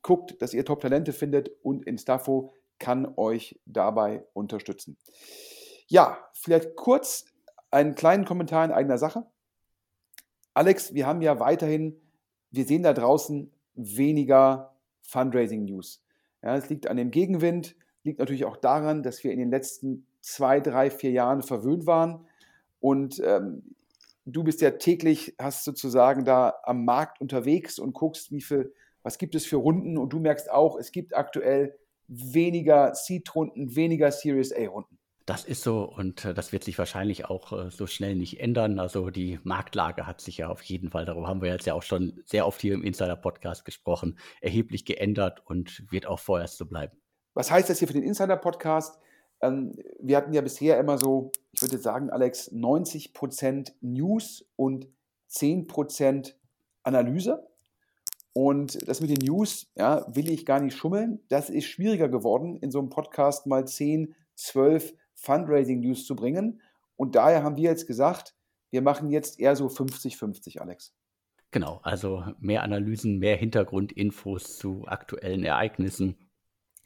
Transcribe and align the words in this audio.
guckt, 0.03 0.41
dass 0.41 0.55
ihr 0.55 0.65
Top-Talente 0.65 1.13
findet 1.13 1.51
und 1.63 1.87
Instafo 1.87 2.53
kann 2.79 3.13
euch 3.17 3.61
dabei 3.67 4.25
unterstützen. 4.33 4.97
Ja, 5.87 6.19
vielleicht 6.33 6.77
kurz 6.77 7.27
einen 7.71 7.95
kleinen 7.95 8.25
Kommentar 8.25 8.65
in 8.65 8.73
eigener 8.73 8.99
Sache. 8.99 9.27
Alex, 10.55 10.95
wir 10.95 11.07
haben 11.07 11.23
ja 11.23 11.39
weiterhin, 11.39 12.01
wir 12.51 12.65
sehen 12.65 12.83
da 12.83 12.93
draußen 12.93 13.53
weniger 13.75 14.75
Fundraising-News. 15.03 16.03
Ja, 16.43 16.57
es 16.57 16.69
liegt 16.69 16.87
an 16.87 16.97
dem 16.97 17.11
Gegenwind, 17.11 17.77
liegt 18.03 18.19
natürlich 18.19 18.45
auch 18.45 18.57
daran, 18.57 19.03
dass 19.03 19.23
wir 19.23 19.33
in 19.33 19.39
den 19.39 19.51
letzten 19.51 20.07
zwei, 20.21 20.61
drei, 20.61 20.91
vier 20.91 21.11
Jahren 21.11 21.43
verwöhnt 21.43 21.87
waren. 21.87 22.27
Und 22.81 23.21
ähm, 23.25 23.75
du 24.25 24.45
bist 24.45 24.61
ja 24.61 24.73
täglich, 24.73 25.35
hast 25.39 25.65
sozusagen 25.65 26.25
da 26.25 26.55
am 26.65 26.85
Markt 26.85 27.21
unterwegs 27.21 27.79
und 27.79 27.93
guckst, 27.93 28.31
wie 28.33 28.43
viel, 28.43 28.75
was 29.03 29.19
gibt 29.19 29.35
es 29.35 29.47
für 29.47 29.57
Runden 29.57 29.99
und 29.99 30.13
du 30.13 30.21
merkst 30.21 30.51
auch, 30.51 30.79
es 30.79 30.93
gibt 30.93 31.15
aktuell 31.15 31.79
weniger 32.09 32.95
Seed-Runden, 32.95 33.75
weniger 33.77 34.11
Series 34.11 34.53
A-Runden. 34.53 34.99
Das 35.27 35.45
ist 35.45 35.63
so 35.63 35.85
und 35.85 36.25
äh, 36.25 36.35
das 36.35 36.51
wird 36.51 36.65
sich 36.65 36.77
wahrscheinlich 36.77 37.27
auch 37.27 37.53
äh, 37.53 37.71
so 37.71 37.87
schnell 37.87 38.17
nicht 38.17 38.41
ändern. 38.41 38.81
Also 38.81 39.11
die 39.11 39.39
Marktlage 39.45 40.07
hat 40.07 40.21
sich 40.21 40.39
ja 40.39 40.49
auf 40.49 40.63
jeden 40.63 40.91
Fall, 40.91 41.05
darüber 41.05 41.29
haben 41.29 41.41
wir 41.41 41.53
jetzt 41.53 41.67
ja 41.67 41.75
auch 41.75 41.85
schon 41.85 42.21
sehr 42.25 42.47
oft 42.47 42.61
hier 42.61 42.75
im 42.75 42.83
Insider-Podcast 42.83 43.65
gesprochen, 43.65 44.19
erheblich 44.41 44.85
geändert 44.85 45.41
und 45.47 45.85
wird 45.93 46.07
auch 46.07 46.19
vorerst 46.19 46.57
so 46.57 46.67
bleiben. 46.67 46.97
Was 47.35 47.51
heißt 47.51 47.71
das 47.71 47.79
hier 47.79 47.87
für 47.87 47.95
den 47.95 48.03
Insider-Podcast? 48.03 48.99
Ähm, 49.43 49.73
wir 50.01 50.17
hatten 50.17 50.33
ja 50.33 50.41
bisher 50.41 50.79
immer 50.79 50.99
so, 50.99 51.33
ich 51.53 51.63
würde 51.63 51.79
sagen, 51.79 52.11
Alex, 52.11 52.53
90% 52.53 53.73
News 53.81 54.45
und 54.57 54.89
10% 55.31 56.35
Analyse. 56.83 57.47
Und 58.33 58.89
das 58.89 59.01
mit 59.01 59.11
den 59.11 59.27
News, 59.27 59.71
ja, 59.77 60.07
will 60.15 60.31
ich 60.31 60.47
gar 60.47 60.61
nicht 60.61 60.77
schummeln. 60.77 61.21
Das 61.29 61.51
ist 61.51 61.67
schwieriger 61.67 62.09
geworden, 62.09 62.57
in 62.57 62.71
so 62.71 62.79
einem 62.79 62.91
Podcast 62.91 63.47
mal 63.47 63.67
10, 63.67 64.15
12 64.37 64.95
Fundraising-News 65.15 66.07
zu 66.07 66.15
bringen. 66.15 66.61
Und 66.97 67.17
daher 67.17 67.43
haben 67.43 67.57
wir 67.57 67.65
jetzt 67.65 67.87
gesagt, 67.87 68.35
wir 68.71 68.83
machen 68.83 69.11
jetzt 69.11 69.41
eher 69.41 69.57
so 69.57 69.67
50-50, 69.67 70.61
Alex. 70.61 70.95
Genau, 71.51 71.81
also 71.83 72.25
mehr 72.39 72.63
Analysen, 72.63 73.19
mehr 73.19 73.37
Hintergrundinfos 73.37 74.59
zu 74.59 74.85
aktuellen 74.87 75.43
Ereignissen 75.43 76.17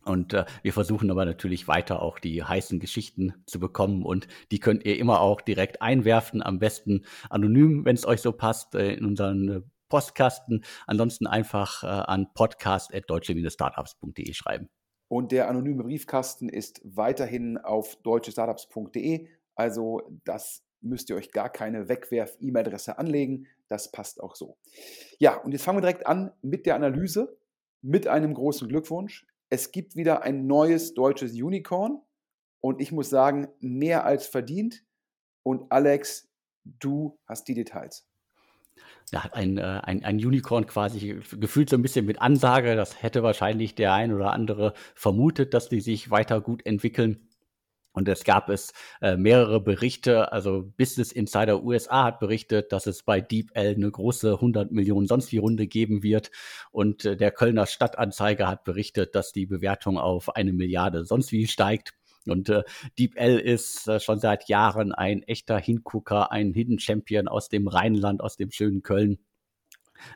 und 0.05 0.33
äh, 0.35 0.45
wir 0.63 0.73
versuchen 0.73 1.11
aber 1.11 1.25
natürlich 1.25 1.69
weiter 1.69 2.03
auch 2.03 2.19
die 2.19 2.43
heißen 2.43 2.81
Geschichten 2.81 3.35
zu 3.47 3.59
bekommen 3.61 4.05
und 4.05 4.29
die 4.53 4.61
könnt 4.61 4.85
ihr 4.85 4.99
immer 4.99 5.21
auch 5.21 5.41
direkt 5.41 5.83
einwerfen, 5.83 6.43
am 6.43 6.59
besten 6.59 7.05
anonym, 7.31 7.85
wenn 7.85 7.97
es 7.97 8.07
euch 8.07 8.21
so 8.21 8.33
passt, 8.33 8.75
äh, 8.75 8.95
in 8.95 9.05
unseren 9.05 9.49
äh, 9.49 9.61
Postkasten. 9.89 10.65
Ansonsten 10.87 11.27
einfach 11.27 11.83
äh, 11.83 11.87
an 11.87 12.29
podcast.deutsche-startups.de 12.35 14.33
schreiben. 14.33 14.69
Und 15.09 15.33
der 15.33 15.49
anonyme 15.49 15.85
Briefkasten 15.85 16.49
ist 16.49 16.81
weiterhin 16.85 17.59
auf 17.59 17.97
deutschestartups.de. 18.03 19.29
Also 19.55 20.03
das 20.25 20.65
müsst 20.81 21.11
ihr 21.11 21.17
euch 21.17 21.31
gar 21.31 21.51
keine 21.51 21.89
Wegwerf-E-Mail-Adresse 21.89 22.99
anlegen. 22.99 23.47
Das 23.69 23.93
passt 23.93 24.21
auch 24.21 24.35
so. 24.35 24.57
Ja, 25.19 25.37
und 25.37 25.53
jetzt 25.53 25.63
fangen 25.63 25.79
wir 25.79 25.83
direkt 25.83 26.07
an 26.07 26.33
mit 26.43 26.67
der 26.67 26.75
Analyse, 26.75 27.39
mit 27.81 28.07
einem 28.09 28.35
großen 28.35 28.69
Glückwunsch 28.69 29.27
es 29.55 29.71
gibt 29.71 29.95
wieder 29.95 30.25
ein 30.25 30.49
neues 30.49 30.95
deutsches 30.95 31.33
Unicorn 31.33 32.01
und 32.61 32.81
ich 32.81 32.91
muss 32.91 33.09
sagen, 33.09 33.47
mehr 33.61 34.05
als 34.05 34.27
verdient. 34.27 34.83
Und 35.45 35.71
Alex, 35.71 36.29
du 36.65 37.19
hast 37.25 37.47
die 37.47 37.55
Details. 37.55 38.05
Hat 39.15 39.35
ein, 39.35 39.59
äh, 39.59 39.81
ein, 39.85 40.05
ein 40.05 40.17
Unicorn 40.17 40.67
quasi 40.67 41.21
gefühlt 41.39 41.71
so 41.71 41.77
ein 41.77 41.83
bisschen 41.83 42.05
mit 42.05 42.21
Ansage. 42.21 42.75
Das 42.75 43.01
hätte 43.01 43.23
wahrscheinlich 43.23 43.77
der 43.77 43.93
ein 43.93 44.13
oder 44.13 44.33
andere 44.33 44.75
vermutet, 44.97 45.55
dass 45.55 45.69
die 45.69 45.81
sich 45.81 46.11
weiter 46.11 46.41
gut 46.41 46.67
entwickeln. 46.67 47.29
Und 47.95 48.09
es 48.09 48.25
gab 48.25 48.51
es 48.51 48.73
äh, 49.01 49.17
mehrere 49.17 49.61
Berichte, 49.61 50.33
also 50.33 50.73
Business 50.77 51.13
Insider 51.13 51.63
USA 51.63 52.05
hat 52.05 52.19
berichtet, 52.19 52.73
dass 52.73 52.87
es 52.87 53.05
bei 53.05 53.21
DeepL 53.21 53.75
eine 53.77 53.91
große 53.91 54.33
100 54.33 54.73
Millionen 54.73 55.07
sonst 55.07 55.31
wie 55.31 55.39
Runde 55.39 55.69
geben 55.69 56.03
wird. 56.03 56.33
Und 56.73 57.05
äh, 57.05 57.17
der 57.17 57.31
Kölner 57.31 57.67
Stadtanzeiger 57.67 58.49
hat 58.49 58.65
berichtet, 58.65 59.15
dass 59.15 59.33
die 59.33 59.47
Bewertung 59.47 59.97
auf 59.97 60.35
eine 60.35 60.53
Milliarde 60.53 61.05
sonst 61.05 61.31
wie 61.31 61.47
steigt. 61.47 61.95
Und 62.27 62.49
äh, 62.49 62.65
DeepL 62.99 63.39
ist 63.39 63.87
äh, 63.87 64.01
schon 64.01 64.19
seit 64.19 64.49
Jahren 64.49 64.93
ein 64.93 65.23
echter 65.23 65.59
Hingucker, 65.59 66.33
ein 66.33 66.53
Hidden 66.53 66.81
Champion 66.81 67.29
aus 67.29 67.49
dem 67.49 67.69
Rheinland, 67.69 68.21
aus 68.23 68.37
dem 68.37 68.51
schönen 68.51 68.83
Köln. 68.83 69.19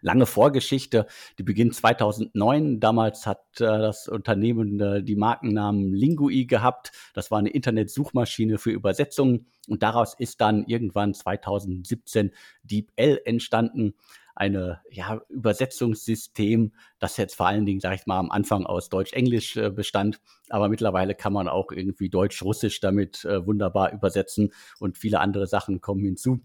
Lange 0.00 0.26
Vorgeschichte. 0.26 1.06
Die 1.38 1.42
beginnt 1.42 1.75
2009. 1.75 2.80
Damals 2.80 3.26
hat 3.26 3.42
äh, 3.60 3.64
das 3.64 4.08
Unternehmen 4.08 4.80
äh, 4.80 5.02
die 5.02 5.16
Markennamen 5.16 5.92
Lingui 5.94 6.46
gehabt. 6.46 6.92
Das 7.14 7.30
war 7.30 7.38
eine 7.38 7.50
Internetsuchmaschine 7.50 8.58
für 8.58 8.70
Übersetzungen. 8.70 9.46
Und 9.69 9.82
daraus 9.82 10.14
ist 10.14 10.40
dann 10.40 10.64
irgendwann 10.66 11.14
2017 11.14 12.32
DeepL 12.62 13.20
entstanden. 13.25 13.94
Eine 14.34 14.80
ja, 14.88 15.20
Übersetzungssystem, 15.28 16.72
das 17.00 17.16
jetzt 17.16 17.34
vor 17.34 17.48
allen 17.48 17.66
Dingen, 17.66 17.80
sage 17.80 17.96
ich 17.96 18.06
mal, 18.06 18.20
am 18.20 18.30
Anfang 18.30 18.66
aus 18.66 18.88
Deutsch-Englisch 18.88 19.56
äh, 19.56 19.70
bestand. 19.70 20.20
Aber 20.48 20.69
mittlerweile 20.69 21.14
kann 21.14 21.32
man 21.32 21.48
auch 21.48 21.72
irgendwie 21.72 22.08
Deutsch-Russisch 22.08 22.80
damit 22.80 23.25
äh, 23.25 23.44
wunderbar 23.44 23.92
übersetzen 23.92 24.52
und 24.78 24.96
viele 24.96 25.20
andere 25.20 25.48
Sachen 25.48 25.80
kommen 25.80 26.04
hinzu. 26.04 26.40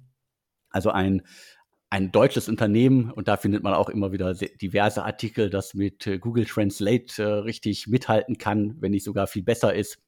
Also 0.71 0.89
ein, 0.89 1.21
ein 1.93 2.11
deutsches 2.11 2.49
Unternehmen 2.49 3.11
und 3.11 3.27
da 3.27 3.37
findet 3.37 3.61
man 3.61 3.75
auch 3.75 3.87
immer 3.87 4.11
wieder 4.11 4.33
diverse 4.33 5.03
Artikel, 5.03 5.51
das 5.51 5.75
mit 5.75 6.07
äh, 6.07 6.17
Google 6.17 6.45
Translate 6.45 7.21
äh, 7.21 7.25
richtig 7.25 7.85
mithalten 7.85 8.39
kann, 8.39 8.75
wenn 8.79 8.89
nicht 8.93 9.03
sogar 9.03 9.27
viel 9.27 9.43
besser 9.43 9.75
ist 9.75 9.99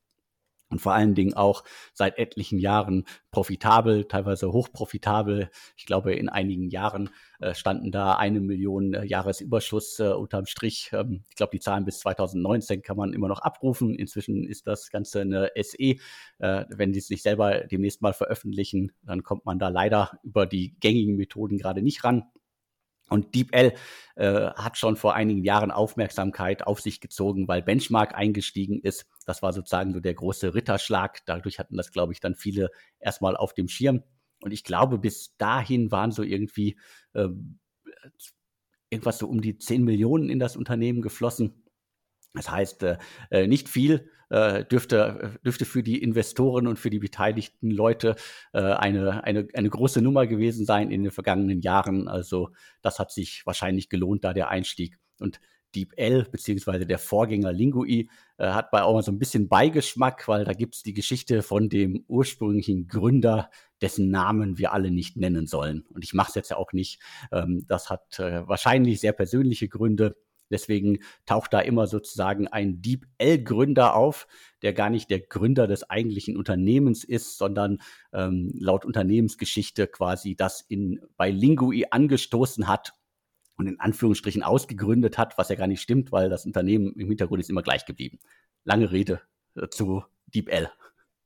und 0.75 0.79
vor 0.79 0.93
allen 0.93 1.15
Dingen 1.15 1.33
auch 1.33 1.63
seit 1.93 2.17
etlichen 2.17 2.59
Jahren 2.59 3.05
profitabel, 3.31 4.09
teilweise 4.09 4.51
hochprofitabel. 4.51 5.49
Ich 5.77 5.85
glaube, 5.85 6.13
in 6.13 6.27
einigen 6.27 6.69
Jahren 6.69 7.11
äh, 7.39 7.53
standen 7.53 7.91
da 7.91 8.15
eine 8.15 8.41
Million 8.41 8.93
äh, 8.93 9.05
Jahresüberschuss 9.05 10.01
äh, 10.01 10.09
unterm 10.09 10.47
Strich. 10.47 10.91
Ähm, 10.91 11.23
ich 11.29 11.37
glaube, 11.37 11.51
die 11.51 11.61
Zahlen 11.61 11.85
bis 11.85 11.99
2019 11.99 12.81
kann 12.81 12.97
man 12.97 13.13
immer 13.13 13.29
noch 13.29 13.39
abrufen. 13.39 13.95
Inzwischen 13.95 14.45
ist 14.45 14.67
das 14.67 14.89
Ganze 14.89 15.21
eine 15.21 15.49
SE. 15.61 15.95
Äh, 16.39 16.65
wenn 16.67 16.91
die 16.91 16.99
es 16.99 17.07
sich 17.07 17.21
selber 17.21 17.59
demnächst 17.59 18.01
mal 18.01 18.13
veröffentlichen, 18.13 18.91
dann 19.03 19.23
kommt 19.23 19.45
man 19.45 19.59
da 19.59 19.69
leider 19.69 20.19
über 20.23 20.45
die 20.45 20.75
gängigen 20.81 21.15
Methoden 21.15 21.57
gerade 21.57 21.81
nicht 21.81 22.03
ran. 22.03 22.23
Und 23.09 23.35
DeepL 23.35 23.73
äh, 24.15 24.49
hat 24.55 24.77
schon 24.77 24.95
vor 24.95 25.13
einigen 25.13 25.43
Jahren 25.43 25.71
Aufmerksamkeit 25.71 26.65
auf 26.65 26.81
sich 26.81 27.01
gezogen, 27.01 27.47
weil 27.47 27.61
Benchmark 27.61 28.15
eingestiegen 28.15 28.79
ist. 28.81 29.05
Das 29.25 29.41
war 29.41 29.53
sozusagen 29.53 29.93
so 29.93 29.99
der 29.99 30.15
große 30.15 30.55
Ritterschlag. 30.55 31.23
Dadurch 31.25 31.59
hatten 31.59 31.77
das, 31.77 31.91
glaube 31.91 32.13
ich, 32.13 32.19
dann 32.19 32.35
viele 32.35 32.71
erstmal 32.99 33.37
auf 33.37 33.53
dem 33.53 33.67
Schirm. 33.67 34.03
Und 34.41 34.51
ich 34.51 34.63
glaube, 34.63 34.97
bis 34.97 35.37
dahin 35.37 35.91
waren 35.91 36.11
so 36.11 36.23
irgendwie 36.23 36.79
äh, 37.13 37.27
irgendwas 38.89 39.19
so 39.19 39.27
um 39.27 39.41
die 39.41 39.57
10 39.57 39.83
Millionen 39.83 40.29
in 40.29 40.39
das 40.39 40.55
Unternehmen 40.55 41.01
geflossen. 41.01 41.63
Das 42.33 42.49
heißt, 42.49 42.83
äh, 42.83 42.97
äh, 43.31 43.47
nicht 43.47 43.69
viel 43.69 44.09
äh, 44.29 44.65
dürfte, 44.65 45.39
dürfte 45.45 45.65
für 45.65 45.83
die 45.83 46.01
Investoren 46.01 46.67
und 46.67 46.79
für 46.79 46.89
die 46.89 46.99
beteiligten 46.99 47.71
Leute 47.71 48.15
eine, 48.53 49.23
eine, 49.23 49.47
eine 49.53 49.69
große 49.69 50.01
Nummer 50.01 50.27
gewesen 50.27 50.65
sein 50.65 50.91
in 50.91 51.03
den 51.03 51.11
vergangenen 51.11 51.61
Jahren. 51.61 52.07
Also 52.07 52.49
das 52.81 52.99
hat 52.99 53.11
sich 53.11 53.45
wahrscheinlich 53.45 53.89
gelohnt, 53.89 54.23
da 54.23 54.33
der 54.33 54.49
Einstieg. 54.49 54.97
Und 55.19 55.39
DeepL 55.75 56.27
beziehungsweise 56.31 56.85
der 56.85 56.97
Vorgänger 56.97 57.51
Lingui 57.51 58.09
äh, 58.37 58.47
hat 58.47 58.71
bei 58.71 58.81
auch 58.81 58.93
mal 58.93 59.03
so 59.03 59.11
ein 59.11 59.19
bisschen 59.19 59.47
Beigeschmack, 59.47 60.27
weil 60.27 60.45
da 60.45 60.53
gibt 60.53 60.75
es 60.75 60.83
die 60.83 60.93
Geschichte 60.93 61.41
von 61.41 61.69
dem 61.69 62.03
ursprünglichen 62.07 62.87
Gründer, 62.87 63.49
dessen 63.81 64.09
Namen 64.09 64.57
wir 64.57 64.73
alle 64.73 64.91
nicht 64.91 65.17
nennen 65.17 65.47
sollen. 65.47 65.85
Und 65.89 66.03
ich 66.03 66.13
mache 66.13 66.29
es 66.29 66.35
jetzt 66.35 66.51
ja 66.51 66.57
auch 66.57 66.71
nicht. 66.71 67.01
Ähm, 67.31 67.65
das 67.67 67.89
hat 67.89 68.19
äh, 68.19 68.47
wahrscheinlich 68.47 68.99
sehr 68.99 69.13
persönliche 69.13 69.67
Gründe. 69.67 70.15
Deswegen 70.49 70.99
taucht 71.25 71.53
da 71.53 71.59
immer 71.59 71.87
sozusagen 71.87 72.47
ein 72.47 72.81
Deep 72.81 73.05
L-Gründer 73.17 73.95
auf, 73.95 74.27
der 74.61 74.73
gar 74.73 74.89
nicht 74.89 75.09
der 75.09 75.19
Gründer 75.19 75.67
des 75.67 75.89
eigentlichen 75.89 76.37
Unternehmens 76.37 77.03
ist, 77.03 77.37
sondern 77.37 77.79
ähm, 78.13 78.51
laut 78.53 78.85
Unternehmensgeschichte 78.85 79.87
quasi 79.87 80.35
das 80.35 80.61
in, 80.61 81.01
bei 81.17 81.31
Lingui 81.31 81.85
angestoßen 81.89 82.67
hat 82.67 82.93
und 83.57 83.67
in 83.67 83.79
Anführungsstrichen 83.79 84.43
ausgegründet 84.43 85.17
hat, 85.17 85.37
was 85.37 85.49
ja 85.49 85.55
gar 85.55 85.67
nicht 85.67 85.81
stimmt, 85.81 86.11
weil 86.11 86.29
das 86.29 86.45
Unternehmen 86.45 86.93
im 86.93 87.07
Hintergrund 87.07 87.41
ist 87.41 87.49
immer 87.49 87.63
gleich 87.63 87.85
geblieben. 87.85 88.19
Lange 88.63 88.91
Rede 88.91 89.21
äh, 89.55 89.67
zu 89.69 90.03
Deep 90.27 90.49
L. 90.49 90.69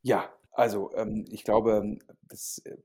Ja, 0.01 0.29
also 0.51 0.91
ähm, 0.95 1.25
ich 1.29 1.43
glaube, 1.43 1.97
das, 2.27 2.61
äh, 2.65 2.77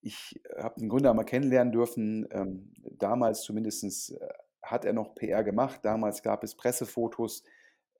ich 0.00 0.40
habe 0.58 0.80
den 0.80 0.88
Gründer 0.88 1.14
mal 1.14 1.24
kennenlernen 1.24 1.72
dürfen, 1.72 2.26
ähm, 2.30 2.72
damals 2.98 3.42
zumindest 3.42 4.12
äh, 4.12 4.28
hat 4.64 4.84
er 4.84 4.92
noch 4.92 5.14
PR 5.14 5.44
gemacht. 5.44 5.80
Damals 5.84 6.22
gab 6.22 6.42
es 6.44 6.54
Pressefotos. 6.54 7.44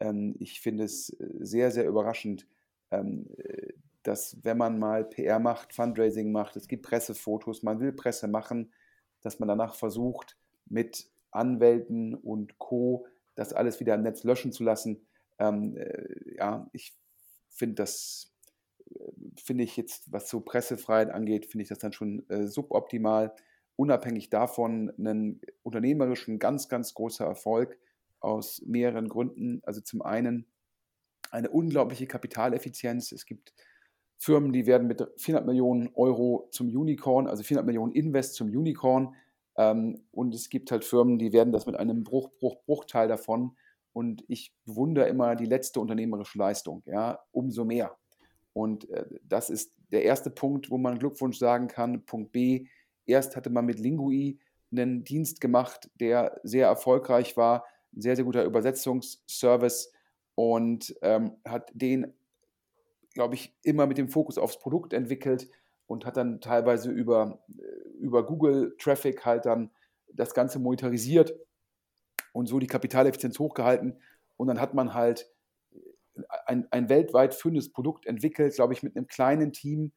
Ähm, 0.01 0.35
ich 0.39 0.61
finde 0.61 0.85
es 0.85 1.11
äh, 1.11 1.29
sehr, 1.41 1.71
sehr 1.71 1.87
überraschend, 1.87 2.47
ähm, 2.91 3.27
äh, 3.37 3.73
dass 4.03 4.43
wenn 4.43 4.59
man 4.59 4.79
mal 4.79 5.05
PR 5.05 5.39
macht, 5.39 5.75
Fundraising 5.75 6.33
macht, 6.33 6.57
es 6.57 6.69
gibt 6.69 6.85
Pressefotos, 6.85 7.63
man 7.63 7.81
will 7.81 7.93
Presse 7.93 8.29
machen, 8.29 8.73
dass 9.23 9.39
man 9.39 9.49
danach 9.49 9.75
versucht, 9.75 10.37
mit 10.67 11.09
Anwälten 11.31 12.15
und 12.15 12.59
Co. 12.59 13.07
das 13.35 13.53
alles 13.53 13.81
wieder 13.81 13.95
im 13.95 14.03
Netz 14.03 14.25
löschen 14.25 14.53
zu 14.53 14.65
lassen. 14.65 15.07
Ähm, 15.39 15.77
äh, 15.77 16.37
ja, 16.37 16.69
ich 16.73 16.95
finde 17.49 17.77
das, 17.77 18.33
finde 19.37 19.65
ich 19.65 19.77
jetzt, 19.77 20.13
was 20.13 20.29
so 20.29 20.41
Pressefreiheit 20.41 21.11
angeht, 21.11 21.47
finde 21.47 21.63
ich 21.63 21.69
das 21.69 21.79
dann 21.79 21.93
schon 21.93 22.25
suboptimal 22.29 23.35
unabhängig 23.76 24.31
davon 24.31 24.93
einen 24.99 25.41
unternehmerischen 25.62 26.38
ganz, 26.38 26.69
ganz 26.69 26.94
großer 26.94 27.25
Erfolg 27.25 27.79
aus 28.21 28.62
mehreren 28.65 29.09
Gründen. 29.09 29.61
Also 29.65 29.81
zum 29.81 30.03
einen 30.03 30.47
eine 31.31 31.50
unglaubliche 31.50 32.06
Kapitaleffizienz. 32.06 33.12
Es 33.12 33.26
gibt 33.26 33.53
Firmen, 34.17 34.53
die 34.53 34.67
werden 34.67 34.87
mit 34.87 35.06
400 35.17 35.47
Millionen 35.47 35.91
Euro 35.94 36.49
zum 36.53 36.69
Unicorn, 36.69 37.26
also 37.26 37.43
400 37.43 37.67
Millionen 37.67 37.93
Invest 37.93 38.35
zum 38.35 38.49
Unicorn. 38.49 39.15
Ähm, 39.56 40.05
und 40.12 40.35
es 40.35 40.49
gibt 40.49 40.70
halt 40.70 40.85
Firmen, 40.85 41.19
die 41.19 41.32
werden 41.32 41.53
das 41.53 41.67
mit 41.67 41.77
einem 41.77 42.05
Bruch, 42.05 42.31
Bruch, 42.38 42.62
Bruchteil 42.65 43.09
davon. 43.09 43.56
Und 43.93 44.25
ich 44.29 44.55
bewundere 44.65 45.09
immer 45.09 45.37
die 45.37 45.47
letzte 45.47 45.81
unternehmerische 45.81 46.38
Leistung, 46.38 46.82
ja, 46.87 47.20
umso 47.32 47.65
mehr. 47.65 47.97
Und 48.53 48.88
äh, 48.91 49.05
das 49.25 49.50
ist 49.50 49.75
der 49.93 50.05
erste 50.05 50.31
Punkt, 50.31 50.70
wo 50.70 50.79
man 50.79 50.99
Glückwunsch 50.99 51.38
sagen 51.38 51.69
kann. 51.69 52.05
Punkt 52.05 52.32
B, 52.32 52.67
Erst 53.06 53.37
hatte 53.37 53.51
man 53.51 53.67
mit 53.67 53.79
Lingui 53.79 54.39
einen 54.71 55.05
Dienst 55.05 55.41
gemacht, 55.41 55.91
der 56.01 56.41
sehr 56.43 56.67
erfolgreich 56.67 57.37
war, 57.37 57.65
ein 57.95 58.01
sehr, 58.01 58.17
sehr 58.17 58.25
guter 58.25 58.45
Übersetzungsservice 58.45 59.93
und 60.35 60.95
ähm, 61.03 61.37
hat 61.45 61.71
den, 61.75 62.12
glaube 63.12 63.35
ich, 63.35 63.55
immer 63.62 63.87
mit 63.87 63.99
dem 63.99 64.09
Fokus 64.09 64.39
aufs 64.39 64.59
Produkt 64.59 64.93
entwickelt 64.93 65.49
und 65.87 66.06
hat 66.06 66.17
dann 66.17 66.41
teilweise 66.41 66.91
über, 66.91 67.41
äh, 67.56 67.99
über 67.99 68.27
Google 68.27 68.75
Traffic 68.79 69.25
halt 69.25 69.47
dann 69.47 69.71
das 70.12 70.35
Ganze 70.35 70.59
monetarisiert 70.59 71.34
und 72.32 72.46
so 72.46 72.58
die 72.58 72.67
Kapitaleffizienz 72.67 73.39
hochgehalten. 73.39 74.01
Und 74.37 74.49
dann 74.49 74.61
hat 74.61 74.75
man 74.75 74.94
halt 74.94 75.31
ein, 76.46 76.67
ein 76.70 76.89
weltweit 76.89 77.34
führendes 77.34 77.73
Produkt 77.73 78.06
entwickelt, 78.06 78.55
glaube 78.55 78.73
ich, 78.73 78.82
mit 78.82 78.96
einem 78.96 79.06
kleinen 79.06 79.53
Team, 79.53 79.93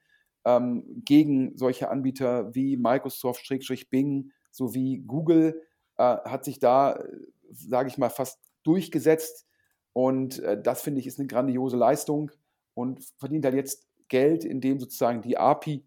ähm, 0.48 1.04
gegen 1.04 1.58
solche 1.58 1.89
Anbieter 1.89 2.56
wie 2.56 2.77
Microsoft, 2.77 3.46
Bing 3.89 4.32
sowie 4.50 5.04
Google 5.06 5.62
äh, 5.98 6.04
hat 6.04 6.46
sich 6.46 6.58
da, 6.58 7.04
sage 7.51 7.89
ich 7.89 7.98
mal, 7.98 8.10
fast 8.10 8.39
durchgesetzt. 8.63 9.46
Und 9.92 10.39
äh, 10.39 10.60
das 10.62 10.82
finde 10.82 11.01
ich 11.01 11.08
ist 11.08 11.20
eine 11.20 11.27
grandiose 11.27 11.75
Leistung 11.75 12.32
und 12.75 13.04
verdient 13.18 13.44
dann 13.44 13.58
jetzt 13.58 13.88
Geld, 14.08 14.46
indem 14.46 14.80
sozusagen 14.80 15.22
die 15.22 15.38
API 15.38 15.84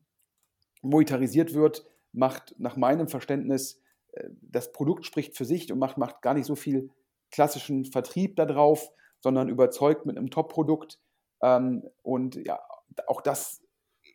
monetarisiert 0.82 1.54
wird, 1.54 1.86
macht 2.12 2.54
nach 2.58 2.76
meinem 2.76 3.08
Verständnis 3.08 3.80
äh, 4.12 4.28
das 4.42 4.72
Produkt 4.72 5.06
spricht 5.06 5.38
für 5.38 5.46
sich 5.46 5.72
und 5.72 5.78
macht, 5.78 5.96
macht 5.96 6.20
gar 6.20 6.34
nicht 6.34 6.46
so 6.46 6.54
viel 6.54 6.90
klassischen 7.30 7.86
Vertrieb 7.86 8.36
darauf, 8.36 8.90
sondern 9.20 9.48
überzeugt 9.48 10.04
mit 10.04 10.18
einem 10.18 10.30
Top-Produkt. 10.30 10.98
Ähm, 11.42 11.88
und 12.02 12.34
ja, 12.34 12.60
auch 13.06 13.22
das 13.22 13.62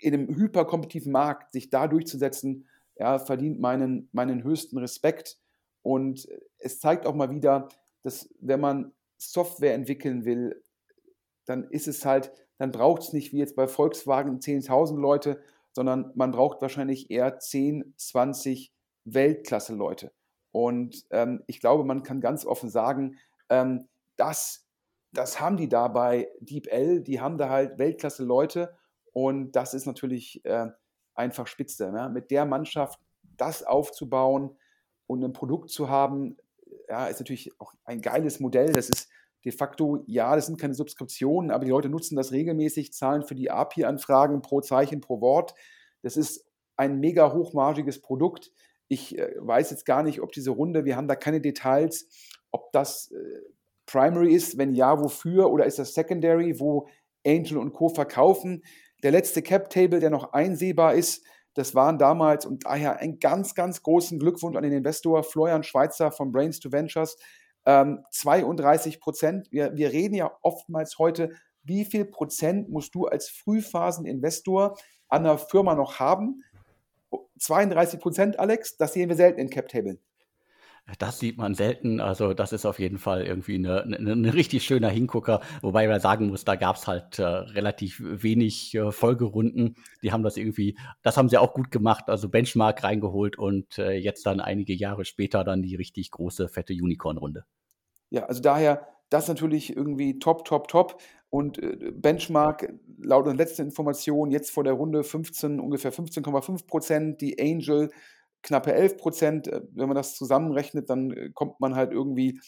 in 0.01 0.13
einem 0.13 0.35
hyperkompetitiven 0.35 1.11
Markt 1.11 1.51
sich 1.51 1.69
da 1.69 1.87
durchzusetzen, 1.87 2.67
ja, 2.97 3.19
verdient 3.19 3.59
meinen, 3.59 4.09
meinen 4.11 4.43
höchsten 4.43 4.77
Respekt. 4.77 5.37
Und 5.81 6.27
es 6.57 6.79
zeigt 6.79 7.05
auch 7.05 7.15
mal 7.15 7.29
wieder, 7.29 7.69
dass 8.03 8.29
wenn 8.39 8.59
man 8.59 8.93
Software 9.17 9.73
entwickeln 9.73 10.25
will, 10.25 10.61
dann 11.45 11.65
ist 11.69 11.87
es 11.87 12.05
halt, 12.05 12.31
dann 12.57 12.71
braucht 12.71 13.03
es 13.03 13.13
nicht 13.13 13.33
wie 13.33 13.37
jetzt 13.37 13.55
bei 13.55 13.67
Volkswagen 13.67 14.39
10.000 14.39 14.99
Leute, 14.99 15.41
sondern 15.71 16.11
man 16.15 16.31
braucht 16.31 16.61
wahrscheinlich 16.61 17.11
eher 17.11 17.39
10, 17.39 17.93
20 17.97 18.71
Weltklasse-Leute. 19.03 20.11
Und 20.51 21.05
ähm, 21.11 21.43
ich 21.47 21.59
glaube, 21.59 21.83
man 21.83 22.03
kann 22.03 22.21
ganz 22.21 22.45
offen 22.45 22.69
sagen, 22.69 23.17
ähm, 23.49 23.87
das, 24.15 24.65
das 25.11 25.41
haben 25.41 25.57
die 25.57 25.67
da 25.67 25.89
bei 25.89 26.29
DeepL, 26.39 27.01
die 27.01 27.19
haben 27.19 27.37
da 27.37 27.49
halt 27.49 27.77
Weltklasse-Leute 27.77 28.73
und 29.15 29.53
das 29.53 29.74
ist 29.74 29.86
natürlich 29.86 30.43
äh, 30.43 30.67
einfach 31.13 31.48
spitze. 31.48 31.89
Ne? 31.89 32.10
Mit 32.10 32.31
der 32.31 32.43
Mannschaft 32.43 33.00
das 33.38 33.63
aufzubauen 33.63 34.57
und 35.07 35.24
ein 35.24 35.31
Produkt 35.31 35.69
zu 35.69 35.88
haben, 35.88 36.36
ja, 36.89 37.07
ist 37.07 37.22
natürlich 37.22 37.57
auch 37.62 37.74
ein 37.86 38.01
geiles 38.01 38.41
Modell. 38.41 38.74
Das 38.74 38.89
ist 38.89 39.07
de 39.45 39.53
facto, 39.53 40.03
ja, 40.05 40.36
das 40.36 40.48
sind 40.48 40.60
keine 40.60 40.74
Subskriptionen, 40.74 41.50
aber 41.50 41.63
die 41.63 41.72
Leute 41.72 41.88
nutzen 41.88 42.17
das 42.17 42.34
regelmäßig, 42.34 42.91
zahlen 42.91 43.24
für 43.24 43.36
die 43.36 43.50
API-Anfragen 43.50 44.41
pro 44.41 44.60
Zeichen, 44.60 45.00
pro 45.00 45.22
Wort. 45.22 45.55
Das 46.01 46.17
ist 46.17 46.45
ein 46.75 47.00
mega 47.00 47.31
hochmargiges 47.31 48.01
Produkt. 48.01 48.51
Ich 48.89 49.17
äh, 49.17 49.34
weiß 49.38 49.72
jetzt 49.72 49.86
gar 49.86 50.03
nicht, 50.03 50.19
ob 50.19 50.34
diese 50.34 50.51
Runde, 50.51 50.84
wir 50.84 50.98
haben 50.98 51.07
da 51.07 51.15
keine 51.15 51.39
Details, 51.39 52.10
ob 52.51 52.74
das 52.74 53.12
äh, 53.12 53.41
Primary 53.86 54.34
ist, 54.34 54.57
wenn 54.57 54.74
ja, 54.74 55.01
wofür, 55.01 55.50
oder 55.50 55.65
ist 55.65 55.79
das 55.79 55.93
Secondary, 55.93 56.60
wo 56.60 56.89
Angel 57.25 57.57
und 57.57 57.72
Co. 57.72 57.88
verkaufen. 57.88 58.62
Der 59.05 59.12
letzte 59.12 59.43
Cap-Table, 59.43 60.00
der 60.00 60.09
noch 60.09 60.33
einsehbar 60.33 60.95
ist, 60.95 61.24
das 61.53 61.75
waren 61.75 62.00
damals 62.00 62.43
und 62.43 62.65
daher 62.65 62.97
einen 62.97 63.19
ganz, 63.19 63.53
ganz 63.53 63.83
großen 63.83 64.17
Glückwunsch 64.17 64.57
an 64.57 64.63
den 64.63 64.71
Investor 64.71 65.24
Florian 65.24 65.62
Schweizer 65.62 66.12
von 66.12 66.31
Brains 66.31 66.59
to 66.59 66.71
Ventures. 66.71 67.15
Ähm, 67.67 68.03
32 68.09 69.00
Prozent. 69.00 69.51
Wir, 69.51 69.75
wir 69.75 69.93
reden 69.93 70.15
ja 70.15 70.35
oftmals 70.41 70.97
heute, 70.97 71.29
wie 71.62 71.85
viel 71.85 72.05
Prozent 72.05 72.69
musst 72.69 72.95
du 72.95 73.05
als 73.05 73.29
Frühphaseninvestor 73.29 74.75
an 75.09 75.24
einer 75.24 75.38
Firma 75.38 75.75
noch 75.75 76.00
haben? 76.00 76.43
32 77.38 78.00
Prozent, 78.00 78.39
Alex, 78.39 78.75
das 78.75 78.93
sehen 78.93 79.09
wir 79.09 79.15
selten 79.15 79.39
in 79.39 79.51
Cap-Table. 79.51 80.00
Das 80.99 81.19
sieht 81.19 81.37
man 81.37 81.55
selten. 81.55 81.99
Also 81.99 82.33
das 82.33 82.53
ist 82.53 82.65
auf 82.65 82.77
jeden 82.77 82.99
Fall 82.99 83.23
irgendwie 83.23 83.55
eine, 83.55 83.83
eine, 83.83 84.11
eine 84.11 84.33
richtig 84.33 84.63
schöner 84.63 84.89
Hingucker. 84.89 85.41
Wobei 85.61 85.87
man 85.87 85.99
sagen 85.99 86.27
muss, 86.27 86.45
da 86.45 86.55
gab 86.55 86.75
es 86.75 86.85
halt 86.85 87.17
äh, 87.17 87.23
relativ 87.23 88.01
wenig 88.03 88.75
äh, 88.75 88.91
Folgerunden. 88.91 89.77
Die 90.03 90.11
haben 90.11 90.21
das 90.21 90.37
irgendwie, 90.37 90.77
das 91.01 91.17
haben 91.17 91.29
sie 91.29 91.39
auch 91.39 91.53
gut 91.53 91.71
gemacht. 91.71 92.05
Also 92.07 92.29
Benchmark 92.29 92.83
reingeholt 92.83 93.37
und 93.37 93.79
äh, 93.79 93.93
jetzt 93.93 94.27
dann 94.27 94.39
einige 94.39 94.73
Jahre 94.73 95.05
später 95.05 95.43
dann 95.43 95.63
die 95.63 95.75
richtig 95.75 96.11
große, 96.11 96.49
fette 96.49 96.73
Unicorn-Runde. 96.73 97.45
Ja, 98.11 98.25
also 98.25 98.41
daher 98.41 98.87
das 99.09 99.27
natürlich 99.27 99.75
irgendwie 99.75 100.19
top, 100.19 100.45
top, 100.45 100.67
top. 100.67 101.01
Und 101.29 101.61
äh, 101.61 101.91
Benchmark 101.91 102.73
laut 102.97 103.25
der 103.25 103.33
letzten 103.33 103.63
Information 103.63 104.31
jetzt 104.31 104.51
vor 104.51 104.63
der 104.63 104.73
Runde 104.73 105.03
15, 105.03 105.59
ungefähr 105.59 105.91
15,5 105.91 106.67
Prozent. 106.67 107.21
Die 107.21 107.39
Angel 107.39 107.91
knappe 108.45 108.73
11 108.73 108.97
Prozent. 108.97 109.47
Äh, 109.47 109.61
wenn 109.71 109.87
man 109.87 109.95
das 109.95 110.15
zusammenrechnet, 110.15 110.89
dann 110.89 111.11
äh, 111.11 111.29
kommt 111.33 111.59
man 111.59 111.75
halt 111.75 111.91
irgendwie 111.91 112.39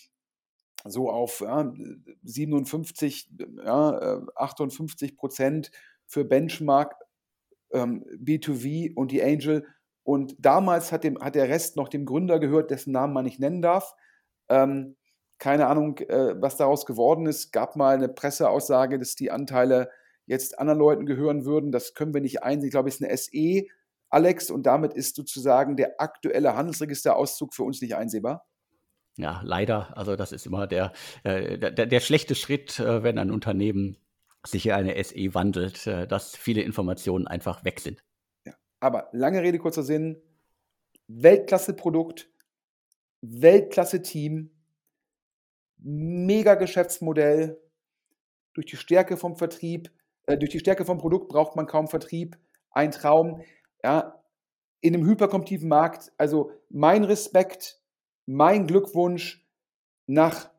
so 0.85 1.09
auf 1.09 1.41
ja, 1.41 1.73
57, 2.23 3.31
ja, 3.65 4.21
58 4.35 5.17
Prozent 5.17 5.71
für 6.05 6.23
Benchmark, 6.23 6.95
ähm, 7.71 8.05
B2V 8.23 8.93
und 8.95 9.11
die 9.11 9.23
Angel. 9.23 9.65
Und 10.03 10.35
damals 10.39 10.91
hat, 10.93 11.03
dem, 11.03 11.19
hat 11.19 11.35
der 11.35 11.49
Rest 11.49 11.75
noch 11.75 11.89
dem 11.89 12.05
Gründer 12.05 12.39
gehört, 12.39 12.71
dessen 12.71 12.93
Namen 12.93 13.13
man 13.13 13.25
nicht 13.25 13.39
nennen 13.39 13.61
darf. 13.61 13.95
Ähm, 14.47 14.95
keine 15.39 15.67
Ahnung, 15.67 15.97
äh, 15.97 16.41
was 16.41 16.55
daraus 16.55 16.85
geworden 16.85 17.25
ist. 17.25 17.51
Gab 17.51 17.75
mal 17.75 17.95
eine 17.95 18.07
Presseaussage, 18.07 18.99
dass 18.99 19.15
die 19.15 19.31
Anteile 19.31 19.89
jetzt 20.25 20.59
anderen 20.59 20.79
Leuten 20.79 21.05
gehören 21.05 21.43
würden. 21.43 21.71
Das 21.71 21.93
können 21.93 22.13
wir 22.13 22.21
nicht 22.21 22.43
einsehen. 22.43 22.67
Ich 22.67 22.71
glaube, 22.71 22.87
es 22.87 22.95
ist 22.95 23.03
eine 23.03 23.17
SE 23.17 23.67
Alex, 24.09 24.49
und 24.49 24.63
damit 24.63 24.93
ist 24.93 25.15
sozusagen 25.15 25.75
der 25.75 25.99
aktuelle 25.99 26.55
Handelsregisterauszug 26.55 27.53
für 27.53 27.63
uns 27.63 27.81
nicht 27.81 27.95
einsehbar? 27.95 28.47
Ja, 29.17 29.41
leider. 29.43 29.97
Also 29.97 30.15
das 30.15 30.31
ist 30.31 30.45
immer 30.45 30.67
der, 30.67 30.93
äh, 31.23 31.57
der, 31.57 31.71
der, 31.71 31.99
schlechte 31.99 32.35
Schritt, 32.35 32.79
äh, 32.79 33.03
wenn 33.03 33.17
ein 33.17 33.31
Unternehmen 33.31 33.97
sich 34.45 34.67
in 34.67 34.73
eine 34.73 35.03
SE 35.03 35.33
wandelt, 35.33 35.87
äh, 35.87 36.07
dass 36.07 36.35
viele 36.35 36.61
Informationen 36.61 37.27
einfach 37.27 37.65
weg 37.65 37.79
sind. 37.79 38.03
Ja, 38.45 38.53
aber 38.79 39.09
lange 39.11 39.41
Rede, 39.41 39.57
kurzer 39.57 39.83
Sinn. 39.83 40.21
Weltklasse-Produkt, 41.07 42.29
Weltklasse-Team, 43.21 44.51
mega 45.77 46.55
Geschäftsmodell. 46.55 47.59
Durch 48.53 48.67
die 48.67 48.77
Stärke 48.77 49.17
vom 49.17 49.35
Vertrieb, 49.35 49.91
äh, 50.27 50.37
durch 50.37 50.51
die 50.51 50.59
Stärke 50.59 50.85
vom 50.85 50.97
Produkt 50.97 51.29
braucht 51.29 51.55
man 51.55 51.65
kaum 51.65 51.87
Vertrieb. 51.87 52.37
Ein 52.71 52.91
Traum 52.91 53.41
ja, 53.83 54.21
in 54.81 54.93
einem 54.93 55.05
hyperkompetitiven 55.05 55.69
Markt. 55.69 56.11
Also 56.17 56.51
mein 56.69 57.03
Respekt, 57.03 57.79
mein 58.25 58.67
Glückwunsch 58.67 59.45
nach 60.05 60.49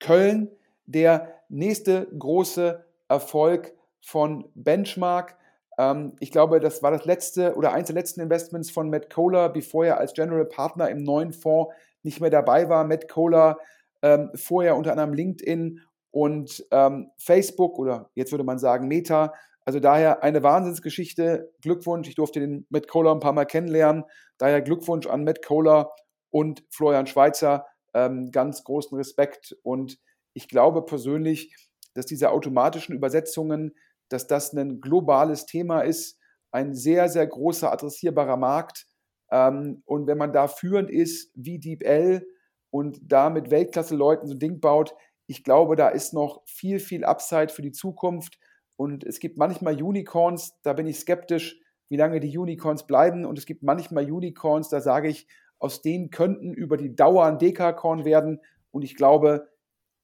Köln, 0.00 0.50
der 0.86 1.32
nächste 1.48 2.06
große 2.18 2.84
Erfolg 3.08 3.74
von 4.00 4.50
Benchmark. 4.54 5.36
Ähm, 5.78 6.16
ich 6.20 6.32
glaube, 6.32 6.60
das 6.60 6.82
war 6.82 6.90
das 6.90 7.04
letzte 7.04 7.54
oder 7.54 7.72
eins 7.72 7.86
der 7.86 7.94
letzten 7.94 8.20
Investments 8.20 8.70
von 8.70 8.90
Matt 8.90 9.10
Kohler, 9.10 9.48
bevor 9.48 9.86
er 9.86 9.98
als 9.98 10.12
General 10.12 10.44
Partner 10.44 10.90
im 10.90 11.02
neuen 11.02 11.32
Fonds 11.32 11.72
nicht 12.02 12.20
mehr 12.20 12.30
dabei 12.30 12.68
war. 12.68 12.84
Matt 12.84 13.08
Kohler 13.08 13.58
ähm, 14.02 14.30
vorher 14.34 14.76
unter 14.76 14.92
anderem 14.92 15.14
LinkedIn 15.14 15.80
und 16.10 16.66
ähm, 16.70 17.10
Facebook 17.16 17.78
oder 17.78 18.10
jetzt 18.14 18.32
würde 18.32 18.44
man 18.44 18.58
sagen 18.58 18.88
Meta 18.88 19.32
also 19.64 19.80
daher 19.80 20.22
eine 20.22 20.42
Wahnsinnsgeschichte. 20.42 21.52
Glückwunsch, 21.60 22.08
ich 22.08 22.14
durfte 22.14 22.40
den 22.40 22.66
Matt 22.68 22.88
Kohler 22.88 23.12
ein 23.12 23.20
paar 23.20 23.32
Mal 23.32 23.44
kennenlernen. 23.44 24.04
Daher 24.38 24.60
Glückwunsch 24.60 25.06
an 25.06 25.24
Matt 25.24 25.44
Kohler 25.44 25.92
und 26.30 26.64
Florian 26.70 27.06
Schweizer. 27.06 27.66
Ähm, 27.94 28.30
ganz 28.30 28.64
großen 28.64 28.96
Respekt. 28.96 29.56
Und 29.62 29.98
ich 30.34 30.48
glaube 30.48 30.84
persönlich, 30.84 31.54
dass 31.94 32.06
diese 32.06 32.30
automatischen 32.30 32.94
Übersetzungen, 32.94 33.74
dass 34.08 34.26
das 34.26 34.52
ein 34.52 34.80
globales 34.80 35.46
Thema 35.46 35.82
ist, 35.82 36.18
ein 36.50 36.74
sehr, 36.74 37.08
sehr 37.08 37.26
großer 37.26 37.72
adressierbarer 37.72 38.36
Markt. 38.36 38.86
Ähm, 39.30 39.82
und 39.86 40.06
wenn 40.06 40.18
man 40.18 40.32
da 40.32 40.48
führend 40.48 40.90
ist, 40.90 41.30
wie 41.34 41.58
DeepL 41.58 42.26
und 42.70 42.98
da 43.02 43.30
mit 43.30 43.50
Weltklasse-Leuten 43.50 44.26
so 44.26 44.34
ein 44.34 44.38
Ding 44.38 44.60
baut, 44.60 44.94
ich 45.26 45.44
glaube, 45.44 45.76
da 45.76 45.88
ist 45.88 46.12
noch 46.12 46.42
viel, 46.46 46.78
viel 46.78 47.04
Upside 47.04 47.48
für 47.48 47.62
die 47.62 47.72
Zukunft. 47.72 48.38
Und 48.82 49.04
es 49.04 49.20
gibt 49.20 49.36
manchmal 49.36 49.80
Unicorns, 49.80 50.60
da 50.64 50.72
bin 50.72 50.88
ich 50.88 50.98
skeptisch, 50.98 51.60
wie 51.88 51.94
lange 51.94 52.18
die 52.18 52.36
Unicorns 52.36 52.84
bleiben. 52.84 53.24
Und 53.24 53.38
es 53.38 53.46
gibt 53.46 53.62
manchmal 53.62 54.10
Unicorns, 54.10 54.70
da 54.70 54.80
sage 54.80 55.06
ich, 55.06 55.28
aus 55.60 55.82
denen 55.82 56.10
könnten 56.10 56.52
über 56.52 56.76
die 56.76 56.96
Dauer 56.96 57.26
ein 57.26 57.38
Dekakorn 57.38 58.04
werden. 58.04 58.40
Und 58.72 58.82
ich 58.82 58.96
glaube, 58.96 59.48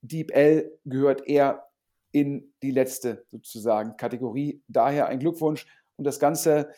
DeepL 0.02 0.78
gehört 0.84 1.26
eher 1.26 1.66
in 2.12 2.54
die 2.62 2.70
letzte 2.70 3.26
sozusagen 3.32 3.96
Kategorie. 3.96 4.62
Daher 4.68 5.08
ein 5.08 5.18
Glückwunsch. 5.18 5.66
Und 5.96 6.04
das 6.04 6.20
Ganze, 6.20 6.70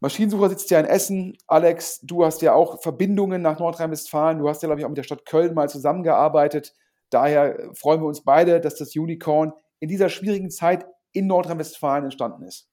Maschinensucher 0.00 0.50
sitzt 0.50 0.70
ja 0.70 0.80
in 0.80 0.84
Essen. 0.84 1.38
Alex, 1.46 2.00
du 2.02 2.26
hast 2.26 2.42
ja 2.42 2.52
auch 2.52 2.82
Verbindungen 2.82 3.40
nach 3.40 3.58
Nordrhein-Westfalen. 3.58 4.38
Du 4.38 4.50
hast 4.50 4.62
ja, 4.62 4.66
glaube 4.66 4.80
ich, 4.80 4.84
auch 4.84 4.90
mit 4.90 4.98
der 4.98 5.02
Stadt 5.04 5.24
Köln 5.24 5.54
mal 5.54 5.70
zusammengearbeitet. 5.70 6.74
Daher 7.08 7.70
freuen 7.72 8.02
wir 8.02 8.06
uns 8.06 8.22
beide, 8.22 8.60
dass 8.60 8.74
das 8.74 8.94
Unicorn 8.94 9.54
in 9.80 9.88
dieser 9.88 10.10
schwierigen 10.10 10.50
Zeit 10.50 10.84
in 11.16 11.26
Nordrhein-Westfalen 11.26 12.04
entstanden 12.04 12.42
ist. 12.42 12.68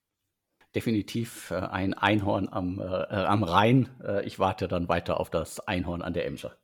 Definitiv 0.76 1.52
äh, 1.52 1.56
ein 1.56 1.94
Einhorn 1.94 2.50
am, 2.52 2.80
äh, 2.80 2.84
äh, 2.84 3.26
am 3.26 3.44
Rhein. 3.44 3.90
Äh, 4.04 4.26
ich 4.26 4.40
warte 4.40 4.68
dann 4.68 4.90
weiter 4.90 5.20
auf 5.20 5.30
das 5.30 5.60
Einhorn 5.60 6.02
an 6.02 6.14
der 6.14 6.26
Emscher. 6.26 6.58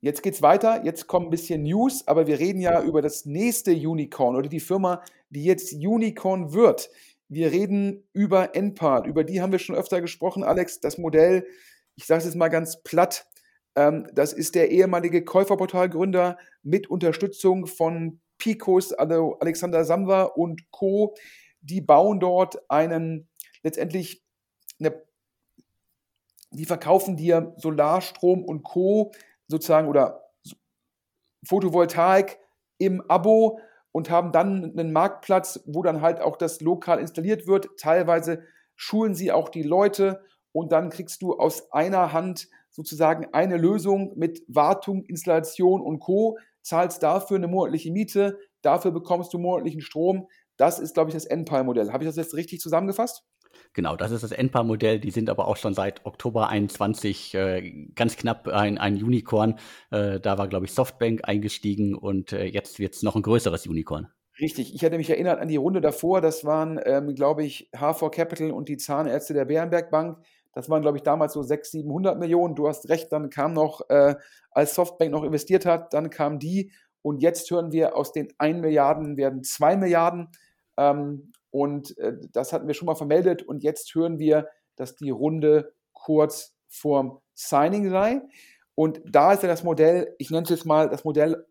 Jetzt 0.00 0.22
geht's 0.22 0.42
weiter. 0.42 0.84
Jetzt 0.84 1.06
kommen 1.06 1.26
ein 1.26 1.30
bisschen 1.30 1.62
News, 1.62 2.08
aber 2.08 2.26
wir 2.26 2.40
reden 2.40 2.60
ja 2.60 2.82
über 2.82 3.02
das 3.02 3.24
nächste 3.24 3.70
Unicorn 3.72 4.34
oder 4.34 4.48
die 4.48 4.60
Firma, 4.60 5.02
die 5.30 5.44
jetzt 5.44 5.72
Unicorn 5.74 6.52
wird. 6.52 6.90
Wir 7.28 7.52
reden 7.52 8.08
über 8.12 8.56
Enpart. 8.56 9.06
Über 9.06 9.22
die 9.22 9.40
haben 9.40 9.52
wir 9.52 9.60
schon 9.60 9.76
öfter 9.76 10.00
gesprochen, 10.00 10.42
Alex. 10.42 10.80
Das 10.80 10.98
Modell, 10.98 11.46
ich 11.94 12.04
sage 12.04 12.18
es 12.18 12.24
jetzt 12.24 12.34
mal 12.34 12.48
ganz 12.48 12.82
platt, 12.82 13.26
ähm, 13.76 14.08
das 14.12 14.32
ist 14.32 14.56
der 14.56 14.70
ehemalige 14.70 15.24
Käuferportalgründer 15.24 16.36
mit 16.64 16.90
Unterstützung 16.90 17.66
von 17.66 18.20
Picos, 18.42 18.92
Alexander 18.92 19.84
Samwa 19.84 20.24
und 20.24 20.68
Co., 20.72 21.14
die 21.60 21.80
bauen 21.80 22.18
dort 22.18 22.68
einen, 22.68 23.28
letztendlich, 23.62 24.24
eine, 24.80 25.00
die 26.50 26.64
verkaufen 26.64 27.16
dir 27.16 27.54
Solarstrom 27.56 28.44
und 28.44 28.64
Co. 28.64 29.12
sozusagen 29.46 29.86
oder 29.86 30.24
Photovoltaik 31.46 32.40
im 32.78 33.00
Abo 33.08 33.60
und 33.92 34.10
haben 34.10 34.32
dann 34.32 34.76
einen 34.76 34.92
Marktplatz, 34.92 35.62
wo 35.66 35.84
dann 35.84 36.00
halt 36.00 36.20
auch 36.20 36.36
das 36.36 36.60
lokal 36.60 36.98
installiert 36.98 37.46
wird. 37.46 37.68
Teilweise 37.78 38.42
schulen 38.74 39.14
sie 39.14 39.30
auch 39.30 39.50
die 39.50 39.62
Leute 39.62 40.24
und 40.50 40.72
dann 40.72 40.90
kriegst 40.90 41.22
du 41.22 41.38
aus 41.38 41.70
einer 41.70 42.12
Hand 42.12 42.48
sozusagen 42.70 43.32
eine 43.32 43.56
Lösung 43.56 44.18
mit 44.18 44.42
Wartung, 44.48 45.04
Installation 45.04 45.80
und 45.80 46.00
Co 46.00 46.38
zahlst 46.62 47.02
dafür 47.02 47.36
eine 47.36 47.48
monatliche 47.48 47.92
Miete, 47.92 48.38
dafür 48.62 48.90
bekommst 48.90 49.32
du 49.34 49.38
monatlichen 49.38 49.80
Strom. 49.80 50.28
Das 50.56 50.78
ist, 50.78 50.94
glaube 50.94 51.10
ich, 51.10 51.14
das 51.14 51.26
NPAL-Modell. 51.26 51.92
Habe 51.92 52.04
ich 52.04 52.08
das 52.08 52.16
jetzt 52.16 52.34
richtig 52.34 52.60
zusammengefasst? 52.60 53.24
Genau, 53.74 53.96
das 53.96 54.10
ist 54.10 54.22
das 54.22 54.32
NPAL-Modell. 54.32 55.00
Die 55.00 55.10
sind 55.10 55.30
aber 55.30 55.48
auch 55.48 55.56
schon 55.56 55.74
seit 55.74 56.04
Oktober 56.04 56.48
21 56.48 57.34
äh, 57.34 57.90
ganz 57.94 58.16
knapp 58.16 58.48
ein, 58.48 58.78
ein 58.78 58.94
Unicorn. 59.02 59.58
Äh, 59.90 60.20
da 60.20 60.38
war, 60.38 60.48
glaube 60.48 60.66
ich, 60.66 60.72
Softbank 60.72 61.22
eingestiegen 61.24 61.94
und 61.94 62.32
äh, 62.32 62.44
jetzt 62.44 62.78
wird 62.78 62.94
es 62.94 63.02
noch 63.02 63.16
ein 63.16 63.22
größeres 63.22 63.66
Unicorn. 63.66 64.08
Richtig, 64.40 64.74
ich 64.74 64.82
hätte 64.82 64.96
mich 64.96 65.10
erinnert 65.10 65.40
an 65.40 65.48
die 65.48 65.56
Runde 65.56 65.80
davor. 65.80 66.20
Das 66.20 66.44
waren, 66.44 66.80
ähm, 66.84 67.14
glaube 67.14 67.44
ich, 67.44 67.70
H4 67.74 68.10
Capital 68.10 68.50
und 68.50 68.68
die 68.68 68.78
Zahnärzte 68.78 69.34
der 69.34 69.44
Bärenberg 69.44 69.90
Bank. 69.90 70.18
Das 70.52 70.68
waren, 70.68 70.82
glaube 70.82 70.98
ich, 70.98 71.02
damals 71.02 71.32
so 71.32 71.42
600, 71.42 71.84
700 71.84 72.18
Millionen. 72.18 72.54
Du 72.54 72.68
hast 72.68 72.88
recht, 72.88 73.12
dann 73.12 73.30
kam 73.30 73.52
noch, 73.52 73.88
äh, 73.88 74.14
als 74.50 74.74
Softbank 74.74 75.10
noch 75.10 75.24
investiert 75.24 75.66
hat, 75.66 75.92
dann 75.94 76.10
kam 76.10 76.38
die. 76.38 76.72
Und 77.02 77.22
jetzt 77.22 77.50
hören 77.50 77.72
wir, 77.72 77.96
aus 77.96 78.12
den 78.12 78.28
1 78.38 78.60
Milliarden 78.60 79.16
werden 79.16 79.42
2 79.42 79.76
Milliarden. 79.76 80.28
Ähm, 80.76 81.32
und 81.50 81.96
äh, 81.98 82.14
das 82.32 82.52
hatten 82.52 82.66
wir 82.66 82.74
schon 82.74 82.86
mal 82.86 82.94
vermeldet. 82.94 83.42
Und 83.42 83.62
jetzt 83.62 83.94
hören 83.94 84.18
wir, 84.18 84.48
dass 84.76 84.96
die 84.96 85.10
Runde 85.10 85.72
kurz 85.92 86.54
vorm 86.68 87.20
Signing 87.34 87.90
sei. 87.90 88.22
Und 88.74 89.02
da 89.04 89.32
ist 89.32 89.42
ja 89.42 89.48
das 89.48 89.64
Modell, 89.64 90.14
ich 90.18 90.30
nenne 90.30 90.44
es 90.44 90.50
jetzt 90.50 90.64
mal 90.64 90.88
das 90.88 91.04
Modell 91.04 91.46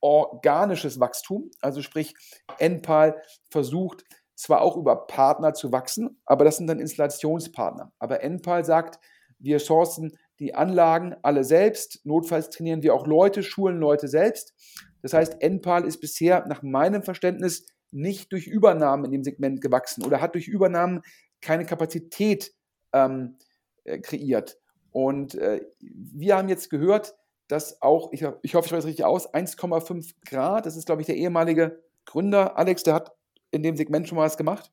organisches 0.00 1.00
Wachstum. 1.00 1.50
Also 1.60 1.82
sprich, 1.82 2.14
NPAL 2.58 3.20
versucht 3.50 4.04
zwar 4.36 4.60
auch 4.60 4.76
über 4.76 5.06
Partner 5.06 5.54
zu 5.54 5.72
wachsen, 5.72 6.20
aber 6.24 6.44
das 6.44 6.58
sind 6.58 6.68
dann 6.68 6.78
Installationspartner. 6.78 7.92
Aber 7.98 8.22
NPAL 8.22 8.64
sagt, 8.64 9.00
wir 9.38 9.58
sourcen 9.58 10.16
die 10.38 10.54
Anlagen 10.54 11.16
alle 11.22 11.42
selbst. 11.42 12.00
Notfalls 12.04 12.50
trainieren 12.50 12.82
wir 12.82 12.94
auch 12.94 13.06
Leute, 13.06 13.42
schulen 13.42 13.78
Leute 13.78 14.08
selbst. 14.08 14.54
Das 15.02 15.14
heißt, 15.14 15.42
NPAL 15.42 15.84
ist 15.84 16.00
bisher 16.00 16.46
nach 16.46 16.62
meinem 16.62 17.02
Verständnis 17.02 17.66
nicht 17.90 18.30
durch 18.32 18.46
Übernahmen 18.46 19.06
in 19.06 19.12
dem 19.12 19.24
Segment 19.24 19.60
gewachsen 19.60 20.04
oder 20.04 20.20
hat 20.20 20.34
durch 20.34 20.48
Übernahmen 20.48 21.02
keine 21.40 21.64
Kapazität 21.64 22.52
ähm, 22.92 23.38
äh, 23.84 23.98
kreiert. 23.98 24.58
Und 24.90 25.34
äh, 25.34 25.64
wir 25.80 26.36
haben 26.36 26.48
jetzt 26.48 26.70
gehört, 26.70 27.14
dass 27.48 27.80
auch, 27.80 28.12
ich, 28.12 28.22
ich 28.42 28.54
hoffe, 28.54 28.64
ich 28.64 28.68
spreche 28.68 28.76
es 28.76 28.86
richtig 28.86 29.04
aus, 29.04 29.32
1,5 29.32 30.14
Grad, 30.28 30.66
das 30.66 30.76
ist, 30.76 30.86
glaube 30.86 31.02
ich, 31.02 31.06
der 31.06 31.16
ehemalige 31.16 31.82
Gründer, 32.04 32.58
Alex, 32.58 32.82
der 32.82 32.94
hat 32.94 33.15
in 33.50 33.62
dem 33.62 33.76
Segment 33.76 34.08
schon 34.08 34.16
mal 34.16 34.24
was 34.24 34.36
gemacht. 34.36 34.70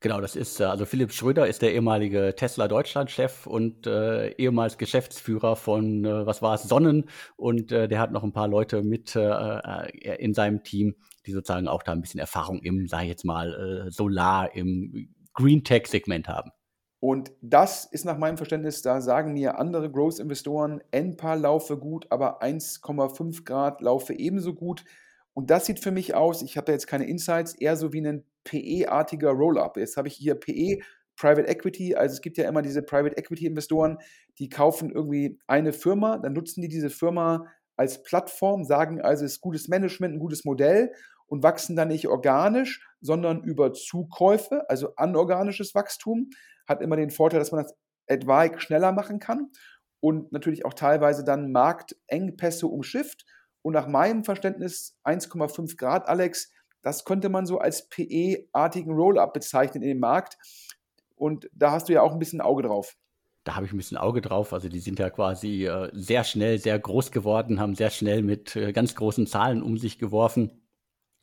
Genau, 0.00 0.20
das 0.20 0.36
ist, 0.36 0.60
äh, 0.60 0.64
also 0.64 0.84
Philipp 0.84 1.12
Schröder 1.12 1.48
ist 1.48 1.60
der 1.60 1.74
ehemalige 1.74 2.34
Tesla 2.36 2.68
Deutschland-Chef 2.68 3.46
und 3.48 3.86
äh, 3.86 4.28
ehemals 4.34 4.78
Geschäftsführer 4.78 5.56
von, 5.56 6.04
äh, 6.04 6.24
was 6.24 6.40
war 6.40 6.54
es, 6.54 6.62
Sonnen. 6.62 7.10
Und 7.36 7.72
äh, 7.72 7.88
der 7.88 7.98
hat 7.98 8.12
noch 8.12 8.22
ein 8.22 8.32
paar 8.32 8.46
Leute 8.46 8.82
mit 8.82 9.16
äh, 9.16 9.20
äh, 9.20 10.24
in 10.24 10.34
seinem 10.34 10.62
Team, 10.62 10.94
die 11.26 11.32
sozusagen 11.32 11.66
auch 11.66 11.82
da 11.82 11.92
ein 11.92 12.00
bisschen 12.00 12.20
Erfahrung 12.20 12.60
im, 12.62 12.86
sag 12.86 13.02
ich 13.02 13.08
jetzt 13.08 13.24
mal, 13.24 13.88
Solar, 13.90 14.54
im 14.54 15.14
Green 15.34 15.64
Tech-Segment 15.64 16.28
haben. 16.28 16.52
Und 17.00 17.32
das 17.42 17.84
ist 17.84 18.04
nach 18.04 18.18
meinem 18.18 18.36
Verständnis, 18.36 18.82
da 18.82 19.00
sagen 19.00 19.32
mir 19.32 19.58
andere 19.58 19.90
Growth-Investoren, 19.90 20.80
NPA 20.90 21.34
laufe 21.34 21.76
gut, 21.76 22.06
aber 22.10 22.42
1,5 22.42 23.44
Grad 23.44 23.80
laufe 23.80 24.14
ebenso 24.14 24.54
gut. 24.54 24.84
Und 25.38 25.50
das 25.50 25.66
sieht 25.66 25.78
für 25.78 25.92
mich 25.92 26.16
aus, 26.16 26.42
ich 26.42 26.56
habe 26.56 26.64
da 26.64 26.72
jetzt 26.72 26.88
keine 26.88 27.06
Insights, 27.06 27.54
eher 27.54 27.76
so 27.76 27.92
wie 27.92 28.04
ein 28.04 28.24
PE-artiger 28.42 29.30
Roll-up. 29.30 29.76
Jetzt 29.76 29.96
habe 29.96 30.08
ich 30.08 30.14
hier 30.14 30.34
PE, 30.34 30.80
Private 31.14 31.46
Equity, 31.46 31.94
also 31.94 32.14
es 32.14 32.22
gibt 32.22 32.38
ja 32.38 32.48
immer 32.48 32.60
diese 32.60 32.82
Private 32.82 33.16
Equity-Investoren, 33.16 33.98
die 34.40 34.48
kaufen 34.48 34.90
irgendwie 34.90 35.38
eine 35.46 35.72
Firma, 35.72 36.18
dann 36.18 36.32
nutzen 36.32 36.60
die 36.60 36.66
diese 36.66 36.90
Firma 36.90 37.46
als 37.76 38.02
Plattform, 38.02 38.64
sagen 38.64 39.00
also, 39.00 39.24
es 39.24 39.34
ist 39.34 39.40
gutes 39.40 39.68
Management, 39.68 40.14
ein 40.14 40.18
gutes 40.18 40.44
Modell 40.44 40.92
und 41.26 41.44
wachsen 41.44 41.76
dann 41.76 41.86
nicht 41.86 42.08
organisch, 42.08 42.84
sondern 43.00 43.44
über 43.44 43.72
Zukäufe, 43.72 44.68
also 44.68 44.96
anorganisches 44.96 45.72
Wachstum, 45.72 46.30
hat 46.66 46.82
immer 46.82 46.96
den 46.96 47.10
Vorteil, 47.10 47.38
dass 47.38 47.52
man 47.52 47.62
das 47.62 47.76
etwaig 48.06 48.60
schneller 48.60 48.90
machen 48.90 49.20
kann 49.20 49.52
und 50.00 50.32
natürlich 50.32 50.64
auch 50.64 50.74
teilweise 50.74 51.22
dann 51.22 51.52
Marktengpässe 51.52 52.66
umschifft 52.66 53.24
und 53.68 53.74
nach 53.74 53.86
meinem 53.86 54.24
Verständnis 54.24 54.98
1,5 55.04 55.76
Grad, 55.76 56.08
Alex, 56.08 56.50
das 56.80 57.04
könnte 57.04 57.28
man 57.28 57.44
so 57.44 57.58
als 57.58 57.86
PE-artigen 57.90 58.92
Roll-up 58.92 59.34
bezeichnen 59.34 59.82
in 59.82 59.90
dem 59.90 59.98
Markt. 59.98 60.38
Und 61.16 61.50
da 61.52 61.72
hast 61.72 61.90
du 61.90 61.92
ja 61.92 62.00
auch 62.00 62.14
ein 62.14 62.18
bisschen 62.18 62.40
Auge 62.40 62.62
drauf. 62.62 62.96
Da 63.44 63.56
habe 63.56 63.66
ich 63.66 63.72
ein 63.72 63.76
bisschen 63.76 63.98
Auge 63.98 64.22
drauf. 64.22 64.54
Also 64.54 64.70
die 64.70 64.80
sind 64.80 64.98
ja 64.98 65.10
quasi 65.10 65.66
äh, 65.66 65.90
sehr 65.92 66.24
schnell, 66.24 66.58
sehr 66.58 66.78
groß 66.78 67.10
geworden, 67.10 67.60
haben 67.60 67.74
sehr 67.74 67.90
schnell 67.90 68.22
mit 68.22 68.56
äh, 68.56 68.72
ganz 68.72 68.94
großen 68.94 69.26
Zahlen 69.26 69.62
um 69.62 69.76
sich 69.76 69.98
geworfen. 69.98 70.62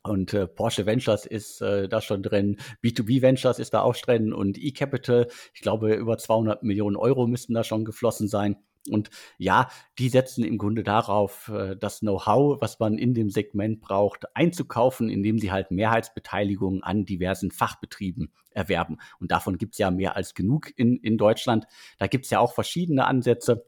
Und 0.04 0.32
äh, 0.32 0.46
Porsche 0.46 0.86
Ventures 0.86 1.26
ist 1.26 1.60
äh, 1.62 1.88
da 1.88 2.00
schon 2.00 2.22
drin, 2.22 2.58
B2B 2.84 3.22
Ventures 3.22 3.58
ist 3.58 3.74
da 3.74 3.80
auch 3.80 3.96
drin 3.96 4.32
und 4.32 4.56
eCapital, 4.56 5.26
ich 5.52 5.62
glaube, 5.62 5.94
über 5.94 6.16
200 6.16 6.62
Millionen 6.62 6.94
Euro 6.94 7.26
müssten 7.26 7.54
da 7.54 7.64
schon 7.64 7.84
geflossen 7.84 8.28
sein. 8.28 8.54
Und 8.88 9.10
ja, 9.38 9.68
die 9.98 10.08
setzen 10.08 10.44
im 10.44 10.58
Grunde 10.58 10.82
darauf, 10.82 11.48
äh, 11.48 11.76
das 11.76 12.00
Know-how, 12.00 12.60
was 12.60 12.78
man 12.78 12.98
in 12.98 13.14
dem 13.14 13.30
Segment 13.30 13.80
braucht, 13.80 14.24
einzukaufen, 14.36 15.08
indem 15.08 15.38
sie 15.38 15.52
halt 15.52 15.70
Mehrheitsbeteiligungen 15.70 16.82
an 16.82 17.04
diversen 17.04 17.50
Fachbetrieben 17.50 18.32
erwerben. 18.50 18.98
Und 19.20 19.30
davon 19.30 19.58
gibt 19.58 19.74
es 19.74 19.78
ja 19.78 19.90
mehr 19.90 20.16
als 20.16 20.34
genug 20.34 20.72
in, 20.76 20.96
in 20.96 21.18
Deutschland. 21.18 21.66
Da 21.98 22.06
gibt 22.06 22.24
es 22.24 22.30
ja 22.30 22.40
auch 22.40 22.54
verschiedene 22.54 23.06
Ansätze. 23.06 23.66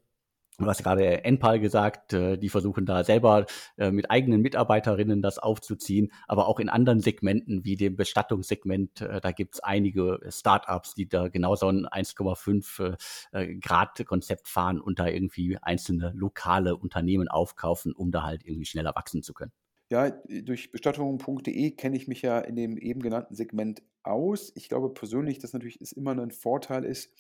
Du 0.61 0.67
hast 0.67 0.83
gerade 0.83 1.23
Enpal 1.23 1.61
gesagt, 1.61 2.13
äh, 2.13 2.37
die 2.37 2.49
versuchen 2.49 2.85
da 2.85 3.05
selber 3.05 3.47
äh, 3.77 3.93
mit 3.93 4.11
eigenen 4.11 4.41
Mitarbeiterinnen 4.43 5.23
das 5.23 5.39
aufzuziehen, 5.39 6.11
aber 6.27 6.49
auch 6.49 6.59
in 6.59 6.69
anderen 6.69 6.99
Segmenten 6.99 7.65
wie 7.65 7.77
dem 7.77 7.95
Bestattungssegment, 7.95 9.01
äh, 9.03 9.21
da 9.21 9.31
gibt 9.31 9.55
es 9.55 9.61
einige 9.61 10.19
Startups, 10.29 10.95
die 10.95 11.09
da 11.09 11.29
genauso 11.29 11.69
ein 11.69 11.87
1,5 11.87 13.61
Grad 13.61 14.05
Konzept 14.05 14.49
fahren 14.49 14.81
und 14.81 14.99
da 14.99 15.07
irgendwie 15.07 15.59
einzelne 15.63 16.13
lokale 16.17 16.77
Unternehmen 16.77 17.29
aufkaufen, 17.29 17.93
um 17.93 18.11
da 18.11 18.25
halt 18.25 18.45
irgendwie 18.45 18.67
schneller 18.67 18.97
wachsen 18.97 19.23
zu 19.23 19.35
können. 19.35 19.53
Ja, 19.91 20.11
durch 20.11 20.73
bestattungen.de 20.73 21.71
kenne 21.73 21.97
ich 21.97 22.09
mich 22.09 22.23
ja 22.23 22.41
in 22.41 22.57
dem 22.57 22.77
eben 22.77 23.01
genannten 23.01 23.35
Segment 23.35 23.83
aus. 24.03 24.53
Ich 24.57 24.69
glaube 24.69 24.91
persönlich, 24.91 25.39
dass 25.39 25.53
natürlich 25.53 25.81
es 25.81 25.93
immer 25.93 26.11
ein 26.11 26.31
Vorteil 26.33 26.85
ist, 26.85 27.13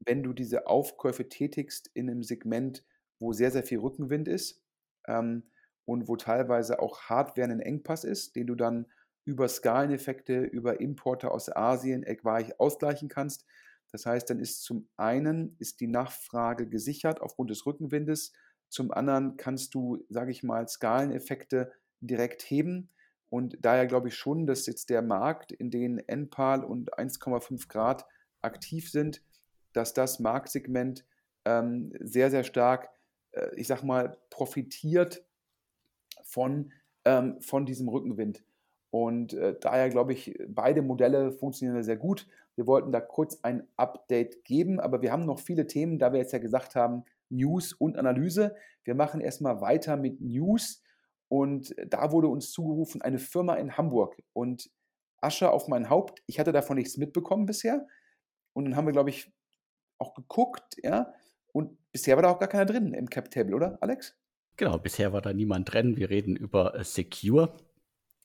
wenn 0.00 0.22
du 0.22 0.32
diese 0.32 0.66
Aufkäufe 0.66 1.28
tätigst 1.28 1.90
in 1.94 2.10
einem 2.10 2.22
Segment, 2.22 2.84
wo 3.18 3.32
sehr, 3.32 3.50
sehr 3.50 3.62
viel 3.62 3.78
Rückenwind 3.78 4.28
ist 4.28 4.62
ähm, 5.06 5.44
und 5.84 6.08
wo 6.08 6.16
teilweise 6.16 6.80
auch 6.80 7.02
Hardware 7.02 7.48
ein 7.48 7.60
Engpass 7.60 8.04
ist, 8.04 8.36
den 8.36 8.46
du 8.46 8.54
dann 8.54 8.86
über 9.24 9.46
Skaleneffekte, 9.48 10.40
über 10.40 10.80
Importe 10.80 11.30
aus 11.30 11.54
Asien 11.54 12.02
etwaig 12.02 12.58
ausgleichen 12.58 13.08
kannst. 13.08 13.44
Das 13.92 14.06
heißt, 14.06 14.30
dann 14.30 14.40
ist 14.40 14.62
zum 14.62 14.88
einen 14.96 15.56
ist 15.58 15.80
die 15.80 15.86
Nachfrage 15.86 16.68
gesichert 16.68 17.20
aufgrund 17.20 17.50
des 17.50 17.66
Rückenwindes, 17.66 18.32
zum 18.70 18.92
anderen 18.92 19.36
kannst 19.36 19.74
du, 19.74 20.04
sage 20.08 20.30
ich 20.30 20.44
mal, 20.44 20.66
Skaleneffekte 20.68 21.72
direkt 22.00 22.42
heben. 22.42 22.88
Und 23.28 23.58
daher 23.60 23.86
glaube 23.86 24.08
ich 24.08 24.14
schon, 24.14 24.46
dass 24.46 24.66
jetzt 24.66 24.90
der 24.90 25.02
Markt, 25.02 25.52
in 25.52 25.70
dem 25.70 25.98
NPAL 25.98 26.64
und 26.64 26.96
1,5 26.96 27.68
Grad 27.68 28.06
aktiv 28.40 28.90
sind, 28.90 29.22
dass 29.72 29.94
das 29.94 30.18
Marktsegment 30.18 31.04
ähm, 31.44 31.92
sehr, 32.00 32.30
sehr 32.30 32.44
stark, 32.44 32.90
äh, 33.32 33.48
ich 33.56 33.66
sag 33.66 33.82
mal, 33.82 34.18
profitiert 34.30 35.24
von, 36.22 36.72
ähm, 37.04 37.40
von 37.40 37.66
diesem 37.66 37.88
Rückenwind. 37.88 38.44
Und 38.90 39.34
äh, 39.34 39.56
daher 39.60 39.88
glaube 39.88 40.12
ich, 40.12 40.36
beide 40.48 40.82
Modelle 40.82 41.32
funktionieren 41.32 41.82
sehr 41.82 41.96
gut. 41.96 42.26
Wir 42.56 42.66
wollten 42.66 42.92
da 42.92 43.00
kurz 43.00 43.38
ein 43.42 43.66
Update 43.76 44.44
geben, 44.44 44.80
aber 44.80 45.00
wir 45.00 45.12
haben 45.12 45.24
noch 45.24 45.38
viele 45.38 45.66
Themen, 45.66 45.98
da 45.98 46.12
wir 46.12 46.18
jetzt 46.18 46.32
ja 46.32 46.40
gesagt 46.40 46.74
haben, 46.74 47.04
News 47.30 47.72
und 47.72 47.96
Analyse. 47.96 48.56
Wir 48.84 48.94
machen 48.94 49.20
erstmal 49.20 49.60
weiter 49.60 49.96
mit 49.96 50.20
News 50.20 50.82
und 51.28 51.74
da 51.86 52.10
wurde 52.10 52.26
uns 52.26 52.50
zugerufen, 52.50 53.02
eine 53.02 53.18
Firma 53.18 53.54
in 53.54 53.76
Hamburg. 53.76 54.20
Und 54.32 54.70
Asche 55.20 55.50
auf 55.50 55.68
mein 55.68 55.88
Haupt, 55.88 56.22
ich 56.26 56.40
hatte 56.40 56.52
davon 56.52 56.76
nichts 56.76 56.96
mitbekommen 56.96 57.46
bisher. 57.46 57.86
Und 58.52 58.64
dann 58.64 58.76
haben 58.76 58.86
wir, 58.86 58.92
glaube 58.92 59.10
ich, 59.10 59.32
auch 60.00 60.14
geguckt, 60.14 60.76
ja. 60.82 61.12
Und 61.52 61.76
bisher 61.92 62.16
war 62.16 62.22
da 62.22 62.30
auch 62.30 62.38
gar 62.38 62.48
keiner 62.48 62.66
drin 62.66 62.94
im 62.94 63.08
Cap 63.08 63.30
Table, 63.30 63.54
oder, 63.54 63.78
Alex? 63.80 64.16
Genau, 64.56 64.78
bisher 64.78 65.12
war 65.12 65.22
da 65.22 65.32
niemand 65.32 65.72
drin. 65.72 65.96
Wir 65.96 66.10
reden 66.10 66.36
über 66.36 66.74
äh, 66.74 66.84
Secure. 66.84 67.54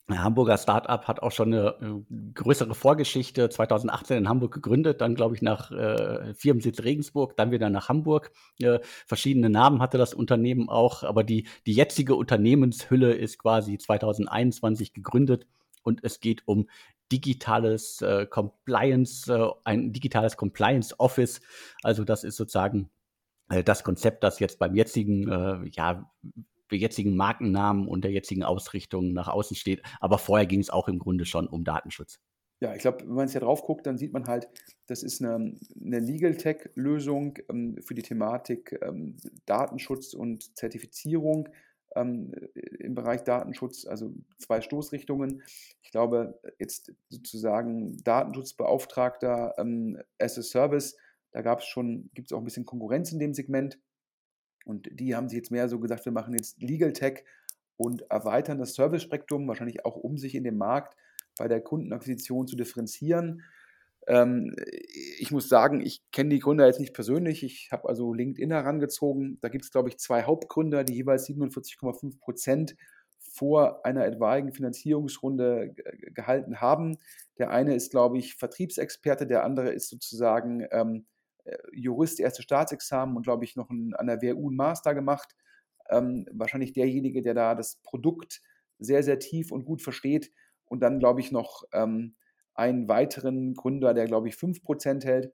Ein 0.07 0.23
Hamburger 0.23 0.59
Startup 0.59 1.07
hat 1.07 1.23
auch 1.23 1.31
schon 1.31 1.51
eine 1.51 1.69
äh, 1.81 2.31
größere 2.35 2.75
Vorgeschichte. 2.75 3.49
2018 3.49 4.17
in 4.17 4.29
Hamburg 4.29 4.53
gegründet, 4.53 5.01
dann 5.01 5.15
glaube 5.15 5.35
ich 5.35 5.41
nach 5.41 5.71
äh, 5.71 6.33
Firmensitz 6.35 6.83
Regensburg, 6.83 7.35
dann 7.37 7.51
wieder 7.51 7.69
nach 7.71 7.89
Hamburg. 7.89 8.31
Äh, 8.61 8.79
verschiedene 9.07 9.49
Namen 9.49 9.81
hatte 9.81 9.97
das 9.97 10.13
Unternehmen 10.13 10.69
auch, 10.69 11.03
aber 11.03 11.23
die, 11.23 11.47
die 11.65 11.73
jetzige 11.73 12.15
Unternehmenshülle 12.15 13.13
ist 13.13 13.39
quasi 13.39 13.79
2021 13.79 14.93
gegründet 14.93 15.47
und 15.85 16.03
es 16.03 16.19
geht 16.19 16.47
um 16.47 16.67
digitales 17.11 18.01
äh, 18.01 18.25
Compliance, 18.25 19.31
äh, 19.31 19.49
ein 19.63 19.93
digitales 19.93 20.37
Compliance 20.37 20.99
Office. 20.99 21.39
Also 21.83 22.03
das 22.03 22.23
ist 22.23 22.35
sozusagen 22.35 22.89
äh, 23.49 23.63
das 23.63 23.83
Konzept, 23.83 24.23
das 24.23 24.39
jetzt 24.39 24.59
beim 24.59 24.75
jetzigen, 24.75 25.29
äh, 25.29 25.69
ja, 25.69 26.11
jetzigen 26.71 27.15
Markennamen 27.15 27.87
und 27.87 28.03
der 28.03 28.11
jetzigen 28.11 28.43
Ausrichtung 28.43 29.13
nach 29.13 29.27
außen 29.27 29.55
steht. 29.55 29.83
Aber 29.99 30.17
vorher 30.17 30.47
ging 30.47 30.59
es 30.59 30.71
auch 30.71 30.87
im 30.87 30.99
Grunde 30.99 31.25
schon 31.25 31.47
um 31.47 31.63
Datenschutz. 31.63 32.19
Ja, 32.61 32.73
ich 32.73 32.79
glaube, 32.79 33.01
wenn 33.01 33.13
man 33.13 33.25
es 33.25 33.33
ja 33.33 33.41
drauf 33.41 33.63
guckt, 33.63 33.85
dann 33.85 33.97
sieht 33.97 34.13
man 34.13 34.25
halt, 34.25 34.47
das 34.87 35.03
ist 35.03 35.21
eine, 35.21 35.55
eine 35.79 35.99
Legal 35.99 36.35
Tech-Lösung 36.35 37.37
ähm, 37.49 37.77
für 37.81 37.93
die 37.93 38.01
Thematik 38.01 38.79
ähm, 38.81 39.17
Datenschutz 39.45 40.13
und 40.13 40.57
Zertifizierung 40.57 41.49
ähm, 41.95 42.31
im 42.79 42.95
Bereich 42.95 43.23
Datenschutz, 43.23 43.85
also 43.85 44.13
zwei 44.37 44.61
Stoßrichtungen. 44.61 45.43
Ich 45.81 45.91
glaube, 45.91 46.39
jetzt 46.59 46.93
sozusagen 47.09 47.97
Datenschutzbeauftragter 48.03 49.55
ähm, 49.57 49.99
as 50.19 50.37
a 50.37 50.41
Service, 50.41 50.97
da 51.31 51.41
gab 51.41 51.59
es 51.59 51.65
schon, 51.65 52.09
gibt 52.13 52.27
es 52.27 52.33
auch 52.33 52.39
ein 52.39 52.45
bisschen 52.45 52.65
Konkurrenz 52.65 53.11
in 53.11 53.19
dem 53.19 53.33
Segment. 53.33 53.79
Und 54.65 54.89
die 54.91 55.15
haben 55.15 55.29
sich 55.29 55.37
jetzt 55.37 55.51
mehr 55.51 55.69
so 55.69 55.79
gesagt, 55.79 56.05
wir 56.05 56.11
machen 56.11 56.33
jetzt 56.33 56.61
Legal 56.61 56.93
Tech 56.93 57.23
und 57.77 58.09
erweitern 58.09 58.57
das 58.57 58.73
Service-Spektrum, 58.73 59.47
wahrscheinlich 59.47 59.85
auch 59.85 59.95
um 59.95 60.17
sich 60.17 60.35
in 60.35 60.43
dem 60.43 60.57
Markt 60.57 60.95
bei 61.37 61.47
der 61.47 61.61
Kundenakquisition 61.61 62.47
zu 62.47 62.55
differenzieren. 62.55 63.43
Ähm, 64.07 64.55
ich 65.19 65.31
muss 65.31 65.49
sagen, 65.49 65.81
ich 65.81 66.01
kenne 66.11 66.29
die 66.29 66.39
Gründer 66.39 66.67
jetzt 66.67 66.79
nicht 66.79 66.93
persönlich. 66.93 67.43
Ich 67.43 67.69
habe 67.71 67.89
also 67.89 68.13
LinkedIn 68.13 68.51
herangezogen. 68.51 69.39
Da 69.41 69.49
gibt 69.49 69.65
es, 69.65 69.71
glaube 69.71 69.89
ich, 69.89 69.97
zwei 69.97 70.23
Hauptgründer, 70.23 70.83
die 70.83 70.93
jeweils 70.95 71.27
47,5 71.27 72.19
Prozent 72.19 72.75
vor 73.17 73.85
einer 73.85 74.05
etwaigen 74.05 74.53
Finanzierungsrunde 74.53 75.75
gehalten 76.13 76.61
haben. 76.61 76.97
Der 77.37 77.49
eine 77.49 77.75
ist, 77.75 77.91
glaube 77.91 78.17
ich, 78.17 78.35
Vertriebsexperte, 78.35 79.27
der 79.27 79.43
andere 79.43 79.71
ist 79.71 79.89
sozusagen 79.89 80.65
ähm, 80.71 81.05
äh, 81.43 81.57
Jurist, 81.73 82.19
erste 82.19 82.43
Staatsexamen 82.43 83.17
und, 83.17 83.23
glaube 83.23 83.43
ich, 83.43 83.55
noch 83.55 83.69
ein, 83.69 83.93
an 83.95 84.07
der 84.07 84.21
WU 84.21 84.47
einen 84.47 84.55
Master 84.55 84.93
gemacht. 84.95 85.35
Ähm, 85.89 86.25
wahrscheinlich 86.31 86.73
derjenige, 86.73 87.21
der 87.21 87.33
da 87.33 87.55
das 87.55 87.77
Produkt 87.83 88.41
sehr, 88.79 89.03
sehr 89.03 89.19
tief 89.19 89.51
und 89.51 89.65
gut 89.65 89.81
versteht. 89.81 90.31
Und 90.65 90.81
dann, 90.81 90.99
glaube 90.99 91.19
ich, 91.19 91.31
noch 91.31 91.63
ähm, 91.73 92.15
einen 92.55 92.87
weiteren 92.87 93.53
Gründer, 93.53 93.93
der, 93.93 94.05
glaube 94.05 94.29
ich, 94.29 94.35
5% 94.35 95.05
hält. 95.05 95.33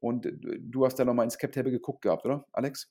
Und 0.00 0.26
äh, 0.26 0.32
du 0.60 0.84
hast 0.84 0.98
da 0.98 1.04
nochmal 1.04 1.24
ins 1.24 1.38
Cap-Table 1.38 1.70
geguckt 1.70 2.02
gehabt, 2.02 2.24
oder, 2.24 2.46
Alex? 2.52 2.90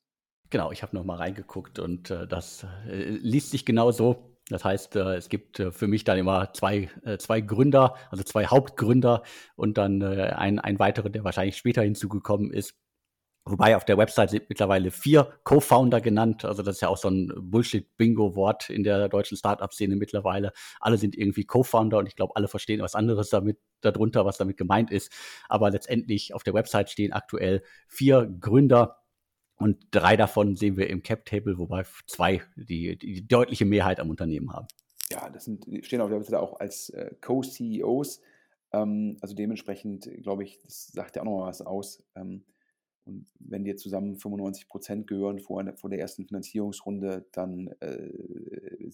Genau, 0.50 0.72
ich 0.72 0.84
habe 0.84 0.96
nochmal 0.96 1.18
reingeguckt 1.18 1.80
und 1.80 2.12
äh, 2.12 2.28
das 2.28 2.66
äh, 2.88 3.10
liest 3.10 3.52
sich 3.52 3.66
genau 3.66 3.92
so. 3.92 4.38
Das 4.50 4.66
heißt, 4.66 4.98
äh, 4.98 5.16
es 5.16 5.30
gibt 5.30 5.60
äh, 5.62 5.72
für 5.72 5.88
mich 5.88 6.04
dann 6.04 6.18
immer 6.18 6.52
zwei, 6.54 6.90
zwei 7.20 7.40
Gründer, 7.40 7.96
also 8.10 8.24
zwei 8.24 8.46
Hauptgründer 8.48 9.24
und 9.56 9.78
dann 9.78 10.04
ein, 10.04 10.60
ein 10.60 10.78
weiterer, 10.78 11.10
der 11.10 11.24
wahrscheinlich 11.24 11.56
später 11.56 11.82
hinzugekommen 11.84 12.52
ist. 12.52 12.76
Wobei 13.44 13.76
auf 13.76 13.86
der 13.86 13.98
Website 13.98 14.30
sind 14.30 14.50
mittlerweile 14.50 14.92
vier 14.92 15.34
Co-Founder 15.44 16.00
genannt. 16.00 16.46
Also 16.46 16.62
das 16.62 16.76
ist 16.76 16.82
ja 16.82 16.90
auch 16.90 16.98
so 16.98 17.10
ein 17.10 17.34
Bullshit-Bingo-Wort 17.36 18.70
in 18.70 18.84
der 18.84 19.10
deutschen 19.10 19.36
Startup-Szene 19.36 19.96
mittlerweile. 19.96 20.54
Alle 20.80 20.98
sind 20.98 21.18
irgendwie 21.18 21.46
Co-Founder 21.46 21.98
und 21.98 22.06
ich 22.08 22.16
glaube, 22.16 22.36
alle 22.36 22.48
verstehen 22.48 22.82
was 22.82 22.94
anderes 22.94 23.30
damit 23.30 23.58
darunter, 23.82 24.26
was 24.26 24.38
damit 24.38 24.58
gemeint 24.58 24.92
ist. 24.92 25.12
Aber 25.50 25.72
letztendlich 25.72 26.36
auf 26.36 26.44
der 26.44 26.54
Website 26.54 26.92
stehen 26.92 27.14
aktuell 27.14 27.64
vier 27.88 28.32
Gründer 28.40 29.00
und 29.56 29.88
drei 29.92 30.18
davon 30.18 30.56
sehen 30.56 30.78
wir 30.78 30.90
im 30.90 31.02
Cap-Table, 31.02 31.58
wobei 31.58 31.84
zwei 32.06 32.42
die, 32.56 32.98
die 32.98 33.28
deutliche 33.28 33.66
Mehrheit 33.66 34.00
am 34.00 34.12
Unternehmen 34.12 34.54
haben. 34.54 34.68
Ja, 35.12 35.30
das 35.30 35.46
sind, 35.46 35.66
stehen 35.84 36.02
auf 36.02 36.10
der 36.10 36.20
Webseite 36.20 36.40
auch 36.40 36.60
als 36.60 36.90
äh, 36.90 37.12
Co-CEOs. 37.22 38.22
Ähm, 38.72 39.18
also 39.22 39.36
dementsprechend, 39.36 40.10
glaube 40.22 40.44
ich, 40.44 40.60
das 40.60 40.88
sagt 40.88 41.16
ja 41.16 41.24
auch 41.24 41.26
noch 41.26 41.46
was 41.48 41.62
aus. 41.62 42.04
Ähm, 42.16 42.44
und 43.06 43.28
wenn 43.40 43.64
dir 43.64 43.78
zusammen 43.78 44.18
95 44.18 44.68
Prozent 44.68 45.08
gehören 45.08 45.40
vor, 45.40 45.64
vor 45.76 45.90
der 45.90 46.00
ersten 46.00 46.26
Finanzierungsrunde, 46.26 47.26
dann 47.32 47.68
äh, 47.80 48.10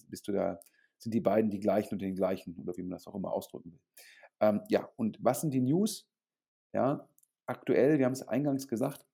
bist 0.10 0.28
du 0.28 0.32
da, 0.32 0.60
sind 0.98 1.14
die 1.14 1.20
beiden 1.20 1.52
die 1.52 1.60
gleichen 1.60 1.96
und 1.96 2.02
den 2.02 2.16
gleichen, 2.16 2.56
oder 2.58 2.76
wie 2.78 2.84
man 2.84 2.92
das 2.92 3.08
auch 3.08 3.16
immer 3.16 3.34
ausdrücken 3.34 3.74
will. 3.74 3.80
Ähm, 4.40 4.62
ja, 4.70 4.90
und 4.96 5.18
was 5.22 5.42
sind 5.42 5.54
die 5.54 5.62
News? 5.62 6.08
Ja, 6.74 7.08
aktuell, 7.46 7.98
wir 7.98 8.06
haben 8.06 8.14
es 8.14 8.28
eingangs 8.28 8.68
gesagt, 8.68 9.06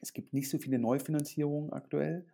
es 0.00 0.12
gibt 0.12 0.32
nicht 0.32 0.48
so 0.48 0.58
viele 0.58 0.78
Neufinanzierungen 0.78 1.72
aktuell 1.72 2.26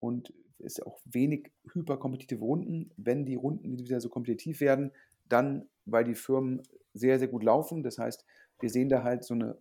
und 0.00 0.32
es 0.58 0.78
ist 0.78 0.86
auch 0.86 1.00
wenig 1.04 1.52
hyperkompetitive 1.72 2.44
Runden. 2.44 2.90
Wenn 2.96 3.24
die 3.24 3.34
Runden 3.34 3.78
wieder 3.78 4.00
so 4.00 4.08
kompetitiv 4.08 4.60
werden, 4.60 4.92
dann, 5.28 5.68
weil 5.84 6.04
die 6.04 6.14
Firmen 6.14 6.62
sehr, 6.92 7.18
sehr 7.18 7.28
gut 7.28 7.42
laufen. 7.42 7.82
Das 7.82 7.98
heißt, 7.98 8.24
wir 8.60 8.70
sehen 8.70 8.88
da 8.88 9.02
halt 9.02 9.24
so 9.24 9.34
eine 9.34 9.58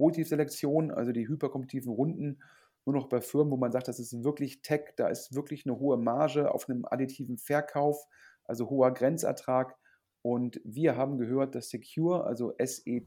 Positivselektion, 0.00 0.90
also 0.90 1.12
die 1.12 1.28
hyperkompetitiven 1.28 1.92
Runden, 1.92 2.40
nur 2.86 2.94
noch 2.94 3.10
bei 3.10 3.20
Firmen, 3.20 3.52
wo 3.52 3.58
man 3.58 3.70
sagt, 3.70 3.86
das 3.86 4.00
ist 4.00 4.24
wirklich 4.24 4.62
Tech, 4.62 4.94
da 4.96 5.08
ist 5.08 5.34
wirklich 5.34 5.66
eine 5.66 5.78
hohe 5.78 5.98
Marge 5.98 6.54
auf 6.54 6.70
einem 6.70 6.86
additiven 6.86 7.36
Verkauf, 7.36 8.06
also 8.44 8.70
hoher 8.70 8.94
Grenzertrag. 8.94 9.76
Und 10.22 10.58
wir 10.64 10.96
haben 10.96 11.18
gehört, 11.18 11.54
dass 11.54 11.68
Secure, 11.68 12.24
also 12.24 12.54
S-E-C-J-U-R 12.56 13.04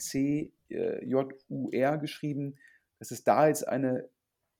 geschrieben, 1.97 2.55
dass 2.99 3.09
es 3.09 3.23
da 3.23 3.47
jetzt 3.47 3.67
eine 3.67 4.07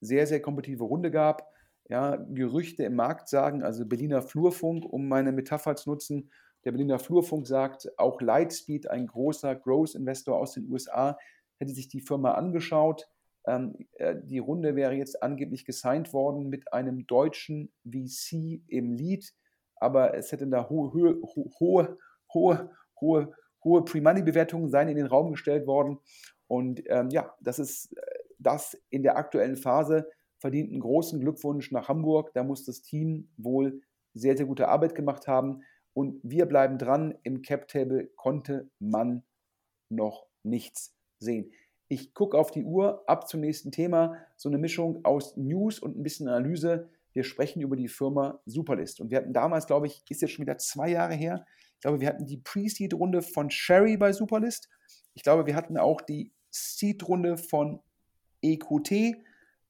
sehr, 0.00 0.26
sehr 0.26 0.42
kompetitive 0.42 0.82
Runde 0.82 1.12
gab. 1.12 1.48
Ja, 1.88 2.16
Gerüchte 2.16 2.82
im 2.82 2.96
Markt 2.96 3.28
sagen, 3.28 3.62
also 3.62 3.86
Berliner 3.86 4.22
Flurfunk, 4.22 4.84
um 4.84 5.06
meine 5.06 5.30
Metapher 5.30 5.76
zu 5.76 5.90
nutzen, 5.90 6.32
der 6.64 6.72
Berliner 6.72 6.98
Flurfunk 6.98 7.46
sagt, 7.46 7.96
auch 7.96 8.20
Lightspeed, 8.20 8.90
ein 8.90 9.06
großer 9.06 9.54
Growth-Investor 9.54 10.36
aus 10.36 10.54
den 10.54 10.68
USA, 10.68 11.16
hätte 11.58 11.72
sich 11.72 11.88
die 11.88 12.00
Firma 12.00 12.32
angeschaut. 12.32 13.08
Ähm, 13.46 13.76
äh, 13.94 14.16
die 14.22 14.38
Runde 14.38 14.76
wäre 14.76 14.94
jetzt 14.94 15.22
angeblich 15.22 15.64
gesigned 15.64 16.12
worden 16.12 16.48
mit 16.48 16.72
einem 16.72 17.06
deutschen 17.06 17.72
VC 17.84 18.62
im 18.68 18.92
Lead, 18.92 19.32
aber 19.76 20.14
es 20.14 20.32
hätten 20.32 20.50
da 20.50 20.68
hohe, 20.68 20.92
hohe, 20.92 21.98
hohe, 22.32 22.68
hohe, 23.00 23.32
hohe, 23.64 23.84
Pre-Money-Bewertungen 23.84 24.70
sein 24.70 24.88
in 24.88 24.96
den 24.96 25.06
Raum 25.06 25.32
gestellt 25.32 25.66
worden. 25.66 25.98
Und 26.46 26.82
ähm, 26.86 27.10
ja, 27.10 27.34
das 27.40 27.58
ist 27.58 27.96
äh, 27.96 28.00
das 28.38 28.78
in 28.90 29.02
der 29.02 29.16
aktuellen 29.16 29.56
Phase 29.56 30.08
verdient 30.38 30.70
einen 30.70 30.80
großen 30.80 31.20
Glückwunsch 31.20 31.70
nach 31.72 31.88
Hamburg. 31.88 32.32
Da 32.34 32.44
muss 32.44 32.64
das 32.64 32.82
Team 32.82 33.30
wohl 33.36 33.80
sehr, 34.12 34.36
sehr 34.36 34.46
gute 34.46 34.68
Arbeit 34.68 34.94
gemacht 34.94 35.26
haben. 35.26 35.62
Und 35.94 36.20
wir 36.22 36.46
bleiben 36.46 36.78
dran. 36.78 37.14
Im 37.22 37.42
Cap-Table 37.42 38.10
konnte 38.16 38.68
man 38.78 39.24
noch 39.88 40.26
nichts 40.42 40.93
sehen. 41.24 41.50
Ich 41.88 42.14
gucke 42.14 42.38
auf 42.38 42.50
die 42.50 42.64
Uhr, 42.64 43.02
ab 43.08 43.28
zum 43.28 43.40
nächsten 43.40 43.72
Thema. 43.72 44.16
So 44.36 44.48
eine 44.48 44.58
Mischung 44.58 45.04
aus 45.04 45.36
News 45.36 45.78
und 45.78 45.98
ein 45.98 46.02
bisschen 46.02 46.28
Analyse. 46.28 46.88
Wir 47.12 47.24
sprechen 47.24 47.60
über 47.60 47.76
die 47.76 47.88
Firma 47.88 48.40
Superlist. 48.46 49.00
Und 49.00 49.10
wir 49.10 49.18
hatten 49.18 49.32
damals, 49.32 49.66
glaube 49.66 49.86
ich, 49.86 50.02
ist 50.08 50.22
jetzt 50.22 50.32
schon 50.32 50.46
wieder 50.46 50.58
zwei 50.58 50.90
Jahre 50.90 51.14
her. 51.14 51.46
Ich 51.74 51.80
glaube, 51.80 52.00
wir 52.00 52.08
hatten 52.08 52.26
die 52.26 52.38
Pre-Seed-Runde 52.38 53.22
von 53.22 53.50
Sherry 53.50 53.96
bei 53.96 54.12
Superlist. 54.12 54.68
Ich 55.14 55.22
glaube, 55.22 55.46
wir 55.46 55.54
hatten 55.54 55.76
auch 55.76 56.00
die 56.00 56.32
Seed-Runde 56.50 57.36
von 57.36 57.80
EQT. 58.42 59.16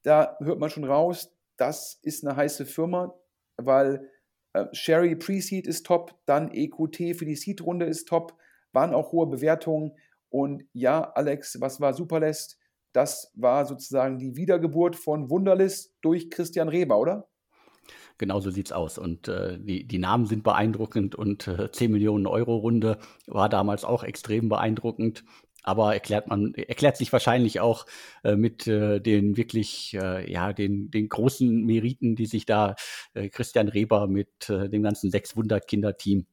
Da 0.03 0.37
hört 0.41 0.59
man 0.59 0.71
schon 0.71 0.85
raus, 0.85 1.35
das 1.57 1.99
ist 2.03 2.27
eine 2.27 2.37
heiße 2.37 2.67
Firma, 2.67 3.15
weil 3.57 4.11
äh, 4.53 4.67
Sherry 4.73 5.17
Pre-Seed 5.17 5.67
ist 5.67 5.87
top, 5.87 6.15
dann 6.27 6.51
EQT 6.53 7.17
für 7.17 7.25
die 7.25 7.37
Seed-Runde 7.37 7.87
ist 7.87 8.09
top, 8.09 8.37
waren 8.73 8.95
auch 8.95 9.13
hohe 9.13 9.27
Bewertungen. 9.27 9.93
Und 10.35 10.65
ja, 10.73 11.13
Alex, 11.15 11.61
was 11.61 11.81
war 11.81 11.95
Superlist? 11.95 12.59
Das 12.93 13.31
war 13.37 13.67
sozusagen 13.67 14.19
die 14.19 14.35
Wiedergeburt 14.35 14.97
von 14.97 15.31
Wunderlist 15.31 15.95
durch 16.03 16.29
Christian 16.29 16.69
Reber, 16.69 16.99
oder? 16.99 17.29
Genau 18.19 18.41
so 18.41 18.51
sieht 18.51 18.67
es 18.67 18.73
aus. 18.73 18.99
Und 18.99 19.29
äh, 19.29 19.61
die, 19.61 19.87
die 19.87 19.99
Namen 19.99 20.27
sind 20.27 20.43
beeindruckend 20.43 21.15
und 21.15 21.47
äh, 21.47 21.71
10 21.71 21.93
Millionen 21.93 22.27
Euro 22.27 22.57
Runde 22.57 22.99
war 23.29 23.49
damals 23.49 23.85
auch 23.85 24.03
extrem 24.03 24.49
beeindruckend 24.49 25.23
aber 25.67 25.95
erklärt 25.95 26.29
man 26.29 26.53
erklärt 26.55 26.99
sich 26.99 27.11
wahrscheinlich 27.11 27.59
auch 27.59 27.87
äh, 28.23 28.37
mit 28.37 28.67
äh, 28.67 29.01
den 29.01 29.39
wirklich 29.39 29.97
äh, 29.99 30.31
ja 30.31 30.53
den 30.53 30.91
den 30.91 31.09
großen 31.09 31.65
Meriten, 31.65 32.17
die 32.17 32.27
sich 32.27 32.45
da 32.45 32.77
äh, 33.15 33.31
Christian 33.31 33.69
Reber 33.69 34.07
mit 34.07 34.51
äh, 34.51 34.69
dem 34.69 34.83
ganzen 34.83 35.11
sechs 35.11 35.37
Wunderkinder 35.37 35.97
Team 35.97 36.27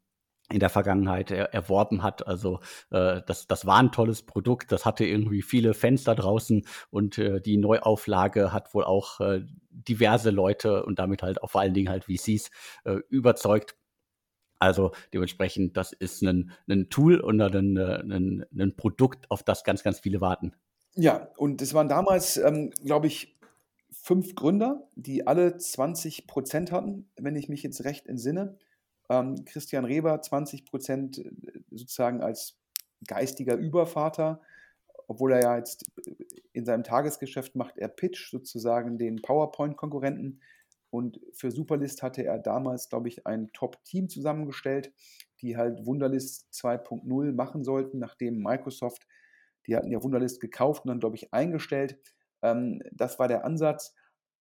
in 0.51 0.59
der 0.59 0.69
Vergangenheit 0.69 1.31
er, 1.31 1.53
erworben 1.53 2.03
hat. 2.03 2.27
Also 2.27 2.59
äh, 2.91 3.21
das, 3.25 3.47
das 3.47 3.65
war 3.65 3.77
ein 3.77 3.91
tolles 3.91 4.23
Produkt, 4.23 4.71
das 4.71 4.85
hatte 4.85 5.05
irgendwie 5.05 5.41
viele 5.41 5.73
Fans 5.73 6.03
da 6.03 6.15
draußen 6.15 6.65
und 6.89 7.17
äh, 7.17 7.41
die 7.41 7.57
Neuauflage 7.57 8.53
hat 8.53 8.73
wohl 8.73 8.83
auch 8.83 9.19
äh, 9.19 9.41
diverse 9.69 10.29
Leute 10.29 10.83
und 10.85 10.99
damit 10.99 11.23
halt 11.23 11.41
auch 11.41 11.49
vor 11.49 11.61
allen 11.61 11.73
Dingen 11.73 11.89
halt 11.89 12.05
VCs 12.05 12.51
äh, 12.83 12.97
überzeugt. 13.09 13.75
Also 14.59 14.91
dementsprechend, 15.13 15.75
das 15.75 15.91
ist 15.91 16.21
ein, 16.21 16.51
ein 16.69 16.89
Tool 16.89 17.19
und 17.19 17.41
ein, 17.41 17.77
ein, 17.77 18.45
ein 18.53 18.75
Produkt, 18.75 19.31
auf 19.31 19.41
das 19.41 19.63
ganz, 19.63 19.81
ganz 19.81 19.99
viele 19.99 20.21
warten. 20.21 20.53
Ja, 20.95 21.29
und 21.37 21.61
es 21.61 21.73
waren 21.73 21.89
damals, 21.89 22.37
ähm, 22.37 22.69
glaube 22.83 23.07
ich, 23.07 23.39
fünf 23.91 24.35
Gründer, 24.35 24.87
die 24.95 25.25
alle 25.27 25.57
20 25.57 26.27
Prozent 26.27 26.71
hatten, 26.71 27.09
wenn 27.17 27.35
ich 27.35 27.49
mich 27.49 27.63
jetzt 27.63 27.83
recht 27.83 28.07
entsinne. 28.07 28.57
Ähm, 29.11 29.43
Christian 29.43 29.83
Reber 29.83 30.21
20 30.21 30.63
Prozent 30.63 31.19
äh, 31.19 31.31
sozusagen 31.69 32.21
als 32.21 32.57
geistiger 33.05 33.55
Übervater, 33.55 34.41
obwohl 35.07 35.33
er 35.33 35.41
ja 35.41 35.57
jetzt 35.57 35.91
in 36.53 36.63
seinem 36.63 36.85
Tagesgeschäft 36.85 37.55
macht 37.55 37.77
er 37.77 37.89
Pitch 37.89 38.31
sozusagen 38.31 38.97
den 38.97 39.21
PowerPoint-Konkurrenten. 39.21 40.39
Und 40.91 41.19
für 41.33 41.51
Superlist 41.51 42.03
hatte 42.03 42.23
er 42.23 42.39
damals, 42.39 42.87
glaube 42.87 43.09
ich, 43.09 43.27
ein 43.27 43.51
Top-Team 43.51 44.07
zusammengestellt, 44.07 44.93
die 45.41 45.57
halt 45.57 45.85
Wunderlist 45.85 46.47
2.0 46.53 47.33
machen 47.33 47.63
sollten, 47.65 47.99
nachdem 47.99 48.41
Microsoft, 48.41 49.07
die 49.67 49.75
hatten 49.75 49.91
ja 49.91 50.01
Wunderlist 50.03 50.39
gekauft 50.39 50.85
und 50.85 50.89
dann, 50.89 50.99
glaube 50.99 51.17
ich, 51.17 51.33
eingestellt. 51.33 51.97
Ähm, 52.41 52.81
das 52.93 53.19
war 53.19 53.27
der 53.27 53.43
Ansatz. 53.43 53.93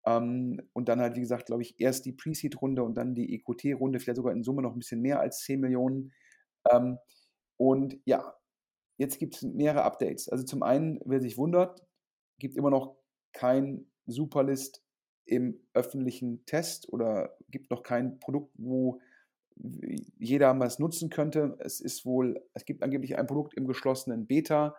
Ähm, 0.05 0.61
und 0.73 0.89
dann 0.89 1.01
halt, 1.01 1.15
wie 1.15 1.21
gesagt, 1.21 1.47
glaube 1.47 1.61
ich, 1.61 1.79
erst 1.79 2.05
die 2.05 2.13
Pre-Seed-Runde 2.13 2.83
und 2.83 2.95
dann 2.95 3.15
die 3.15 3.35
EQT-Runde, 3.35 3.99
vielleicht 3.99 4.17
sogar 4.17 4.33
in 4.33 4.43
Summe 4.43 4.61
noch 4.61 4.73
ein 4.73 4.79
bisschen 4.79 5.01
mehr 5.01 5.19
als 5.19 5.41
10 5.43 5.59
Millionen. 5.59 6.13
Ähm, 6.71 6.97
und 7.57 7.99
ja, 8.05 8.35
jetzt 8.97 9.19
gibt 9.19 9.35
es 9.35 9.43
mehrere 9.43 9.83
Updates. 9.83 10.29
Also 10.29 10.43
zum 10.45 10.63
einen, 10.63 10.99
wer 11.05 11.21
sich 11.21 11.37
wundert, 11.37 11.85
gibt 12.39 12.55
immer 12.55 12.69
noch 12.69 12.95
kein 13.33 13.85
Superlist 14.05 14.83
im 15.25 15.59
öffentlichen 15.73 16.45
Test 16.45 16.91
oder 16.91 17.35
gibt 17.49 17.69
noch 17.71 17.83
kein 17.83 18.19
Produkt, 18.19 18.53
wo 18.57 18.99
jeder 20.17 20.57
es 20.61 20.79
nutzen 20.79 21.09
könnte. 21.09 21.57
Es 21.59 21.81
ist 21.81 22.05
wohl, 22.05 22.41
es 22.53 22.65
gibt 22.65 22.81
angeblich 22.83 23.17
ein 23.17 23.27
Produkt 23.27 23.53
im 23.55 23.67
geschlossenen 23.67 24.27
Beta, 24.27 24.75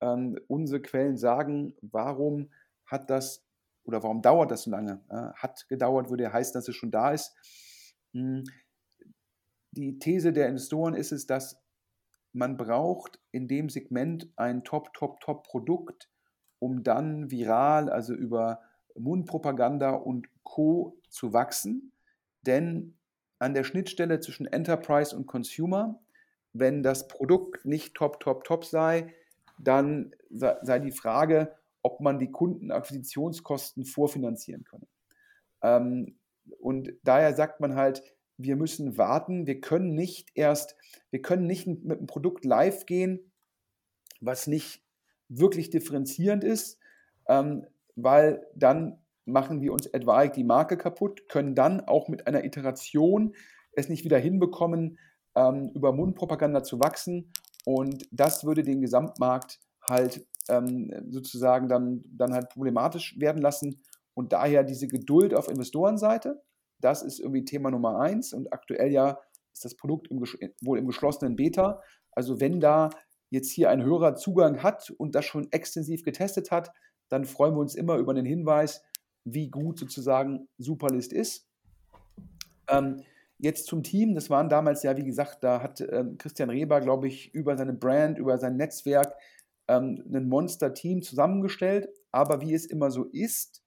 Ähm, 0.00 0.38
unsere 0.48 0.82
Quellen 0.82 1.16
sagen, 1.16 1.74
warum 1.80 2.50
hat 2.84 3.10
das 3.10 3.44
oder 3.84 4.02
warum 4.02 4.22
dauert 4.22 4.50
das 4.50 4.62
so 4.62 4.70
lange? 4.70 5.00
Hat 5.36 5.68
gedauert, 5.68 6.10
würde 6.10 6.24
ja 6.24 6.32
heißen, 6.32 6.54
dass 6.54 6.68
es 6.68 6.74
schon 6.76 6.90
da 6.90 7.12
ist. 7.12 7.34
Hm. 8.12 8.44
Die 9.72 9.98
These 9.98 10.32
der 10.32 10.48
Investoren 10.48 10.94
ist 10.94 11.12
es, 11.12 11.26
dass 11.26 11.60
man 12.32 12.56
braucht 12.56 13.20
in 13.30 13.48
dem 13.48 13.68
Segment 13.68 14.32
ein 14.36 14.64
Top, 14.64 14.92
Top, 14.94 15.20
Top-Produkt, 15.20 16.10
um 16.58 16.82
dann 16.82 17.30
viral, 17.30 17.90
also 17.90 18.14
über 18.14 18.60
Mundpropaganda 18.96 19.90
und 19.90 20.28
Co. 20.42 20.98
zu 21.10 21.32
wachsen. 21.32 21.92
Denn 22.42 22.96
an 23.38 23.54
der 23.54 23.64
Schnittstelle 23.64 24.20
zwischen 24.20 24.46
Enterprise 24.46 25.14
und 25.16 25.26
Consumer, 25.26 26.00
wenn 26.52 26.82
das 26.82 27.08
Produkt 27.08 27.64
nicht 27.64 27.94
top, 27.94 28.20
top, 28.20 28.44
top 28.44 28.64
sei, 28.64 29.12
dann 29.58 30.14
sei 30.30 30.78
die 30.78 30.92
Frage, 30.92 31.54
ob 31.84 32.00
man 32.00 32.18
die 32.18 32.32
Kundenakquisitionskosten 32.32 33.84
vorfinanzieren 33.84 34.64
könne. 34.64 34.86
Ähm, 35.62 36.18
und 36.58 36.92
daher 37.04 37.34
sagt 37.34 37.60
man 37.60 37.76
halt, 37.76 38.02
wir 38.36 38.56
müssen 38.56 38.98
warten, 38.98 39.46
wir 39.46 39.60
können 39.60 39.94
nicht 39.94 40.30
erst, 40.34 40.76
wir 41.10 41.22
können 41.22 41.46
nicht 41.46 41.66
mit 41.66 41.98
einem 41.98 42.06
Produkt 42.06 42.44
live 42.44 42.86
gehen, 42.86 43.32
was 44.20 44.46
nicht 44.46 44.82
wirklich 45.28 45.70
differenzierend 45.70 46.42
ist, 46.42 46.78
ähm, 47.28 47.66
weil 47.94 48.44
dann 48.56 48.98
machen 49.26 49.60
wir 49.60 49.72
uns 49.72 49.86
etwaig 49.86 50.32
die 50.32 50.44
Marke 50.44 50.76
kaputt, 50.76 51.28
können 51.28 51.54
dann 51.54 51.80
auch 51.80 52.08
mit 52.08 52.26
einer 52.26 52.44
Iteration 52.44 53.34
es 53.72 53.88
nicht 53.88 54.04
wieder 54.04 54.18
hinbekommen, 54.18 54.98
ähm, 55.34 55.70
über 55.74 55.92
Mundpropaganda 55.92 56.62
zu 56.62 56.80
wachsen. 56.80 57.32
Und 57.64 58.06
das 58.10 58.44
würde 58.44 58.62
den 58.62 58.80
Gesamtmarkt 58.80 59.60
halt 59.82 60.26
ähm, 60.48 60.92
sozusagen 61.10 61.68
dann, 61.68 62.04
dann 62.06 62.32
halt 62.32 62.50
problematisch 62.50 63.18
werden 63.18 63.42
lassen. 63.42 63.82
Und 64.14 64.32
daher 64.32 64.62
diese 64.62 64.88
Geduld 64.88 65.34
auf 65.34 65.48
Investorenseite, 65.48 66.42
das 66.80 67.02
ist 67.02 67.18
irgendwie 67.18 67.44
Thema 67.44 67.70
Nummer 67.70 67.98
eins. 68.00 68.32
Und 68.32 68.52
aktuell 68.52 68.92
ja 68.92 69.18
ist 69.52 69.64
das 69.64 69.76
Produkt 69.76 70.08
im, 70.08 70.20
wohl 70.60 70.78
im 70.78 70.86
geschlossenen 70.86 71.36
Beta. 71.36 71.82
Also 72.12 72.40
wenn 72.40 72.60
da 72.60 72.90
jetzt 73.30 73.50
hier 73.50 73.70
ein 73.70 73.82
Hörer 73.82 74.14
Zugang 74.14 74.62
hat 74.62 74.90
und 74.98 75.14
das 75.14 75.24
schon 75.24 75.50
extensiv 75.50 76.04
getestet 76.04 76.50
hat, 76.50 76.70
dann 77.08 77.24
freuen 77.24 77.54
wir 77.54 77.60
uns 77.60 77.74
immer 77.74 77.96
über 77.96 78.14
den 78.14 78.24
Hinweis, 78.24 78.82
wie 79.24 79.48
gut 79.48 79.78
sozusagen 79.78 80.48
Superlist 80.58 81.12
ist. 81.12 81.48
Ähm, 82.68 83.02
jetzt 83.38 83.66
zum 83.66 83.82
Team, 83.82 84.14
das 84.14 84.30
waren 84.30 84.48
damals 84.48 84.82
ja, 84.82 84.96
wie 84.96 85.04
gesagt, 85.04 85.42
da 85.42 85.62
hat 85.62 85.80
äh, 85.80 86.04
Christian 86.18 86.50
Reber, 86.50 86.80
glaube 86.80 87.08
ich, 87.08 87.34
über 87.34 87.56
seine 87.56 87.72
Brand, 87.72 88.18
über 88.18 88.38
sein 88.38 88.56
Netzwerk 88.56 89.14
ähm, 89.68 90.04
ein 90.12 90.28
Monster-Team 90.28 91.02
zusammengestellt. 91.02 91.88
Aber 92.10 92.40
wie 92.40 92.54
es 92.54 92.66
immer 92.66 92.90
so 92.90 93.04
ist, 93.04 93.62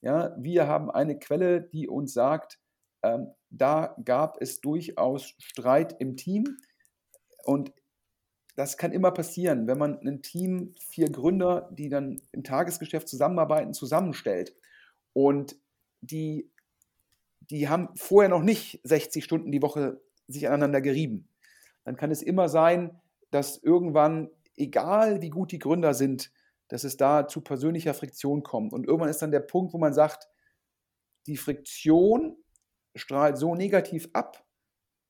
ja, 0.00 0.34
wir 0.38 0.66
haben 0.66 0.90
eine 0.90 1.18
Quelle, 1.18 1.62
die 1.62 1.88
uns 1.88 2.12
sagt, 2.12 2.60
ähm, 3.02 3.28
da 3.50 3.96
gab 4.04 4.40
es 4.40 4.60
durchaus 4.60 5.34
Streit 5.38 5.96
im 6.00 6.16
Team. 6.16 6.58
Und 7.44 7.72
das 8.56 8.76
kann 8.76 8.92
immer 8.92 9.12
passieren, 9.12 9.66
wenn 9.66 9.78
man 9.78 9.98
ein 10.00 10.22
Team, 10.22 10.74
vier 10.80 11.10
Gründer, 11.10 11.70
die 11.72 11.88
dann 11.88 12.20
im 12.32 12.42
Tagesgeschäft 12.42 13.08
zusammenarbeiten, 13.08 13.72
zusammenstellt. 13.72 14.54
Und 15.12 15.56
die, 16.00 16.50
die 17.40 17.68
haben 17.68 17.88
vorher 17.96 18.28
noch 18.28 18.42
nicht 18.42 18.80
60 18.84 19.24
Stunden 19.24 19.52
die 19.52 19.62
Woche 19.62 20.00
sich 20.26 20.46
aneinander 20.48 20.80
gerieben. 20.80 21.28
Dann 21.84 21.96
kann 21.96 22.10
es 22.10 22.22
immer 22.22 22.48
sein, 22.48 23.00
dass 23.30 23.62
irgendwann 23.62 24.28
egal 24.58 25.22
wie 25.22 25.30
gut 25.30 25.52
die 25.52 25.58
Gründer 25.58 25.94
sind, 25.94 26.32
dass 26.68 26.84
es 26.84 26.96
da 26.96 27.26
zu 27.26 27.40
persönlicher 27.40 27.94
Friktion 27.94 28.42
kommt. 28.42 28.72
Und 28.72 28.86
irgendwann 28.86 29.08
ist 29.08 29.22
dann 29.22 29.30
der 29.30 29.40
Punkt, 29.40 29.72
wo 29.72 29.78
man 29.78 29.94
sagt, 29.94 30.28
die 31.26 31.36
Friktion 31.36 32.36
strahlt 32.94 33.38
so 33.38 33.54
negativ 33.54 34.08
ab, 34.12 34.44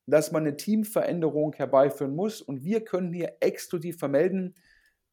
dass 0.07 0.33
man 0.33 0.43
eine 0.43 0.57
Teamveränderung 0.57 1.53
herbeiführen 1.55 2.15
muss. 2.15 2.41
Und 2.41 2.65
wir 2.65 2.85
können 2.85 3.13
hier 3.13 3.37
exklusiv 3.41 3.99
vermelden, 3.99 4.55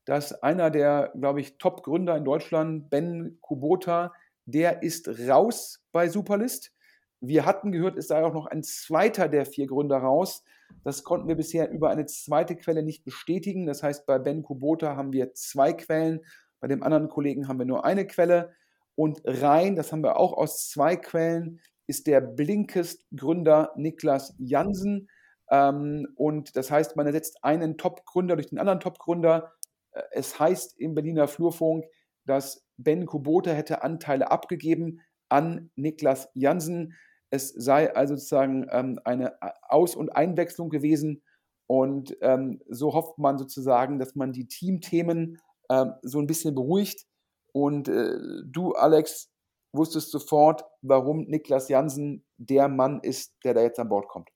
dass 0.06 0.34
einer 0.44 0.70
der, 0.70 1.12
glaube 1.20 1.42
ich, 1.42 1.58
Top-Gründer 1.58 2.16
in 2.16 2.26
Deutschland, 2.26 2.90
Ben 2.90 3.40
Kubota, 3.42 4.14
der 4.46 4.84
ist 4.84 5.10
raus 5.28 5.84
bei 5.92 6.08
Superlist. 6.08 6.72
Wir 7.20 7.46
hatten 7.46 7.72
gehört, 7.72 7.98
es 7.98 8.08
sei 8.08 8.24
auch 8.24 8.34
noch 8.34 8.46
ein 8.46 8.62
zweiter 8.62 9.28
der 9.28 9.48
vier 9.48 9.66
Gründer 9.66 9.98
raus. 9.98 10.44
Das 10.84 11.04
konnten 11.04 11.28
wir 11.28 11.36
bisher 11.36 11.70
über 11.72 11.90
eine 11.90 12.06
zweite 12.06 12.56
Quelle 12.56 12.84
nicht 12.84 13.04
bestätigen. 13.04 13.66
Das 13.66 13.84
heißt, 13.84 14.06
bei 14.06 14.20
Ben 14.20 14.44
Kubota 14.44 14.96
haben 14.96 15.14
wir 15.14 15.34
zwei 15.34 15.74
Quellen, 15.74 16.22
bei 16.60 16.68
dem 16.68 16.84
anderen 16.84 17.10
Kollegen 17.10 17.48
haben 17.48 17.60
wir 17.60 17.66
nur 17.66 17.86
eine 17.86 18.06
Quelle. 18.08 18.54
Und 18.96 19.22
rein, 19.26 19.76
das 19.76 19.92
haben 19.92 20.04
wir 20.04 20.18
auch 20.18 20.34
aus 20.34 20.70
zwei 20.70 20.96
Quellen, 20.96 21.60
ist 21.88 22.08
der 22.08 22.22
Blinkist-Gründer 22.22 23.74
Niklas 23.76 24.34
Jansen. 24.38 25.10
Ähm, 25.50 26.08
und 26.16 26.56
das 26.56 26.72
heißt, 26.72 26.96
man 26.96 27.06
ersetzt 27.06 27.44
einen 27.44 27.78
Top-Gründer 27.78 28.36
durch 28.36 28.48
den 28.48 28.60
anderen 28.60 28.80
Top-Gründer. 28.80 29.54
Äh, 29.92 30.02
es 30.12 30.40
heißt 30.40 30.80
im 30.80 30.96
Berliner 30.96 31.28
Flurfunk, 31.28 31.86
dass 32.26 32.66
Ben 32.78 33.06
Kubota 33.06 33.52
hätte 33.52 33.84
Anteile 33.84 34.32
abgegeben 34.32 35.02
an 35.30 35.72
Niklas 35.76 36.30
Jansen. 36.34 36.96
Es 37.32 37.50
sei 37.50 37.94
also 37.96 38.16
sozusagen 38.16 38.68
ähm, 38.72 39.00
eine 39.04 39.34
Aus- 39.64 39.96
und 39.96 40.16
Einwechslung 40.16 40.70
gewesen. 40.70 41.24
Und 41.68 42.16
ähm, 42.22 42.62
so 42.70 42.94
hofft 42.94 43.18
man 43.18 43.38
sozusagen, 43.38 43.98
dass 44.00 44.16
man 44.16 44.32
die 44.32 44.48
Teamthemen 44.48 45.40
ähm, 45.70 45.94
so 46.04 46.20
ein 46.20 46.28
bisschen 46.28 46.54
beruhigt. 46.54 47.06
Und 47.54 47.88
äh, 47.88 48.18
du, 48.46 48.74
Alex, 48.74 49.32
wusstest 49.74 50.12
sofort, 50.12 50.64
warum 50.82 51.26
Niklas 51.26 51.70
Jansen 51.70 52.26
der 52.38 52.68
Mann 52.68 53.00
ist, 53.02 53.34
der 53.44 53.54
da 53.54 53.62
jetzt 53.62 53.80
an 53.80 53.90
Bord 53.90 54.08
kommt. 54.08 54.30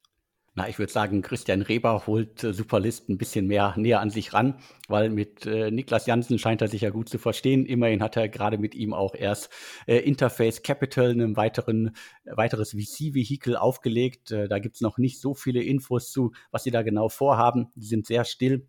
Na, 0.56 0.68
ich 0.68 0.80
würde 0.80 0.92
sagen, 0.92 1.22
Christian 1.22 1.62
Reber 1.62 2.06
holt 2.08 2.44
äh, 2.44 2.54
Superlist 2.54 3.10
ein 3.10 3.18
bisschen 3.18 3.48
mehr 3.48 3.74
näher 3.78 4.00
an 4.00 4.10
sich 4.10 4.34
ran, 4.34 4.56
weil 4.88 5.10
mit 5.10 5.46
äh, 5.46 5.72
Niklas 5.72 6.06
Jansen 6.06 6.40
scheint 6.40 6.62
er 6.62 6.68
sich 6.68 6.82
ja 6.82 6.90
gut 6.90 7.10
zu 7.10 7.18
verstehen. 7.18 7.66
Immerhin 7.66 8.02
hat 8.02 8.18
er 8.18 8.30
gerade 8.30 8.58
mit 8.58 8.76
ihm 8.76 8.94
auch 8.94 9.16
erst 9.16 9.50
äh, 9.88 9.98
Interface 9.98 10.64
Capital, 10.64 11.12
ein 11.12 11.36
weiteren, 11.36 11.96
äh, 12.26 12.38
weiteres 12.38 12.72
VC-Vehikel 12.72 13.58
aufgelegt. 13.58 14.32
Äh, 14.32 14.48
da 14.48 14.60
gibt 14.60 14.76
es 14.76 14.82
noch 14.82 14.98
nicht 14.98 15.22
so 15.22 15.34
viele 15.34 15.62
Infos 15.62 16.12
zu, 16.12 16.32
was 16.52 16.64
sie 16.64 16.72
da 16.72 16.82
genau 16.82 17.10
vorhaben. 17.10 17.68
Die 17.76 17.88
sind 17.88 18.08
sehr 18.08 18.26
still. 18.26 18.69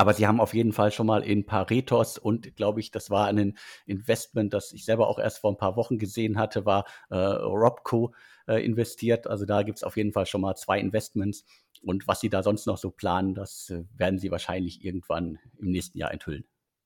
Aber 0.00 0.14
sie 0.14 0.28
haben 0.28 0.40
auf 0.40 0.54
jeden 0.54 0.72
Fall 0.72 0.92
schon 0.92 1.08
mal 1.08 1.24
in 1.24 1.44
Paretos 1.44 2.18
und 2.18 2.54
glaube 2.54 2.78
ich, 2.78 2.92
das 2.92 3.10
war 3.10 3.26
ein 3.26 3.58
Investment, 3.84 4.54
das 4.54 4.72
ich 4.72 4.84
selber 4.84 5.08
auch 5.08 5.18
erst 5.18 5.40
vor 5.40 5.50
ein 5.50 5.56
paar 5.56 5.74
Wochen 5.74 5.98
gesehen 5.98 6.38
hatte, 6.38 6.64
war 6.64 6.84
äh, 7.10 7.16
Robco 7.16 8.14
äh, 8.46 8.64
investiert. 8.64 9.26
Also 9.26 9.44
da 9.44 9.64
gibt 9.64 9.78
es 9.78 9.82
auf 9.82 9.96
jeden 9.96 10.12
Fall 10.12 10.24
schon 10.26 10.40
mal 10.40 10.54
zwei 10.54 10.78
Investments. 10.78 11.44
Und 11.82 12.06
was 12.06 12.20
sie 12.20 12.30
da 12.30 12.44
sonst 12.44 12.66
noch 12.66 12.78
so 12.78 12.90
planen, 12.92 13.34
das 13.34 13.70
äh, 13.70 13.82
werden 13.96 14.20
sie 14.20 14.30
wahrscheinlich 14.30 14.84
irgendwann 14.84 15.40
im 15.58 15.72
nächsten 15.72 15.98
Jahr 15.98 16.12
enthüllen. 16.12 16.44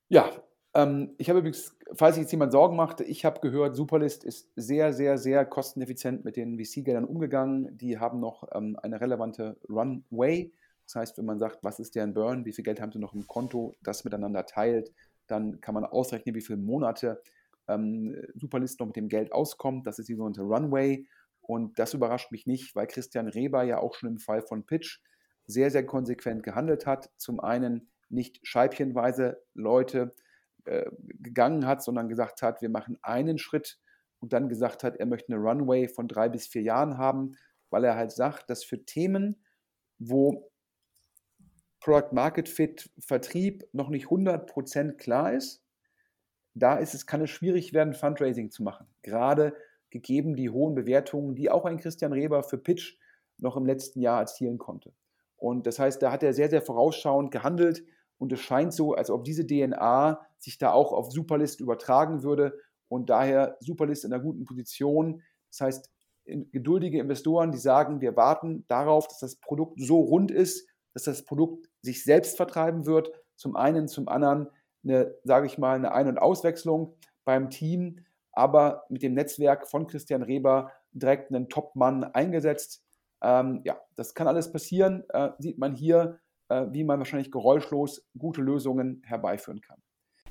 Ja, 0.09 0.31
ähm, 0.73 1.15
ich 1.19 1.29
habe 1.29 1.41
übrigens, 1.41 1.77
falls 1.93 2.15
sich 2.15 2.23
jetzt 2.23 2.33
jemand 2.33 2.53
Sorgen 2.53 2.77
macht, 2.77 3.03
ich 3.03 3.27
habe 3.27 3.41
gehört, 3.41 3.77
Superlist 3.77 4.25
ist 4.25 4.51
sehr, 4.57 4.95
sehr, 4.95 5.19
sehr 5.19 5.45
kosteneffizient 5.45 6.25
mit 6.25 6.37
den 6.37 6.59
VC-Geldern 6.59 7.05
umgegangen. 7.05 7.77
Die 7.77 7.99
haben 7.99 8.21
noch 8.21 8.49
ähm, 8.55 8.79
eine 8.83 9.03
relevante 9.03 9.59
Runway 9.69 10.51
das 10.93 11.01
heißt, 11.01 11.19
wenn 11.19 11.25
man 11.25 11.39
sagt, 11.39 11.65
was 11.65 11.79
ist 11.79 11.95
deren 11.95 12.13
Burn, 12.13 12.45
wie 12.45 12.53
viel 12.53 12.65
Geld 12.65 12.81
haben 12.81 12.93
sie 12.93 12.99
noch 12.99 13.15
im 13.15 13.27
Konto, 13.27 13.75
das 13.83 14.05
miteinander 14.05 14.45
teilt, 14.45 14.93
dann 15.27 15.61
kann 15.63 15.75
man 15.75 15.85
ausrechnen, 15.85 16.35
wie 16.35 16.43
viele 16.43 16.59
Monate 16.59 17.23
ähm, 17.67 18.15
Superlist 18.35 18.79
noch 18.79 18.89
mit 18.89 18.97
dem 18.97 19.09
Geld 19.09 19.33
auskommt. 19.33 19.87
Das 19.87 19.99
ist 19.99 20.09
die 20.09 20.15
sogenannte 20.15 20.43
Runway. 20.43 21.07
Und 21.41 21.79
das 21.79 21.95
überrascht 21.95 22.31
mich 22.31 22.47
nicht, 22.47 22.77
weil 22.77 22.87
Christian 22.87 23.29
Reber 23.29 23.63
ja 23.63 23.79
auch 23.79 23.95
schon 23.95 24.11
im 24.11 24.19
Fall 24.19 24.43
von 24.43 24.67
Pitch 24.67 25.01
sehr, 25.47 25.71
sehr 25.71 25.87
konsequent 25.87 26.43
gehandelt 26.43 26.87
hat. 26.87 27.11
Zum 27.17 27.41
einen 27.41 27.91
nicht 28.11 28.47
scheibchenweise 28.47 29.43
Leute 29.55 30.15
äh, 30.67 30.91
gegangen 31.01 31.67
hat, 31.67 31.83
sondern 31.83 32.09
gesagt 32.09 32.43
hat, 32.43 32.61
wir 32.61 32.69
machen 32.69 32.99
einen 33.01 33.39
Schritt 33.39 33.79
und 34.21 34.35
dann 34.35 34.51
gesagt 34.51 34.85
hat, 34.85 34.97
er 34.97 35.07
möchte 35.07 35.33
eine 35.33 35.43
Runway 35.43 35.89
von 35.89 36.07
drei 36.07 36.29
bis 36.29 36.47
vier 36.47 36.63
Jahren 36.63 36.99
haben, 36.99 37.37
weil 37.71 37.85
er 37.85 37.97
halt 37.97 38.13
sagt, 38.13 38.51
dass 38.51 38.63
für 38.63 38.85
Themen, 38.85 39.43
wo 39.99 40.52
Product 41.83 42.13
Market 42.13 42.49
Fit 42.49 42.91
Vertrieb 42.99 43.67
noch 43.73 43.89
nicht 43.89 44.07
100% 44.07 44.93
klar 44.93 45.33
ist, 45.33 45.65
da 46.55 46.77
ist 46.77 46.95
es, 46.95 47.07
kann 47.07 47.23
es 47.23 47.31
schwierig 47.31 47.73
werden, 47.73 47.95
Fundraising 47.95 48.51
zu 48.51 48.63
machen. 48.63 48.87
Gerade 49.03 49.55
gegeben 49.91 50.37
die 50.37 50.51
hohen 50.51 50.75
Bewertungen, 50.75 51.35
die 51.35 51.51
auch 51.51 51.65
ein 51.65 51.79
Christian 51.79 52.13
Reber 52.13 52.43
für 52.43 52.59
Pitch 52.59 52.97
noch 53.39 53.57
im 53.57 53.67
letzten 53.67 54.01
Jahr 54.01 54.21
erzielen 54.21 54.59
konnte. 54.59 54.93
Und 55.37 55.67
das 55.67 55.79
heißt, 55.79 56.01
da 56.01 56.13
hat 56.13 56.23
er 56.23 56.35
sehr, 56.35 56.51
sehr 56.51 56.63
vorausschauend 56.63 57.31
gehandelt 57.31 57.85
und 58.19 58.33
es 58.33 58.41
scheint 58.41 58.73
so, 58.73 58.95
als 58.95 59.11
ob 59.11 59.25
diese 59.25 59.45
DNA 59.45 60.21
sich 60.39 60.59
da 60.59 60.73
auch 60.73 60.93
auf 60.93 61.11
Superlist 61.11 61.61
übertragen 61.61 62.23
würde 62.23 62.59
und 62.89 63.11
daher 63.11 63.57
Superlist 63.61 64.05
in 64.05 64.13
einer 64.13 64.23
guten 64.23 64.45
Position. 64.45 65.23
Das 65.51 65.61
heißt, 65.63 65.91
geduldige 66.25 67.01
Investoren, 67.01 67.51
die 67.51 67.59
sagen, 67.59 68.01
wir 68.01 68.15
warten 68.15 68.65
darauf, 68.69 69.09
dass 69.09 69.19
das 69.19 69.37
Produkt 69.37 69.81
so 69.81 70.01
rund 70.01 70.31
ist, 70.31 70.69
dass 70.95 71.05
das 71.05 71.25
Produkt 71.25 71.69
sich 71.81 72.05
selbst 72.05 72.37
vertreiben 72.37 72.87
wird. 72.87 73.11
Zum 73.37 73.57
einen, 73.57 73.89
zum 73.89 74.09
anderen 74.09 74.49
eine, 74.85 75.15
sage 75.25 75.47
ich 75.47 75.59
mal, 75.59 75.75
eine 75.75 75.93
Ein- 75.93 76.09
und 76.09 76.19
Auswechslung 76.19 76.95
beim 77.25 77.51
Team, 77.51 78.05
aber 78.33 78.85
mit 78.89 79.03
dem 79.03 79.15
Netzwerk 79.15 79.69
von 79.69 79.87
Christian 79.87 80.23
Reber 80.23 80.73
direkt 80.93 81.31
einen 81.31 81.49
Top-Mann 81.49 82.05
eingesetzt. 82.05 82.85
Ähm, 83.23 83.61
ja, 83.65 83.81
das 83.97 84.15
kann 84.15 84.27
alles 84.27 84.51
passieren, 84.51 85.05
äh, 85.11 85.31
sieht 85.39 85.59
man 85.59 85.75
hier, 85.75 86.19
äh, 86.49 86.67
wie 86.73 86.85
man 86.85 86.99
wahrscheinlich 86.99 87.31
geräuschlos 87.31 88.09
gute 88.19 88.43
Lösungen 88.43 89.03
herbeiführen 89.05 89.61
kann. 89.61 89.79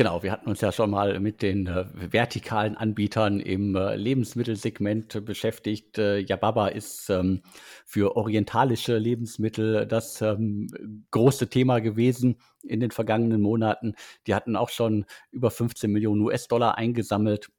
Genau, 0.00 0.22
wir 0.22 0.32
hatten 0.32 0.48
uns 0.48 0.62
ja 0.62 0.72
schon 0.72 0.88
mal 0.88 1.20
mit 1.20 1.42
den 1.42 1.66
äh, 1.66 1.84
vertikalen 1.92 2.74
Anbietern 2.74 3.38
im 3.38 3.76
äh, 3.76 3.96
Lebensmittelsegment 3.96 5.26
beschäftigt. 5.26 5.98
Äh, 5.98 6.20
Yababa 6.20 6.68
ist 6.68 7.10
ähm, 7.10 7.42
für 7.84 8.16
orientalische 8.16 8.96
Lebensmittel 8.96 9.86
das 9.86 10.22
ähm, 10.22 10.68
große 11.10 11.50
Thema 11.50 11.80
gewesen 11.80 12.40
in 12.62 12.80
den 12.80 12.92
vergangenen 12.92 13.42
Monaten. 13.42 13.92
Die 14.26 14.34
hatten 14.34 14.56
auch 14.56 14.70
schon 14.70 15.04
über 15.32 15.50
15 15.50 15.92
Millionen 15.92 16.22
US-Dollar 16.22 16.78
eingesammelt, 16.78 17.50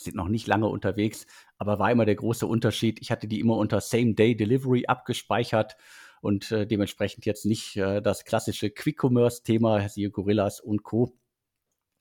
sind 0.00 0.16
noch 0.16 0.26
nicht 0.26 0.48
lange 0.48 0.66
unterwegs, 0.66 1.26
aber 1.58 1.78
war 1.78 1.92
immer 1.92 2.06
der 2.06 2.16
große 2.16 2.44
Unterschied. 2.44 3.00
Ich 3.00 3.12
hatte 3.12 3.28
die 3.28 3.38
immer 3.38 3.56
unter 3.56 3.80
Same-Day-Delivery 3.80 4.86
abgespeichert 4.86 5.76
und 6.22 6.50
äh, 6.50 6.66
dementsprechend 6.66 7.24
jetzt 7.24 7.46
nicht 7.46 7.76
äh, 7.76 8.02
das 8.02 8.24
klassische 8.24 8.70
Quick-Commerce-Thema, 8.70 9.88
siehe 9.88 10.10
Gorillas 10.10 10.58
und 10.58 10.82
Co 10.82 11.16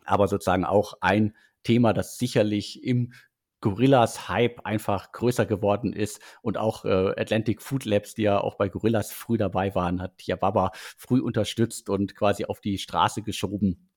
aber 0.05 0.27
sozusagen 0.27 0.65
auch 0.65 0.95
ein 1.01 1.35
Thema, 1.63 1.93
das 1.93 2.17
sicherlich 2.17 2.83
im 2.83 3.13
Gorillas 3.61 4.27
Hype 4.27 4.65
einfach 4.65 5.11
größer 5.11 5.45
geworden 5.45 5.93
ist 5.93 6.19
und 6.41 6.57
auch 6.57 6.83
äh, 6.83 7.13
Atlantic 7.15 7.61
Food 7.61 7.85
Labs, 7.85 8.15
die 8.15 8.23
ja 8.23 8.41
auch 8.41 8.55
bei 8.55 8.69
Gorillas 8.69 9.11
früh 9.13 9.37
dabei 9.37 9.75
waren, 9.75 10.01
hat 10.01 10.23
Yababa 10.23 10.71
früh 10.97 11.21
unterstützt 11.21 11.87
und 11.87 12.15
quasi 12.15 12.45
auf 12.45 12.59
die 12.59 12.79
Straße 12.79 13.21
geschoben. 13.21 13.87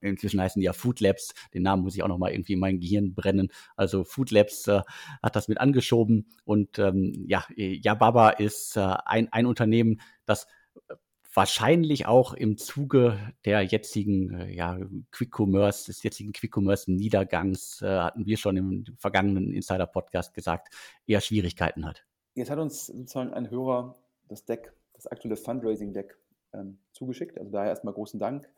Inzwischen 0.00 0.40
heißen 0.40 0.60
die 0.60 0.66
ja 0.66 0.72
Food 0.72 1.00
Labs. 1.00 1.32
Den 1.54 1.62
Namen 1.62 1.82
muss 1.84 1.94
ich 1.94 2.02
auch 2.02 2.08
noch 2.08 2.18
mal 2.18 2.32
irgendwie 2.32 2.54
in 2.54 2.58
mein 2.58 2.80
Gehirn 2.80 3.14
brennen. 3.14 3.50
Also 3.76 4.04
Food 4.04 4.32
Labs 4.32 4.66
äh, 4.66 4.82
hat 5.22 5.36
das 5.36 5.46
mit 5.46 5.60
angeschoben 5.60 6.26
und 6.44 6.78
ähm, 6.80 7.24
ja, 7.28 7.44
Yababa 7.56 8.30
ist 8.30 8.76
äh, 8.76 8.96
ein, 9.06 9.32
ein 9.32 9.46
Unternehmen, 9.46 10.00
das 10.26 10.46
wahrscheinlich 11.34 12.06
auch 12.06 12.34
im 12.34 12.56
Zuge 12.56 13.18
der 13.44 13.62
jetzigen 13.62 14.34
äh, 14.34 14.52
ja, 14.52 14.78
Quick 15.10 15.38
Commerce, 15.38 15.86
des 15.86 16.02
jetzigen 16.02 16.32
Quick 16.32 16.56
Commerce 16.56 16.90
Niedergangs, 16.90 17.82
äh, 17.82 17.86
hatten 17.86 18.26
wir 18.26 18.36
schon 18.36 18.56
im 18.56 18.84
vergangenen 18.96 19.52
Insider 19.52 19.86
Podcast 19.86 20.34
gesagt, 20.34 20.74
eher 21.06 21.20
Schwierigkeiten 21.20 21.86
hat. 21.86 22.04
Jetzt 22.34 22.50
hat 22.50 22.58
uns 22.58 22.86
sozusagen 22.86 23.34
ein 23.34 23.50
Hörer 23.50 23.96
das 24.28 24.44
Deck, 24.44 24.72
das 24.94 25.06
aktuelle 25.06 25.36
Fundraising 25.36 25.92
Deck 25.92 26.18
ähm, 26.52 26.78
zugeschickt. 26.92 27.38
Also 27.38 27.50
daher 27.50 27.70
erstmal 27.70 27.94
großen 27.94 28.20
Dank. 28.20 28.48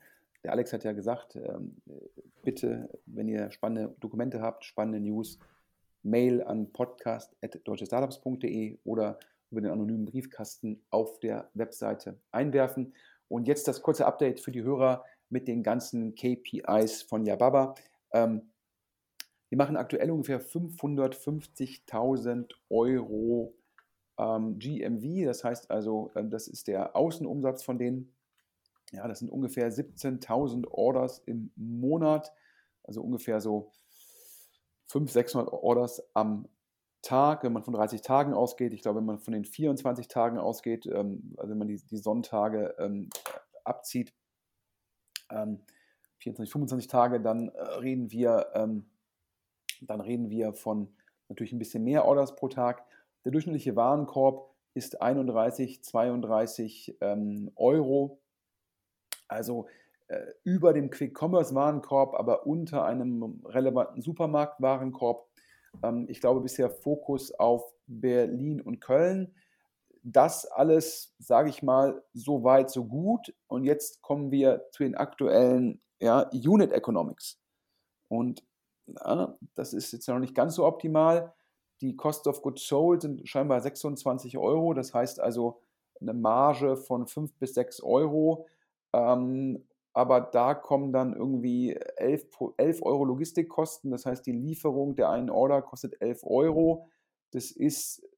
Der 0.43 0.53
Alex 0.53 0.73
hat 0.73 0.85
ja 0.85 0.93
gesagt, 0.93 1.37
ähm, 1.37 1.77
bitte, 2.43 2.89
wenn 3.07 3.29
ihr 3.29 3.51
spannende 3.51 3.95
Dokumente 4.01 4.41
habt, 4.41 4.65
spannende 4.65 5.01
News, 5.01 5.39
Mail 6.03 6.43
an 6.43 6.73
podcast.deutschestartups.de 6.73 8.79
oder 8.85 9.19
über 9.51 9.61
den 9.61 9.71
anonymen 9.71 10.07
Briefkasten 10.07 10.83
auf 10.91 11.21
der 11.21 11.51
Webseite 11.55 12.19
einwerfen. 12.31 12.95
Und 13.29 13.47
jetzt 13.47 13.69
das 13.69 13.83
kurze 13.83 14.07
Update 14.07 14.41
für 14.41 14.53
die 14.53 14.63
Hörer 14.63 15.05
mit 15.29 15.49
den 15.49 15.63
ganzen 15.63 16.15
KPIs 16.15 17.03
von 17.03 17.25
Yababa. 17.25 17.75
Ähm, 18.13 18.51
wir 19.49 19.59
machen 19.59 19.77
aktuell 19.77 20.11
ungefähr 20.11 20.41
550.000 20.41 22.53
Euro 22.69 23.55
ähm, 24.19 24.59
GMV, 24.59 25.27
das 25.27 25.45
heißt 25.45 25.71
also, 25.71 26.11
äh, 26.15 26.25
das 26.25 26.49
ist 26.49 26.69
der 26.69 26.95
Außenumsatz 26.95 27.63
von 27.63 27.79
denen. 27.79 28.13
Ja, 28.93 29.09
das 29.09 29.21
sind 29.21 29.31
ungefähr 29.31 29.73
17.000 29.73 30.69
Orders 30.69 31.23
im 31.27 31.51
Monat, 31.57 32.33
also 32.83 33.03
ungefähr 33.03 33.41
so 33.41 33.71
500, 34.89 35.13
600 35.13 35.53
Orders 35.53 36.03
am 36.15 36.49
Tag, 37.03 37.45
wenn 37.45 37.53
man 37.53 37.63
von 37.63 37.75
30 37.75 38.03
Tagen 38.03 38.35
ausgeht, 38.35 38.75
ich 38.75 38.83
glaube, 38.83 38.99
wenn 38.99 39.07
man 39.07 39.19
von 39.19 39.33
den 39.33 39.45
24 39.45 40.09
Tagen 40.09 40.39
ausgeht, 40.39 40.87
ähm, 40.87 41.35
also 41.37 41.51
wenn 41.51 41.59
man 41.59 41.69
die, 41.69 41.81
die 41.91 41.97
Sonntage 41.97 42.75
ähm, 42.79 43.09
abzieht, 43.65 44.13
ähm, 45.31 45.61
24, 46.19 46.53
25 46.53 46.89
Tage, 46.89 47.21
dann 47.21 47.49
äh, 47.49 47.63
reden 47.79 48.11
wir, 48.11 48.51
ähm, 48.55 48.91
dann 49.81 50.01
reden 50.01 50.31
wir 50.31 50.53
von 50.53 50.95
natürlich 51.29 51.53
ein 51.53 51.59
bisschen 51.59 51.85
mehr 51.85 52.05
Orders 52.05 52.37
pro 52.37 52.49
Tag. 52.49 52.85
Der 53.25 53.33
durchschnittliche 53.33 53.77
Warenkorb 53.77 54.55
ist 54.75 55.01
31, 55.01 55.83
32 55.83 56.99
ähm, 57.01 57.51
Euro. 57.57 58.21
Also 59.29 59.69
äh, 60.09 60.27
über 60.45 60.73
dem 60.73 60.91
Quick-Commerce-Warenkorb, 60.91 62.15
aber 62.15 62.47
unter 62.47 62.85
einem 62.85 63.43
relevanten 63.47 64.03
Supermarkt-Warenkorb. 64.03 65.30
Ähm, 65.83 66.07
ich 66.09 66.21
glaube 66.21 66.41
bisher 66.41 66.71
Fokus 66.71 67.33
auf 67.33 67.65
Berlin 67.87 68.61
und 68.61 68.81
Köln. 68.81 69.35
Das 70.03 70.47
alles, 70.47 71.15
sage 71.19 71.51
ich 71.51 71.63
mal, 71.63 72.03
so 72.15 72.43
weit, 72.43 72.71
so 72.71 72.85
gut. 72.87 73.35
Und 73.49 73.65
jetzt 73.65 74.01
kommen 74.03 74.31
wir 74.31 74.67
zu 74.73 74.83
den 74.83 74.95
aktuellen 74.95 75.81
ja, 76.01 76.31
Unit 76.33 76.73
Economics. 76.73 77.39
Und 78.09 78.43
ja, 78.87 79.37
das 79.55 79.73
ist 79.73 79.93
jetzt 79.93 80.09
noch 80.09 80.19
nicht 80.19 80.35
ganz 80.35 80.55
so 80.55 80.65
optimal. 80.65 81.35
Die 81.81 81.97
Cost 81.97 82.27
of 82.27 82.43
Goods 82.43 82.67
Sold 82.67 83.03
sind 83.03 83.29
scheinbar 83.29 83.61
26 83.61 84.39
Euro. 84.39 84.75
Das 84.75 84.95
heißt 84.95 85.21
also 85.21 85.61
eine 86.01 86.15
Marge 86.15 86.77
von 86.77 87.07
5 87.07 87.35
bis 87.35 87.55
6 87.55 87.83
Euro. 87.83 88.47
Ähm, 88.93 89.67
aber 89.93 90.21
da 90.21 90.55
kommen 90.55 90.93
dann 90.93 91.15
irgendwie 91.15 91.75
11, 91.97 92.27
11 92.57 92.83
Euro 92.83 93.05
Logistikkosten. 93.05 93.91
Das 93.91 94.07
heißt, 94.07 94.25
die 94.25 94.33
Lieferung 94.33 94.95
der 94.95 95.11
einen 95.11 95.31
Order 95.31 95.63
kostet 95.63 96.01
11 96.01 96.23
Euro. 96.25 96.89
Das 97.33 97.51
ist 97.51 98.03
äh, 98.03 98.09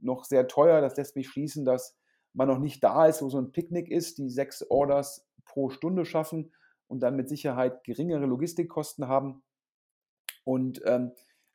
noch 0.00 0.24
sehr 0.24 0.46
teuer. 0.46 0.80
Das 0.80 0.96
lässt 0.96 1.16
mich 1.16 1.28
schließen, 1.28 1.64
dass 1.64 1.96
man 2.32 2.48
noch 2.48 2.58
nicht 2.58 2.82
da 2.82 3.06
ist, 3.06 3.22
wo 3.22 3.28
so 3.28 3.38
ein 3.38 3.52
Picknick 3.52 3.90
ist, 3.90 4.18
die 4.18 4.28
sechs 4.28 4.68
Orders 4.70 5.26
pro 5.44 5.70
Stunde 5.70 6.04
schaffen 6.04 6.52
und 6.86 7.00
dann 7.00 7.16
mit 7.16 7.28
Sicherheit 7.28 7.84
geringere 7.84 8.26
Logistikkosten 8.26 9.08
haben. 9.08 9.42
Und 10.44 10.80
ähm, 10.84 11.12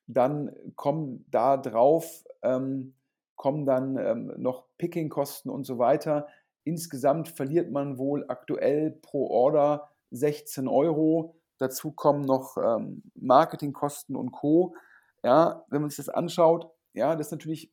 dann 0.07 0.55
kommen 0.75 1.25
da 1.29 1.57
drauf, 1.57 2.25
ähm, 2.41 2.95
kommen 3.35 3.65
dann 3.65 3.97
ähm, 3.97 4.33
noch 4.37 4.65
Pickingkosten 4.77 5.51
und 5.51 5.65
so 5.65 5.77
weiter. 5.77 6.27
Insgesamt 6.63 7.29
verliert 7.29 7.71
man 7.71 7.97
wohl 7.97 8.25
aktuell 8.27 8.91
pro 8.91 9.27
Order 9.27 9.89
16 10.11 10.67
Euro. 10.67 11.35
Dazu 11.57 11.91
kommen 11.91 12.21
noch 12.21 12.57
ähm, 12.57 13.03
Marketingkosten 13.15 14.15
und 14.15 14.31
Co. 14.31 14.75
Ja, 15.23 15.65
wenn 15.69 15.81
man 15.81 15.89
sich 15.89 15.97
das 15.97 16.09
anschaut, 16.09 16.71
ja, 16.93 17.15
das 17.15 17.27
ist 17.27 17.31
natürlich 17.31 17.71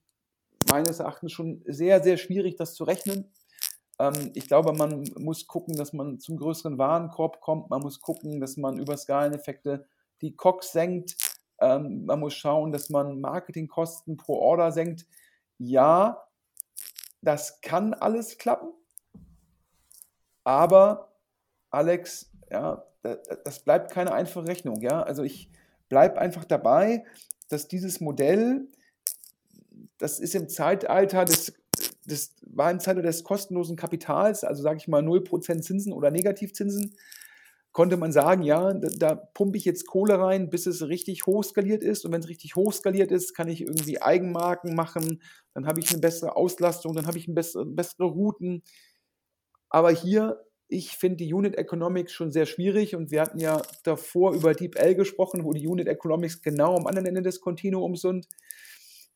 meines 0.71 0.99
Erachtens 0.99 1.33
schon 1.33 1.63
sehr, 1.67 2.03
sehr 2.03 2.17
schwierig, 2.17 2.57
das 2.57 2.75
zu 2.75 2.85
rechnen. 2.85 3.31
Ähm, 3.99 4.33
ich 4.35 4.49
glaube, 4.49 4.73
man 4.73 5.05
muss 5.19 5.47
gucken, 5.47 5.77
dass 5.77 5.93
man 5.93 6.19
zum 6.19 6.37
größeren 6.37 6.79
Warenkorb 6.79 7.41
kommt. 7.41 7.71
Man 7.71 7.83
muss 7.83 8.01
gucken, 8.01 8.41
dass 8.41 8.57
man 8.57 8.79
über 8.79 8.97
Skaleneffekte 8.97 9.87
die 10.21 10.35
COX 10.35 10.73
senkt. 10.73 11.17
Ähm, 11.61 12.05
man 12.07 12.21
muss 12.21 12.35
schauen, 12.35 12.73
dass 12.73 12.91
man 12.91 13.21
Marketingkosten 13.21 14.17
pro 14.17 14.35
Order 14.35 14.73
senkt. 14.73 15.07
Ja, 15.59 16.26
das 17.27 17.61
kann 17.61 17.93
alles 17.93 18.39
klappen. 18.39 18.69
Aber 20.45 21.13
Alex, 21.71 22.31
ja, 22.51 22.85
das 23.45 23.59
bleibt 23.61 23.91
keine 23.91 24.13
einfache 24.13 24.47
Rechnung. 24.47 24.81
Ja? 24.81 25.03
Also 25.03 25.25
ich 25.25 25.51
bleibe 25.89 26.19
einfach 26.19 26.45
dabei, 26.45 27.05
dass 27.49 27.67
dieses 27.67 28.01
Modell, 28.01 28.69
das 29.99 30.21
ist 30.21 30.37
im 30.37 30.49
Zeitalter 30.49 31.25
des, 31.25 31.53
das 32.05 32.33
war 32.43 32.71
im 32.71 32.79
Zeitalter 32.79 33.09
des 33.09 33.25
kostenlosen 33.25 33.77
Kapitals, 33.77 34.45
also 34.45 34.63
sage 34.63 34.79
ich 34.79 34.87
mal 34.87 35.03
0% 35.03 35.63
Zinsen 35.63 35.93
oder 35.93 36.13
Negativzinsen, 36.13 36.95
konnte 37.77 37.99
man 37.99 38.11
sagen, 38.11 38.43
ja, 38.43 38.73
da, 38.73 38.89
da 38.97 39.15
pumpe 39.15 39.59
ich 39.59 39.67
jetzt 39.67 39.87
Kohle 39.87 40.19
rein, 40.19 40.49
bis 40.49 40.65
es 40.65 40.89
richtig 40.89 41.27
hoch 41.27 41.45
skaliert 41.45 41.83
ist. 41.83 42.07
Und 42.07 42.13
wenn 42.13 42.21
es 42.21 42.29
richtig 42.31 42.57
hoch 42.57 42.73
skaliert 42.73 43.13
ist, 43.13 43.35
kann 43.35 43.49
ich 43.49 43.61
irgendwie 43.61 44.01
Eigenmarken 44.01 44.75
machen, 44.75 45.21
dann 45.53 45.67
habe 45.67 45.81
ich 45.81 45.91
eine 45.91 46.01
bessere 46.01 46.37
Auslastung, 46.37 46.95
dann 46.95 47.07
habe 47.07 47.19
ich 47.19 47.27
bessere, 47.29 47.67
bessere 47.67 48.07
Routen. 48.07 48.63
Aber 49.69 49.91
hier, 49.91 50.43
ich 50.69 50.93
finde 50.93 51.19
die 51.19 51.35
Unit 51.35 51.59
Economics 51.59 52.15
schon 52.15 52.33
sehr 52.33 52.47
schwierig 52.47 52.97
und 52.97 53.11
wir 53.11 53.21
hatten 53.21 53.41
ja 53.41 53.61
davor 53.85 54.33
über 54.33 54.55
DeepL 54.55 54.95
gesprochen, 54.95 55.45
wo 55.45 55.53
die 55.53 55.69
Unit 55.69 55.87
Economics 55.87 56.41
genau 56.41 56.79
am 56.79 56.87
anderen 56.87 57.07
Ende 57.07 57.21
des 57.21 57.43
Kontinuums 57.43 58.01
sind. 58.01 58.27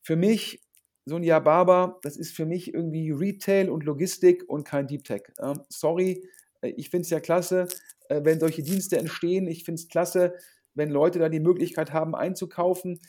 Für 0.03 0.15
mich, 0.15 0.61
so 1.05 1.15
ein 1.15 1.23
Yababa, 1.23 1.97
das 2.03 2.15
ist 2.15 2.35
für 2.35 2.45
mich 2.45 2.75
irgendwie 2.75 3.09
Retail 3.09 3.71
und 3.71 3.85
Logistik 3.85 4.43
und 4.47 4.65
kein 4.65 4.85
Deep 4.85 5.03
Tech. 5.03 5.23
Ähm, 5.41 5.61
sorry, 5.67 6.21
ich 6.61 6.89
finde 6.89 7.03
es 7.03 7.09
ja 7.09 7.19
klasse, 7.19 7.67
äh, 8.09 8.21
wenn 8.23 8.39
solche 8.39 8.63
Dienste 8.63 8.97
entstehen. 8.97 9.47
Ich 9.47 9.63
finde 9.63 9.81
es 9.81 9.87
klasse, 9.87 10.35
wenn 10.73 10.89
Leute 10.89 11.19
da 11.19 11.29
die 11.29 11.39
Möglichkeit 11.39 11.93
haben, 11.93 12.15
einzukaufen. 12.15 12.99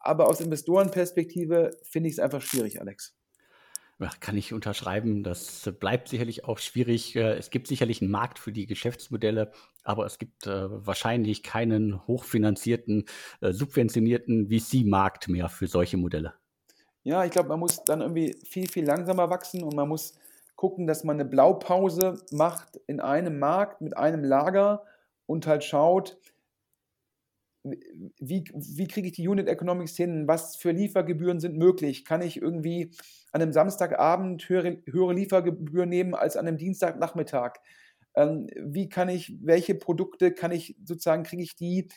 Aber 0.00 0.28
aus 0.28 0.40
Investorenperspektive 0.40 1.72
finde 1.82 2.08
ich 2.08 2.14
es 2.14 2.18
einfach 2.20 2.40
schwierig, 2.40 2.80
Alex. 2.80 3.14
Kann 4.20 4.38
ich 4.38 4.54
unterschreiben. 4.54 5.22
Das 5.22 5.70
bleibt 5.78 6.08
sicherlich 6.08 6.44
auch 6.44 6.58
schwierig. 6.58 7.16
Äh, 7.16 7.34
es 7.34 7.50
gibt 7.50 7.66
sicherlich 7.66 8.00
einen 8.00 8.10
Markt 8.10 8.38
für 8.38 8.50
die 8.50 8.66
Geschäftsmodelle, 8.66 9.52
aber 9.84 10.06
es 10.06 10.18
gibt 10.18 10.46
äh, 10.46 10.86
wahrscheinlich 10.86 11.42
keinen 11.42 12.06
hochfinanzierten, 12.06 13.04
äh, 13.42 13.52
subventionierten 13.52 14.48
VC-Markt 14.48 15.28
mehr 15.28 15.50
für 15.50 15.66
solche 15.66 15.98
Modelle. 15.98 16.32
Ja, 17.02 17.24
ich 17.26 17.30
glaube, 17.30 17.50
man 17.50 17.60
muss 17.60 17.84
dann 17.84 18.00
irgendwie 18.00 18.34
viel, 18.44 18.68
viel 18.68 18.86
langsamer 18.86 19.28
wachsen 19.28 19.62
und 19.62 19.74
man 19.74 19.88
muss 19.88 20.14
gucken, 20.60 20.86
dass 20.86 21.04
man 21.04 21.16
eine 21.16 21.24
Blaupause 21.24 22.22
macht 22.32 22.76
in 22.86 23.00
einem 23.00 23.38
Markt 23.38 23.80
mit 23.80 23.96
einem 23.96 24.22
Lager 24.22 24.84
und 25.24 25.46
halt 25.46 25.64
schaut, 25.64 26.18
wie, 27.62 28.44
wie 28.52 28.86
kriege 28.86 29.08
ich 29.08 29.14
die 29.14 29.26
Unit 29.26 29.48
Economics 29.48 29.96
hin? 29.96 30.28
Was 30.28 30.56
für 30.56 30.72
Liefergebühren 30.72 31.40
sind 31.40 31.56
möglich? 31.56 32.04
Kann 32.04 32.20
ich 32.20 32.42
irgendwie 32.42 32.90
an 33.32 33.40
einem 33.40 33.54
Samstagabend 33.54 34.46
höhere, 34.50 34.82
höhere 34.84 35.14
Liefergebühren 35.14 35.88
nehmen 35.88 36.14
als 36.14 36.36
an 36.36 36.46
einem 36.46 36.58
Dienstagnachmittag? 36.58 37.54
Ähm, 38.14 38.46
wie 38.54 38.90
kann 38.90 39.08
ich, 39.08 39.38
welche 39.40 39.74
Produkte 39.74 40.30
kann 40.30 40.52
ich 40.52 40.76
sozusagen, 40.84 41.22
kriege 41.22 41.42
ich 41.42 41.56
die 41.56 41.88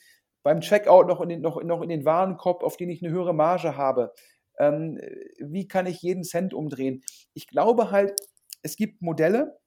beim 0.41 0.61
Checkout 0.61 1.07
noch 1.07 1.20
in 1.20 1.28
den, 1.28 1.41
noch, 1.41 1.61
noch 1.64 1.82
in 1.82 1.89
den 1.89 2.05
Warenkorb, 2.05 2.64
auf 2.64 2.78
den 2.78 2.89
ich 2.89 3.03
eine 3.03 3.11
höhere 3.11 3.34
Marge 3.34 3.76
habe? 3.76 4.14
Ähm, 4.57 5.01
wie 5.38 5.68
kann 5.68 5.86
ich 5.86 6.01
jeden 6.01 6.24
Cent 6.24 6.53
umdrehen? 6.53 7.03
Ich 7.34 7.47
glaube 7.47 7.91
halt, 7.91 8.14
es 8.64 8.76
gibt 8.76 9.01
Modelle. 9.01 9.59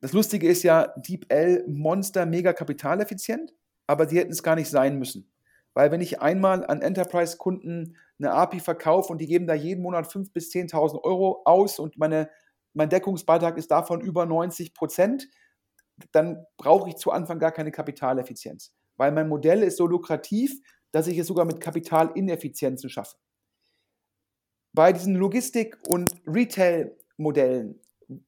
Das 0.00 0.12
Lustige 0.12 0.48
ist 0.48 0.62
ja, 0.62 0.88
DeepL 0.96 1.64
Monster 1.66 2.26
mega 2.26 2.52
kapitaleffizient, 2.52 3.54
aber 3.86 4.08
sie 4.08 4.18
hätten 4.18 4.32
es 4.32 4.42
gar 4.42 4.54
nicht 4.54 4.68
sein 4.68 4.98
müssen. 4.98 5.32
Weil 5.74 5.90
wenn 5.90 6.00
ich 6.00 6.20
einmal 6.20 6.66
an 6.66 6.82
Enterprise-Kunden 6.82 7.96
eine 8.18 8.32
API 8.32 8.60
verkaufe 8.60 9.12
und 9.12 9.18
die 9.20 9.26
geben 9.26 9.46
da 9.46 9.54
jeden 9.54 9.82
Monat 9.82 10.06
5.000 10.06 10.32
bis 10.32 10.50
10.000 10.50 11.02
Euro 11.04 11.42
aus 11.44 11.78
und 11.78 11.98
meine, 11.98 12.30
mein 12.74 12.90
Deckungsbeitrag 12.90 13.56
ist 13.56 13.70
davon 13.70 14.00
über 14.00 14.26
90 14.26 14.74
Prozent, 14.74 15.28
dann 16.12 16.44
brauche 16.56 16.88
ich 16.88 16.96
zu 16.96 17.10
Anfang 17.10 17.38
gar 17.38 17.52
keine 17.52 17.72
Kapitaleffizienz. 17.72 18.72
Weil 18.96 19.12
mein 19.12 19.28
Modell 19.28 19.62
ist 19.62 19.76
so 19.76 19.86
lukrativ, 19.86 20.60
dass 20.90 21.06
ich 21.06 21.18
es 21.18 21.26
sogar 21.26 21.44
mit 21.44 21.60
Kapitalineffizienzen 21.60 22.90
schaffe. 22.90 23.16
Bei 24.72 24.92
diesen 24.92 25.14
Logistik- 25.16 25.76
und 25.88 26.12
Retail- 26.26 26.96
Modellen, 27.18 27.80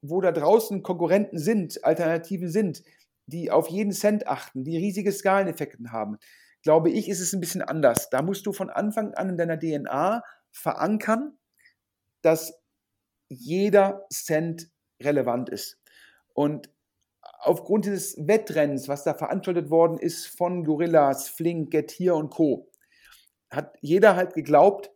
wo 0.03 0.20
da 0.20 0.32
draußen 0.32 0.82
Konkurrenten 0.82 1.38
sind, 1.38 1.84
Alternativen 1.84 2.51
sind, 2.51 2.82
die 3.26 3.51
auf 3.51 3.68
jeden 3.68 3.93
Cent 3.93 4.26
achten, 4.26 4.64
die 4.64 4.76
riesige 4.76 5.12
Skaleneffekte 5.12 5.78
haben, 5.91 6.18
glaube 6.62 6.91
ich, 6.91 7.09
ist 7.09 7.20
es 7.20 7.32
ein 7.32 7.41
bisschen 7.41 7.62
anders. 7.62 8.11
Da 8.11 8.22
musst 8.22 8.45
du 8.47 8.53
von 8.53 8.68
Anfang 8.68 9.14
an 9.14 9.30
in 9.30 9.38
deiner 9.38 9.59
DNA 9.59 10.22
verankern, 10.51 11.38
dass 12.22 12.61
jeder 13.28 14.07
Cent 14.12 14.70
relevant 15.01 15.49
ist. 15.49 15.78
Und 16.34 16.70
aufgrund 17.38 17.86
dieses 17.86 18.16
Wettrennens, 18.18 18.88
was 18.88 19.05
da 19.05 19.14
veranstaltet 19.14 19.70
worden 19.70 19.99
ist 19.99 20.26
von 20.26 20.64
Gorillas, 20.64 21.28
Flink, 21.28 21.70
Getir 21.70 22.16
und 22.16 22.30
Co., 22.30 22.70
hat 23.51 23.76
jeder 23.80 24.16
halt 24.16 24.34
geglaubt, 24.34 24.93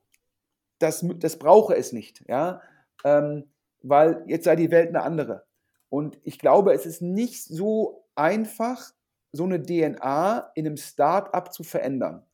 das, 0.79 1.05
das 1.19 1.39
brauche 1.39 1.75
es 1.75 1.93
nicht. 1.93 2.23
Ja? 2.29 2.61
Ähm, 3.05 3.51
weil 3.85 4.25
jetzt 4.27 4.45
sei 4.45 4.57
die 4.57 4.71
Welt 4.71 4.89
eine 4.89 5.03
andere. 5.03 5.45
Und 5.91 6.19
ich 6.25 6.39
glaube, 6.39 6.73
es 6.73 6.87
ist 6.87 7.03
nicht 7.03 7.45
so 7.45 8.07
einfach, 8.15 8.93
so 9.33 9.45
eine 9.45 9.63
DNA 9.63 10.51
in 10.55 10.67
einem 10.67 10.77
Start-up 10.77 11.53
zu 11.53 11.63
verändern. 11.63 12.25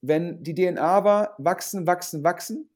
Wenn 0.00 0.42
die 0.42 0.54
DNA 0.54 1.04
war, 1.04 1.34
wachsen, 1.38 1.86
wachsen, 1.86 2.24
wachsen, 2.24 2.70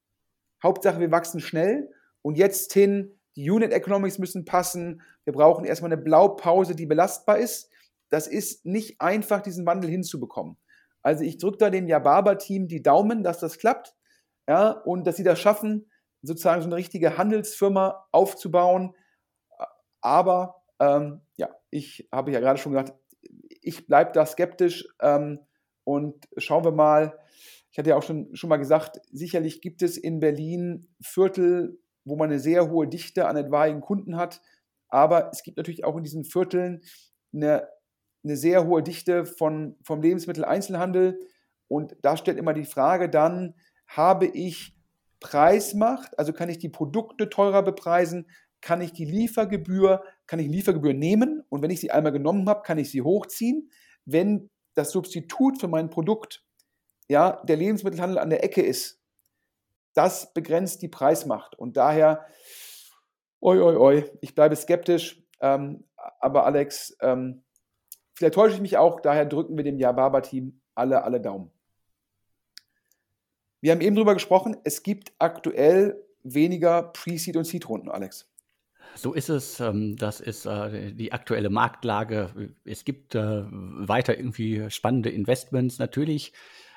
Hauptsache 0.62 1.00
wir 1.00 1.11
wachsen 1.11 1.40
schnell 1.40 1.90
und 2.22 2.36
jetzt 2.36 2.72
hin, 2.72 3.18
die 3.36 3.50
Unit 3.50 3.72
Economics 3.72 4.18
müssen 4.18 4.44
passen, 4.44 5.02
wir 5.24 5.32
brauchen 5.32 5.64
erstmal 5.64 5.92
eine 5.92 6.02
Blaupause, 6.02 6.74
die 6.74 6.86
belastbar 6.86 7.38
ist. 7.38 7.70
Das 8.11 8.26
ist 8.26 8.66
nicht 8.66 9.00
einfach, 9.00 9.40
diesen 9.40 9.66
Wandel 9.66 9.90
hinzubekommen. 9.90 10.57
Also 11.02 11.24
ich 11.24 11.38
drücke 11.38 11.59
da 11.59 11.70
dem 11.70 11.88
Yababa-Team 11.88 12.68
die 12.68 12.82
Daumen, 12.82 13.22
dass 13.22 13.38
das 13.38 13.59
klappt 13.59 13.94
ja, 14.48 14.70
und 14.70 15.07
dass 15.07 15.16
sie 15.16 15.24
das 15.24 15.40
schaffen, 15.40 15.86
sozusagen 16.25 16.62
so 16.62 16.68
eine 16.68 16.77
richtige 16.77 17.18
Handelsfirma 17.18 18.07
aufzubauen. 18.12 18.95
Aber 20.01 20.57
ähm, 20.81 21.20
ja, 21.37 21.49
ich 21.70 22.09
habe 22.12 22.33
ja 22.33 22.41
gerade 22.41 22.59
schon 22.59 22.72
gesagt, 22.72 22.95
ich 23.62 23.87
bleibe 23.87 24.12
da 24.12 24.27
skeptisch 24.27 24.87
ähm, 25.01 25.41
und 25.85 26.27
schauen 26.37 26.64
wir 26.64 26.72
mal. 26.72 27.18
Ich 27.70 27.79
hatte 27.79 27.91
ja 27.91 27.97
auch 27.97 28.03
schon, 28.03 28.35
schon 28.35 28.49
mal 28.49 28.57
gesagt, 28.57 29.01
sicherlich 29.11 29.61
gibt 29.61 29.83
es 29.83 29.97
in 29.97 30.20
Berlin 30.20 30.89
Viertel, 31.01 31.79
wo 32.05 32.16
man 32.16 32.31
eine 32.31 32.39
sehr 32.39 32.70
hohe 32.70 32.87
Dichte 32.87 33.27
an 33.27 33.37
etwaigen 33.37 33.81
Kunden 33.81 34.16
hat. 34.16 34.41
Aber 34.89 35.31
es 35.33 35.43
gibt 35.43 35.57
natürlich 35.57 35.85
auch 35.85 35.97
in 35.97 36.05
diesen 36.05 36.25
Vierteln 36.25 36.83
eine, 37.33 37.68
eine 38.22 38.37
sehr 38.37 38.66
hohe 38.66 38.83
Dichte 38.83 39.25
von, 39.25 39.77
vom 39.83 40.03
Lebensmitteleinzelhandel. 40.03 41.18
Und 41.66 41.97
da 42.03 42.16
stellt 42.16 42.39
immer 42.39 42.53
die 42.53 42.64
Frage 42.64 43.09
dann, 43.09 43.55
habe 43.87 44.27
ich 44.27 44.74
Preismacht, 45.25 46.18
also 46.18 46.35
kann 46.35 46.51
ich 46.51 46.59
die 46.59 46.68
Produkte 46.68 47.31
teurer 47.31 47.62
bepreisen, 47.62 48.29
kann 48.61 48.83
ich 48.83 48.93
die 48.93 49.07
Liefergebühr, 49.07 50.05
kann 50.27 50.39
ich 50.39 50.49
Liefergebühr 50.49 50.93
nehmen 50.93 51.43
und 51.49 51.62
wenn 51.62 51.70
ich 51.70 51.81
sie 51.81 51.91
einmal 51.91 52.12
genommen 52.12 52.47
habe, 52.47 52.61
kann 52.61 52.77
ich 52.77 52.91
sie 52.91 53.01
hochziehen. 53.01 53.70
Wenn 54.05 54.51
das 54.75 54.91
Substitut 54.91 55.59
für 55.59 55.68
mein 55.68 55.89
Produkt 55.89 56.45
ja, 57.09 57.43
der 57.45 57.57
Lebensmittelhandel 57.57 58.18
an 58.18 58.29
der 58.29 58.45
Ecke 58.45 58.61
ist, 58.61 59.01
das 59.95 60.35
begrenzt 60.35 60.83
die 60.83 60.89
Preismacht 60.89 61.59
und 61.59 61.79
daher, 61.79 62.27
oi, 63.41 63.59
oi, 63.61 63.77
oi, 63.77 64.11
ich 64.20 64.35
bleibe 64.35 64.57
skeptisch, 64.57 65.25
ähm, 65.41 65.87
aber 66.20 66.45
Alex, 66.45 66.99
ähm, 67.01 67.45
vielleicht 68.14 68.35
täusche 68.35 68.57
ich 68.57 68.61
mich 68.61 68.77
auch, 68.77 69.01
daher 69.01 69.25
drücken 69.25 69.57
wir 69.57 69.64
dem 69.64 69.79
Yababa-Team 69.79 70.61
alle, 70.75 71.03
alle 71.03 71.22
Daumen. 71.22 71.53
Wir 73.64 73.72
haben 73.72 73.80
eben 73.80 73.96
darüber 73.96 74.12
gesprochen, 74.12 74.58
es 74.64 74.82
gibt 74.82 75.14
aktuell 75.18 76.04
weniger 76.22 76.82
Pre-Seed 76.82 77.34
und 77.34 77.46
Seed-Runden, 77.46 77.88
Alex. 77.88 78.30
So 78.94 79.14
ist 79.14 79.30
es. 79.30 79.58
Ähm, 79.58 79.96
das 79.96 80.20
ist 80.20 80.44
äh, 80.44 80.92
die 80.92 81.12
aktuelle 81.12 81.48
Marktlage. 81.48 82.52
Es 82.66 82.84
gibt 82.84 83.14
äh, 83.14 83.44
weiter 83.48 84.18
irgendwie 84.18 84.68
spannende 84.68 85.08
Investments 85.08 85.78
natürlich, 85.78 86.34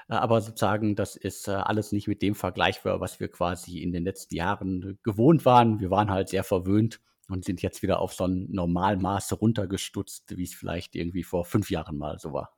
äh, 0.07 0.13
aber 0.13 0.39
sozusagen, 0.39 0.95
das 0.95 1.17
ist 1.17 1.49
alles 1.49 1.91
nicht 1.91 2.07
mit 2.07 2.21
dem 2.21 2.35
vergleichbar, 2.35 3.01
was 3.01 3.19
wir 3.19 3.27
quasi 3.27 3.79
in 3.79 3.91
den 3.91 4.05
letzten 4.05 4.35
Jahren 4.35 4.97
gewohnt 5.03 5.43
waren. 5.43 5.81
Wir 5.81 5.91
waren 5.91 6.09
halt 6.09 6.29
sehr 6.29 6.45
verwöhnt 6.45 7.01
und 7.27 7.43
sind 7.43 7.61
jetzt 7.61 7.81
wieder 7.81 7.99
auf 7.99 8.13
so 8.13 8.25
ein 8.25 8.47
Normalmaß 8.49 9.41
runtergestutzt, 9.41 10.37
wie 10.37 10.43
es 10.43 10.53
vielleicht 10.53 10.95
irgendwie 10.95 11.23
vor 11.23 11.43
fünf 11.43 11.69
Jahren 11.69 11.97
mal 11.97 12.17
so 12.17 12.31
war. 12.31 12.55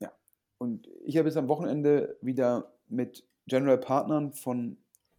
Ja, 0.00 0.12
Und 0.58 0.86
ich 1.02 1.16
habe 1.16 1.28
jetzt 1.28 1.38
am 1.38 1.48
Wochenende 1.48 2.18
wieder 2.20 2.74
mit 2.86 3.24
General 3.46 3.78
Partnern 3.78 4.32
von 4.32 4.78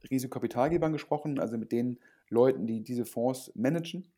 Risikokapitalgebern 0.09 0.93
gesprochen, 0.93 1.39
also 1.39 1.57
mit 1.57 1.71
den 1.71 1.99
Leuten, 2.29 2.65
die 2.65 2.83
diese 2.83 3.05
Fonds 3.05 3.51
managen. 3.55 4.11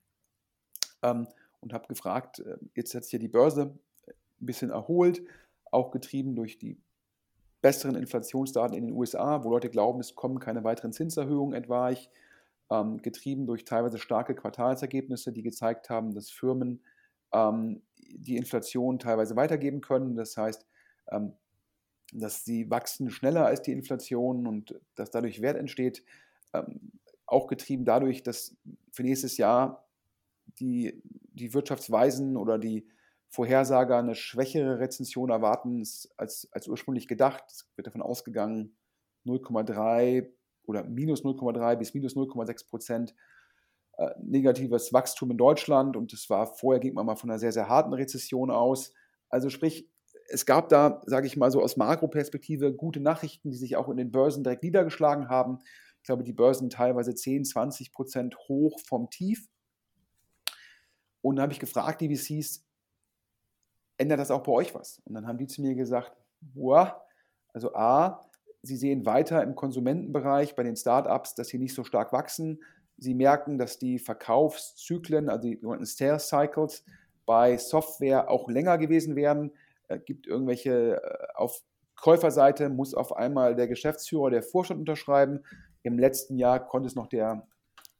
Ähm, 1.01 1.27
und 1.59 1.73
habe 1.73 1.87
gefragt, 1.87 2.39
äh, 2.39 2.57
jetzt 2.75 2.93
hat 2.93 3.03
sich 3.03 3.13
ja 3.13 3.19
die 3.19 3.27
Börse 3.27 3.77
ein 4.07 4.45
bisschen 4.45 4.69
erholt, 4.69 5.21
auch 5.71 5.91
getrieben 5.91 6.35
durch 6.35 6.57
die 6.59 6.77
besseren 7.61 7.95
Inflationsdaten 7.95 8.75
in 8.77 8.87
den 8.87 8.95
USA, 8.95 9.43
wo 9.43 9.49
Leute 9.49 9.69
glauben, 9.69 10.01
es 10.01 10.15
kommen 10.15 10.39
keine 10.39 10.63
weiteren 10.63 10.91
Zinserhöhungen 10.91 11.53
etwaig, 11.53 12.09
ähm, 12.69 13.01
getrieben 13.01 13.47
durch 13.47 13.63
teilweise 13.63 13.97
starke 13.97 14.35
Quartalsergebnisse, 14.35 15.31
die 15.31 15.43
gezeigt 15.43 15.89
haben, 15.89 16.13
dass 16.13 16.29
Firmen 16.29 16.83
ähm, 17.31 17.81
die 17.95 18.35
Inflation 18.35 18.99
teilweise 18.99 19.35
weitergeben 19.35 19.81
können. 19.81 20.15
Das 20.15 20.35
heißt, 20.35 20.65
ähm, 21.11 21.33
dass 22.19 22.45
sie 22.45 22.69
wachsen 22.69 23.09
schneller 23.09 23.45
als 23.45 23.61
die 23.61 23.71
Inflation 23.71 24.47
und 24.47 24.79
dass 24.95 25.11
dadurch 25.11 25.41
Wert 25.41 25.57
entsteht. 25.57 26.03
Ähm, 26.53 26.91
auch 27.25 27.47
getrieben 27.47 27.85
dadurch, 27.85 28.23
dass 28.23 28.55
für 28.91 29.03
nächstes 29.03 29.37
Jahr 29.37 29.87
die, 30.59 31.01
die 31.03 31.53
Wirtschaftsweisen 31.53 32.37
oder 32.37 32.59
die 32.59 32.87
Vorhersager 33.29 33.97
eine 33.97 34.13
schwächere 34.13 34.79
Rezension 34.79 35.31
erwarten 35.31 35.79
als, 36.17 36.47
als 36.51 36.67
ursprünglich 36.67 37.07
gedacht. 37.07 37.43
Es 37.47 37.67
wird 37.75 37.87
davon 37.87 38.03
ausgegangen, 38.03 38.75
0,3 39.25 40.29
oder 40.65 40.83
minus 40.83 41.23
0,3 41.23 41.75
bis 41.77 41.93
minus 41.93 42.15
0,6 42.15 42.69
Prozent 42.69 43.15
äh, 43.97 44.09
negatives 44.21 44.93
Wachstum 44.93 45.31
in 45.31 45.37
Deutschland 45.37 45.95
und 45.97 46.13
das 46.13 46.29
war 46.29 46.47
vorher 46.47 46.79
ging 46.79 46.93
man 46.93 47.05
mal 47.05 47.15
von 47.15 47.29
einer 47.29 47.39
sehr, 47.39 47.51
sehr 47.51 47.69
harten 47.69 47.93
Rezession 47.93 48.51
aus. 48.51 48.93
Also 49.29 49.49
sprich, 49.49 49.89
es 50.29 50.45
gab 50.45 50.69
da, 50.69 51.01
sage 51.05 51.27
ich 51.27 51.37
mal 51.37 51.51
so 51.51 51.61
aus 51.61 51.77
Makroperspektive, 51.77 52.73
gute 52.73 52.99
Nachrichten, 52.99 53.51
die 53.51 53.57
sich 53.57 53.75
auch 53.75 53.89
in 53.89 53.97
den 53.97 54.11
Börsen 54.11 54.43
direkt 54.43 54.63
niedergeschlagen 54.63 55.29
haben. 55.29 55.59
Ich 55.97 56.03
glaube, 56.03 56.23
die 56.23 56.33
Börsen 56.33 56.69
teilweise 56.69 57.15
10, 57.15 57.45
20 57.45 57.91
Prozent 57.93 58.37
hoch 58.47 58.79
vom 58.79 59.09
Tief. 59.09 59.47
Und 61.21 61.37
dann 61.37 61.43
habe 61.43 61.53
ich 61.53 61.59
gefragt, 61.59 62.01
die 62.01 62.15
VCs, 62.15 62.65
ändert 63.97 64.19
das 64.19 64.31
auch 64.31 64.43
bei 64.43 64.51
euch 64.51 64.75
was? 64.75 65.01
Und 65.05 65.13
dann 65.13 65.27
haben 65.27 65.37
die 65.37 65.47
zu 65.47 65.61
mir 65.61 65.75
gesagt, 65.75 66.11
boah, 66.41 67.05
also 67.53 67.73
A, 67.75 68.29
sie 68.61 68.75
sehen 68.75 69.05
weiter 69.05 69.43
im 69.43 69.55
Konsumentenbereich 69.55 70.55
bei 70.55 70.63
den 70.63 70.75
Startups, 70.75 71.35
dass 71.35 71.49
sie 71.49 71.59
nicht 71.59 71.73
so 71.73 71.83
stark 71.83 72.11
wachsen. 72.11 72.63
Sie 72.97 73.13
merken, 73.13 73.57
dass 73.57 73.79
die 73.79 73.99
Verkaufszyklen, 73.99 75.29
also 75.29 75.47
die 75.47 75.55
sogenannten 75.55 75.85
Sales 75.85 76.27
Cycles, 76.27 76.83
bei 77.25 77.57
Software 77.57 78.29
auch 78.29 78.49
länger 78.49 78.77
gewesen 78.77 79.15
wären. 79.15 79.51
Äh, 79.87 79.99
gibt 79.99 80.27
irgendwelche, 80.27 81.01
äh, 81.01 81.27
auf 81.35 81.61
Käuferseite 81.95 82.69
muss 82.69 82.93
auf 82.93 83.15
einmal 83.15 83.55
der 83.55 83.67
Geschäftsführer, 83.67 84.29
der 84.29 84.43
Vorstand 84.43 84.79
unterschreiben. 84.79 85.43
Im 85.83 85.99
letzten 85.99 86.37
Jahr 86.37 86.65
konnte 86.65 86.87
es 86.87 86.95
noch 86.95 87.07
der, 87.07 87.47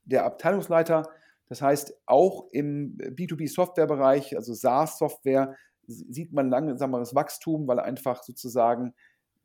der 0.03 0.25
Abteilungsleiter. 0.25 1.09
Das 1.47 1.61
heißt, 1.61 1.95
auch 2.05 2.47
im 2.51 2.97
B2B-Software-Bereich, 2.97 4.35
also 4.35 4.53
SaaS-Software, 4.53 5.55
sieht 5.85 6.33
man 6.33 6.49
langsameres 6.49 7.13
Wachstum, 7.13 7.67
weil 7.67 7.79
einfach 7.79 8.23
sozusagen 8.23 8.93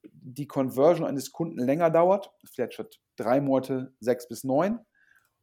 die 0.05 0.47
Conversion 0.47 1.07
eines 1.07 1.33
Kunden 1.33 1.59
länger 1.59 1.91
dauert, 1.91 2.33
vielleicht 2.45 2.75
statt 2.75 3.01
drei 3.17 3.41
Monate, 3.41 3.93
sechs 4.01 4.29
bis 4.29 4.45
neun. 4.45 4.79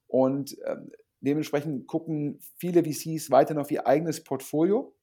Und 0.07 0.57
äh, 0.63 0.77
dementsprechend 1.19 1.87
gucken 1.87 2.39
viele 2.57 2.83
VCs 2.83 3.29
weiterhin 3.31 3.61
auf 3.61 3.71
ihr 3.71 3.85
eigenes 3.85 4.23
Portfolio 4.23 4.95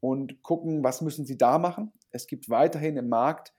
und 0.00 0.42
gucken, 0.42 0.84
was 0.84 1.00
müssen 1.00 1.26
sie 1.26 1.38
da 1.38 1.58
machen. 1.58 1.92
Es 2.10 2.26
gibt 2.26 2.48
weiterhin 2.48 2.96
im 2.96 3.08
Markt 3.08 3.52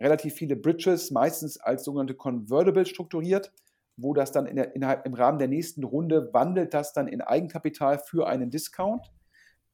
relativ 0.00 0.34
viele 0.34 0.56
Bridges, 0.56 1.10
meistens 1.10 1.58
als 1.58 1.84
sogenannte 1.84 2.14
Convertible 2.14 2.86
strukturiert, 2.86 3.52
wo 3.96 4.14
das 4.14 4.32
dann 4.32 4.46
in 4.46 4.56
der, 4.56 4.74
innerhalb, 4.74 5.06
im 5.06 5.14
Rahmen 5.14 5.38
der 5.38 5.48
nächsten 5.48 5.84
Runde 5.84 6.32
wandelt 6.32 6.72
das 6.74 6.92
dann 6.92 7.06
in 7.06 7.20
Eigenkapital 7.20 7.98
für 7.98 8.26
einen 8.26 8.50
Discount. 8.50 9.12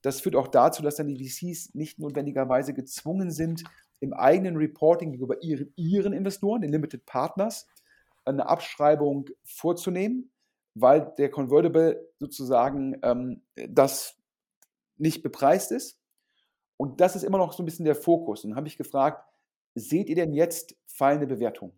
Das 0.02 0.20
führt 0.20 0.36
auch 0.36 0.48
dazu, 0.48 0.82
dass 0.82 0.96
dann 0.96 1.06
die 1.06 1.28
VCs 1.28 1.74
nicht 1.74 1.98
notwendigerweise 1.98 2.74
gezwungen 2.74 3.30
sind, 3.30 3.62
im 4.00 4.12
eigenen 4.12 4.56
Reporting 4.56 5.12
gegenüber 5.12 5.42
ihren, 5.42 5.72
ihren 5.76 6.12
Investoren, 6.12 6.60
den 6.60 6.72
Limited 6.72 7.06
Partners, 7.06 7.66
eine 8.24 8.48
Abschreibung 8.48 9.26
vorzunehmen, 9.44 10.30
weil 10.74 11.12
der 11.16 11.30
Convertible 11.30 12.08
sozusagen 12.18 12.98
ähm, 13.02 13.42
das 13.68 14.18
nicht 14.98 15.22
bepreist 15.22 15.72
ist. 15.72 16.00
Und 16.76 17.00
das 17.00 17.16
ist 17.16 17.22
immer 17.22 17.38
noch 17.38 17.52
so 17.52 17.62
ein 17.62 17.66
bisschen 17.66 17.84
der 17.84 17.94
Fokus. 17.94 18.44
Und 18.44 18.50
dann 18.50 18.56
habe 18.56 18.68
ich 18.68 18.76
gefragt, 18.76 19.24
seht 19.74 20.08
ihr 20.08 20.16
denn 20.16 20.32
jetzt 20.32 20.76
fallende 20.86 21.26
Bewertungen? 21.26 21.72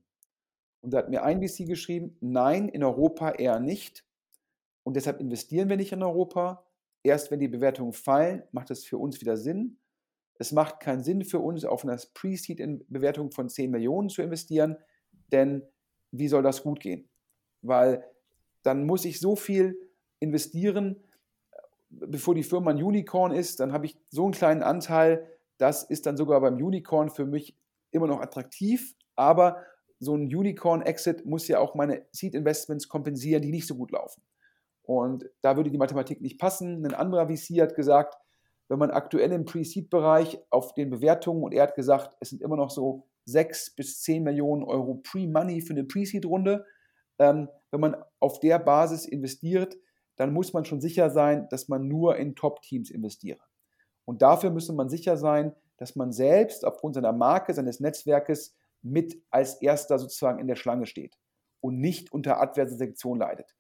Und 0.81 0.93
da 0.93 0.99
hat 0.99 1.11
mir 1.11 1.23
ein 1.23 1.41
VC 1.41 1.67
geschrieben, 1.67 2.17
nein, 2.21 2.69
in 2.69 2.85
Europa 2.85 3.31
eher 3.33 3.61
nicht. 3.61 4.05
Und 4.85 4.95
deshalb 4.95 5.21
investieren 5.21 5.69
wir 5.69 5.77
nicht 5.77 5.93
in 5.93 6.03
Europa. 6.03 6.65
Erst 7.03 7.31
wenn 7.31 7.41
die 7.41 7.49
Bewertungen 7.49 7.93
fallen, 7.93 8.43
macht 8.53 8.71
es 8.71 8.85
für 8.85 8.99
uns 8.99 9.21
wieder 9.21 9.37
Sinn. 9.37 9.79
Es 10.39 10.53
macht 10.53 10.81
keinen 10.81 11.03
Sinn 11.03 11.25
für 11.25 11.41
uns, 11.41 11.65
auf 11.65 11.85
eine 11.85 11.99
Pre-Seed-Bewertung 12.15 13.33
von 13.33 13.49
10 13.49 13.71
Millionen 13.71 14.09
zu 14.09 14.23
investieren, 14.23 14.77
denn 15.33 15.63
wie 16.13 16.29
soll 16.29 16.43
das 16.43 16.63
gut 16.63 16.81
gehen? 16.81 17.09
Weil 17.61 18.05
dann 18.63 18.87
muss 18.87 19.05
ich 19.05 19.19
so 19.19 19.35
viel 19.35 19.77
investieren, 20.21 21.03
bevor 21.91 22.35
die 22.35 22.43
Firma 22.43 22.71
ein 22.71 22.83
Unicorn 22.83 23.33
ist, 23.33 23.61
dann 23.61 23.73
habe 23.73 23.87
ich 23.87 23.99
so 24.11 24.25
einen 24.25 24.33
kleinen 24.33 24.63
Anteil, 24.63 25.27
das 25.59 25.83
ist 25.85 26.07
dann 26.07 26.17
sogar 26.17 26.41
beim 26.41 26.57
Unicorn 26.57 27.11
für 27.11 27.27
mich 27.27 27.57
immer 27.91 28.07
noch 28.07 28.21
attraktiv, 28.21 28.95
aber 29.17 29.65
so 29.99 30.15
ein 30.15 30.23
Unicorn-Exit 30.35 31.27
muss 31.27 31.49
ja 31.49 31.59
auch 31.59 31.75
meine 31.75 32.07
Seed-Investments 32.13 32.89
kompensieren, 32.89 33.43
die 33.43 33.51
nicht 33.51 33.67
so 33.67 33.75
gut 33.75 33.91
laufen. 33.91 34.23
Und 34.83 35.29
da 35.43 35.57
würde 35.57 35.71
die 35.71 35.79
Mathematik 35.79 36.21
nicht 36.21 36.39
passen. 36.39 36.85
Ein 36.87 36.95
anderer 36.95 37.29
VC 37.29 37.61
hat 37.61 37.75
gesagt, 37.75 38.17
wenn 38.69 38.79
man 38.79 38.91
aktuell 38.91 39.33
im 39.33 39.45
Pre-Seed-Bereich 39.45 40.39
auf 40.51 40.75
den 40.75 40.91
Bewertungen, 40.91 41.43
und 41.43 41.53
er 41.53 41.65
hat 41.65 41.75
gesagt, 41.75 42.17
es 42.21 42.31
sind 42.31 42.43
immer 42.43 42.57
noch 42.57 42.71
so 42.71 43.09
6 43.25 43.75
bis 43.75 44.01
10 44.03 44.23
Millionen 44.23 44.63
Euro 44.63 44.95
Pre-Money 44.95 45.63
für 45.63 45.73
eine 45.73 45.85
Pre-Seed-Runde. 45.85 46.65
Ähm, 47.19 47.49
wenn 47.71 47.81
man 47.81 47.97
auf 48.21 48.41
der 48.41 48.59
Basis 48.59 49.05
investiert, 49.05 49.77
dann 50.19 50.33
muss 50.33 50.53
man 50.53 50.65
schon 50.65 50.81
sicher 50.81 51.11
sein, 51.11 51.49
dass 51.49 51.69
man 51.69 51.87
nur 51.87 52.17
in 52.17 52.35
Top-Teams 52.35 52.91
investiert. 52.91 53.41
Und 54.05 54.21
dafür 54.21 54.51
müsste 54.51 54.73
man 54.73 54.89
sicher 54.89 55.17
sein, 55.17 55.55
dass 55.77 55.95
man 55.95 56.13
selbst 56.13 56.65
aufgrund 56.65 56.97
seiner 56.97 57.13
Marke, 57.13 57.55
seines 57.55 57.79
Netzwerkes 57.79 58.57
mit 58.83 59.23
als 59.31 59.63
erster 59.63 59.99
sozusagen 59.99 60.41
in 60.41 60.49
der 60.49 60.57
Schlange 60.57 60.87
steht 60.87 61.17
und 61.61 61.79
nicht 61.79 62.13
unter 62.13 62.41
adverse 62.41 62.77
Selektion 62.77 63.19
leidet. 63.19 63.55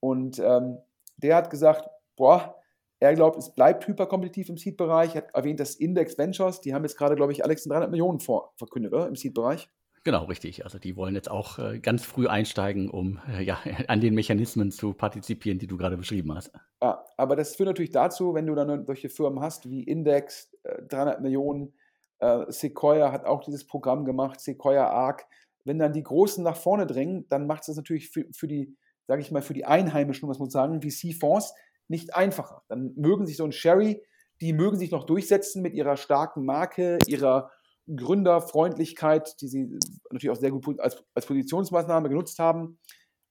Und 0.00 0.38
ähm, 0.38 0.78
der 1.18 1.36
hat 1.36 1.50
gesagt, 1.50 1.88
boah, 2.16 2.56
er 3.00 3.14
glaubt, 3.14 3.36
es 3.36 3.50
bleibt 3.54 3.86
hyperkompetitiv 3.86 4.48
im 4.48 4.56
Seed-Bereich. 4.56 5.14
Er 5.14 5.22
hat 5.22 5.34
erwähnt, 5.34 5.60
dass 5.60 5.74
Index 5.74 6.16
Ventures, 6.16 6.60
die 6.60 6.74
haben 6.74 6.84
jetzt 6.84 6.96
gerade, 6.96 7.14
glaube 7.14 7.32
ich, 7.32 7.44
Alex 7.44 7.64
300 7.64 7.90
Millionen 7.90 8.18
vor, 8.18 8.54
verkündet, 8.56 8.92
oder? 8.92 9.06
Im 9.06 9.14
Seed-Bereich. 9.14 9.68
Genau, 10.08 10.24
richtig. 10.24 10.64
Also 10.64 10.78
die 10.78 10.96
wollen 10.96 11.14
jetzt 11.14 11.30
auch 11.30 11.58
äh, 11.58 11.80
ganz 11.80 12.02
früh 12.02 12.28
einsteigen, 12.28 12.88
um 12.88 13.20
äh, 13.28 13.42
ja, 13.42 13.58
an 13.88 14.00
den 14.00 14.14
Mechanismen 14.14 14.70
zu 14.70 14.94
partizipieren, 14.94 15.58
die 15.58 15.66
du 15.66 15.76
gerade 15.76 15.98
beschrieben 15.98 16.34
hast. 16.34 16.50
Ja, 16.80 17.04
aber 17.18 17.36
das 17.36 17.56
führt 17.56 17.66
natürlich 17.66 17.90
dazu, 17.90 18.32
wenn 18.32 18.46
du 18.46 18.54
dann 18.54 18.86
solche 18.86 19.10
Firmen 19.10 19.42
hast 19.42 19.68
wie 19.68 19.82
Index, 19.82 20.50
äh, 20.62 20.82
300 20.84 21.20
Millionen, 21.20 21.74
äh, 22.20 22.50
Sequoia 22.50 23.12
hat 23.12 23.26
auch 23.26 23.44
dieses 23.44 23.66
Programm 23.66 24.06
gemacht, 24.06 24.40
Sequoia 24.40 24.88
Arc. 24.88 25.26
Wenn 25.64 25.78
dann 25.78 25.92
die 25.92 26.04
Großen 26.04 26.42
nach 26.42 26.56
vorne 26.56 26.86
drängen, 26.86 27.28
dann 27.28 27.46
macht 27.46 27.60
es 27.60 27.66
das 27.66 27.76
natürlich 27.76 28.08
für, 28.08 28.24
für 28.32 28.48
die, 28.48 28.78
sage 29.08 29.20
ich 29.20 29.30
mal, 29.30 29.42
für 29.42 29.52
die 29.52 29.66
Einheimischen, 29.66 30.26
was 30.26 30.38
man 30.38 30.48
sagen, 30.48 30.80
VC-Fonds, 30.80 31.52
nicht 31.86 32.14
einfacher. 32.14 32.62
Dann 32.68 32.94
mögen 32.96 33.26
sich 33.26 33.36
so 33.36 33.44
ein 33.44 33.52
Sherry, 33.52 34.02
die 34.40 34.54
mögen 34.54 34.78
sich 34.78 34.90
noch 34.90 35.04
durchsetzen 35.04 35.60
mit 35.60 35.74
ihrer 35.74 35.98
starken 35.98 36.46
Marke, 36.46 36.96
ihrer 37.06 37.50
Gründerfreundlichkeit, 37.94 39.40
die 39.40 39.48
sie 39.48 39.78
natürlich 40.10 40.30
auch 40.30 40.40
sehr 40.40 40.50
gut 40.50 40.80
als, 40.80 41.02
als 41.14 41.26
Positionsmaßnahme 41.26 42.08
genutzt 42.08 42.38
haben. 42.38 42.78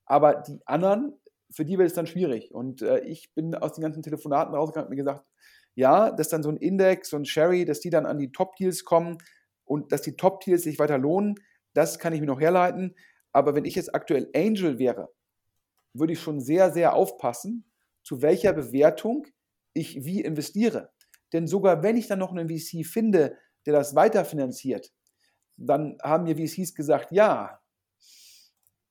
Aber 0.06 0.36
die 0.36 0.60
anderen, 0.66 1.14
für 1.52 1.66
die 1.66 1.78
wird 1.78 1.88
es 1.88 1.94
dann 1.94 2.08
schwierig. 2.08 2.54
Und 2.54 2.82
äh, 2.82 3.00
ich 3.00 3.34
bin 3.34 3.56
aus 3.56 3.74
den 3.74 3.84
ganzen 3.84 4.04
Telefonaten 4.04 4.56
rausgegangen 4.56 4.88
und 4.88 4.92
mir 4.92 5.04
gesagt, 5.04 5.26
ja, 5.76 6.12
dass 6.12 6.30
dann 6.30 6.44
so 6.44 6.50
ein 6.50 6.58
Index, 6.58 7.10
so 7.10 7.18
ein 7.18 7.26
Sherry, 7.26 7.66
dass 7.66 7.80
die 7.80 7.90
dann 7.90 8.06
an 8.06 8.18
die 8.18 8.32
Top-Deals 8.32 8.84
kommen 8.84 9.18
und 9.64 9.92
dass 9.92 10.02
die 10.02 10.16
Top-Deals 10.16 10.64
sich 10.64 10.80
weiter 10.80 10.98
lohnen, 10.98 11.36
das 11.74 12.00
kann 12.00 12.14
ich 12.14 12.20
mir 12.20 12.26
noch 12.26 12.42
herleiten. 12.42 12.96
Aber 13.32 13.54
wenn 13.54 13.66
ich 13.66 13.76
jetzt 13.76 13.94
aktuell 13.94 14.30
Angel 14.36 14.80
wäre, 14.80 15.10
würde 15.94 16.14
ich 16.14 16.20
schon 16.20 16.42
sehr, 16.42 16.72
sehr 16.72 16.96
aufpassen, 16.96 17.66
zu 18.04 18.22
welcher 18.22 18.54
Bewertung 18.54 19.28
ich 19.74 20.04
wie 20.04 20.22
investiere. 20.22 20.90
Denn 21.34 21.46
sogar 21.46 21.84
wenn 21.84 21.98
ich 21.98 22.08
dann 22.08 22.20
noch 22.20 22.32
einen 22.32 22.50
VC 22.50 22.86
finde, 22.86 23.38
der 23.68 23.74
das 23.74 23.94
weiterfinanziert, 23.94 24.92
dann 25.58 25.98
haben 26.02 26.24
mir 26.24 26.38
VCs 26.38 26.74
gesagt, 26.74 27.12
ja, 27.12 27.60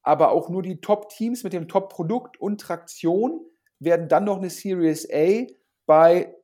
aber 0.02 0.30
auch 0.30 0.48
nur 0.48 0.62
die 0.62 0.80
Top-Teams 0.80 1.42
mit 1.42 1.52
dem 1.52 1.66
Top-Produkt 1.66 2.38
und 2.38 2.60
Traktion 2.60 3.40
werden 3.80 4.08
dann 4.08 4.24
noch 4.24 4.36
eine 4.36 4.50
Series 4.50 5.08
A 5.12 5.46
bei 5.86 6.36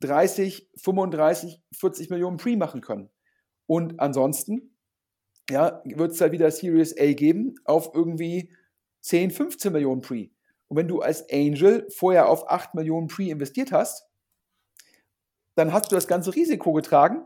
30, 0.00 0.70
35, 0.76 1.62
40 1.72 2.10
Millionen 2.10 2.36
Pre 2.36 2.56
machen 2.56 2.80
können. 2.80 3.10
Und 3.66 4.00
ansonsten 4.00 4.76
ja, 5.48 5.80
wird 5.84 6.12
es 6.12 6.20
halt 6.20 6.32
wieder 6.32 6.50
Series 6.50 6.96
A 6.98 7.12
geben 7.12 7.54
auf 7.64 7.90
irgendwie 7.94 8.52
10, 9.02 9.30
15 9.30 9.72
Millionen 9.72 10.00
Pre. 10.00 10.30
Und 10.68 10.76
wenn 10.76 10.88
du 10.88 11.00
als 11.00 11.30
Angel 11.30 11.86
vorher 11.90 12.28
auf 12.28 12.50
8 12.50 12.74
Millionen 12.74 13.06
Pre 13.06 13.24
investiert 13.24 13.70
hast, 13.70 14.08
dann 15.54 15.72
hast 15.72 15.92
du 15.92 15.94
das 15.94 16.08
ganze 16.08 16.34
Risiko 16.34 16.72
getragen, 16.72 17.24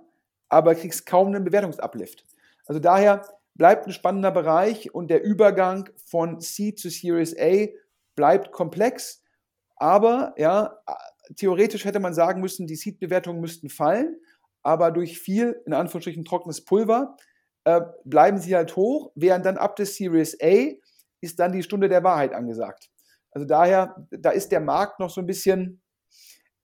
aber 0.48 0.74
kriegst 0.74 1.06
kaum 1.06 1.28
einen 1.28 1.44
Bewertungsuplift. 1.44 2.24
Also 2.66 2.80
daher 2.80 3.26
bleibt 3.54 3.86
ein 3.86 3.92
spannender 3.92 4.30
Bereich 4.30 4.94
und 4.94 5.08
der 5.08 5.22
Übergang 5.22 5.90
von 6.06 6.40
C 6.40 6.74
zu 6.74 6.90
Series 6.90 7.36
A 7.38 7.66
bleibt 8.14 8.52
komplex, 8.52 9.22
aber 9.76 10.34
ja, 10.36 10.78
theoretisch 11.36 11.84
hätte 11.84 12.00
man 12.00 12.14
sagen 12.14 12.40
müssen, 12.40 12.66
die 12.66 12.76
Seed-Bewertungen 12.76 13.40
müssten 13.40 13.68
fallen, 13.68 14.16
aber 14.62 14.90
durch 14.90 15.18
viel, 15.18 15.60
in 15.66 15.72
Anführungsstrichen, 15.72 16.24
trockenes 16.24 16.64
Pulver 16.64 17.16
äh, 17.64 17.80
bleiben 18.04 18.38
sie 18.38 18.56
halt 18.56 18.76
hoch, 18.76 19.12
während 19.14 19.46
dann 19.46 19.56
ab 19.56 19.76
der 19.76 19.86
Series 19.86 20.36
A 20.42 20.72
ist 21.20 21.38
dann 21.38 21.52
die 21.52 21.62
Stunde 21.62 21.88
der 21.88 22.04
Wahrheit 22.04 22.32
angesagt. 22.32 22.90
Also 23.30 23.46
daher, 23.46 24.06
da 24.10 24.30
ist 24.30 24.50
der 24.52 24.60
Markt 24.60 25.00
noch 25.00 25.10
so 25.10 25.20
ein 25.20 25.26
bisschen, 25.26 25.82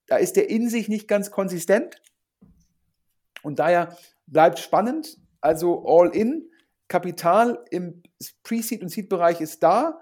da 0.06 0.16
ist 0.16 0.36
der 0.36 0.48
in 0.48 0.68
sich 0.68 0.88
nicht 0.88 1.08
ganz 1.08 1.30
konsistent 1.30 2.00
und 3.44 3.58
daher 3.58 3.96
bleibt 4.26 4.58
spannend, 4.58 5.18
also 5.40 5.84
all 5.86 6.14
in, 6.14 6.50
Kapital 6.88 7.64
im 7.70 8.02
Pre-Seed 8.42 8.82
und 8.82 8.88
Seed-Bereich 8.88 9.40
ist 9.40 9.62
da, 9.62 10.00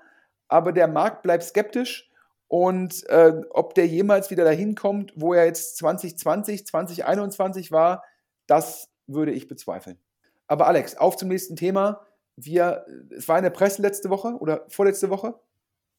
aber 0.49 0.73
der 0.73 0.89
Markt 0.89 1.23
bleibt 1.23 1.43
skeptisch 1.45 2.11
und 2.49 3.09
äh, 3.09 3.41
ob 3.51 3.75
der 3.75 3.87
jemals 3.87 4.31
wieder 4.31 4.45
dahin 4.45 4.75
kommt, 4.75 5.13
wo 5.17 5.33
er 5.33 5.47
jetzt 5.47 5.79
2020, 5.79 6.67
2021 6.67 7.73
war, 7.73 8.05
das 8.47 8.91
würde 9.07 9.33
ich 9.33 9.49
bezweifeln. 9.49 9.99
Aber 10.47 10.67
Alex, 10.67 10.97
auf 10.97 11.17
zum 11.17 11.29
nächsten 11.29 11.57
Thema. 11.57 12.07
Wir, 12.37 12.85
es 13.11 13.29
war 13.29 13.39
in 13.39 13.45
der 13.45 13.51
Presse 13.51 13.81
letzte 13.83 14.11
Woche 14.11 14.35
oder 14.39 14.67
vorletzte 14.69 15.09
Woche. 15.11 15.35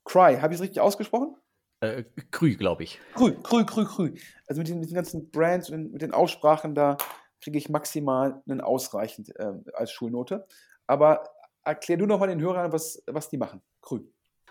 Cry, 0.06 0.38
habe 0.42 0.54
ich 0.54 0.60
es 0.60 0.62
richtig 0.64 0.80
ausgesprochen? 0.80 1.36
Äh, 1.80 2.04
Krü, 2.32 2.56
glaube 2.56 2.84
ich. 2.84 3.00
Krü, 3.16 3.34
Krü, 3.42 3.66
Krü, 3.66 3.86
Krü. 3.86 4.14
Also 4.48 4.60
mit 4.60 4.68
den, 4.68 4.80
mit 4.80 4.90
den 4.90 4.96
ganzen 4.96 5.32
Brands 5.32 5.70
und 5.70 5.92
mit 5.92 6.02
den 6.02 6.14
Aussprachen, 6.14 6.76
da 6.76 6.98
kriege 7.44 7.58
ich 7.58 7.70
maximal 7.70 8.42
einen 8.48 8.62
ausreichend 8.62 9.38
äh, 9.38 9.54
als 9.74 9.92
Schulnote. 9.92 10.48
Aber 10.88 11.30
erklär 11.64 11.98
du 11.98 12.06
noch 12.06 12.20
mal 12.20 12.28
den 12.28 12.42
Hörern, 12.42 12.72
was, 12.72 13.04
was 13.06 13.30
die 13.30 13.38
machen. 13.38 13.62
Krü. 13.82 14.02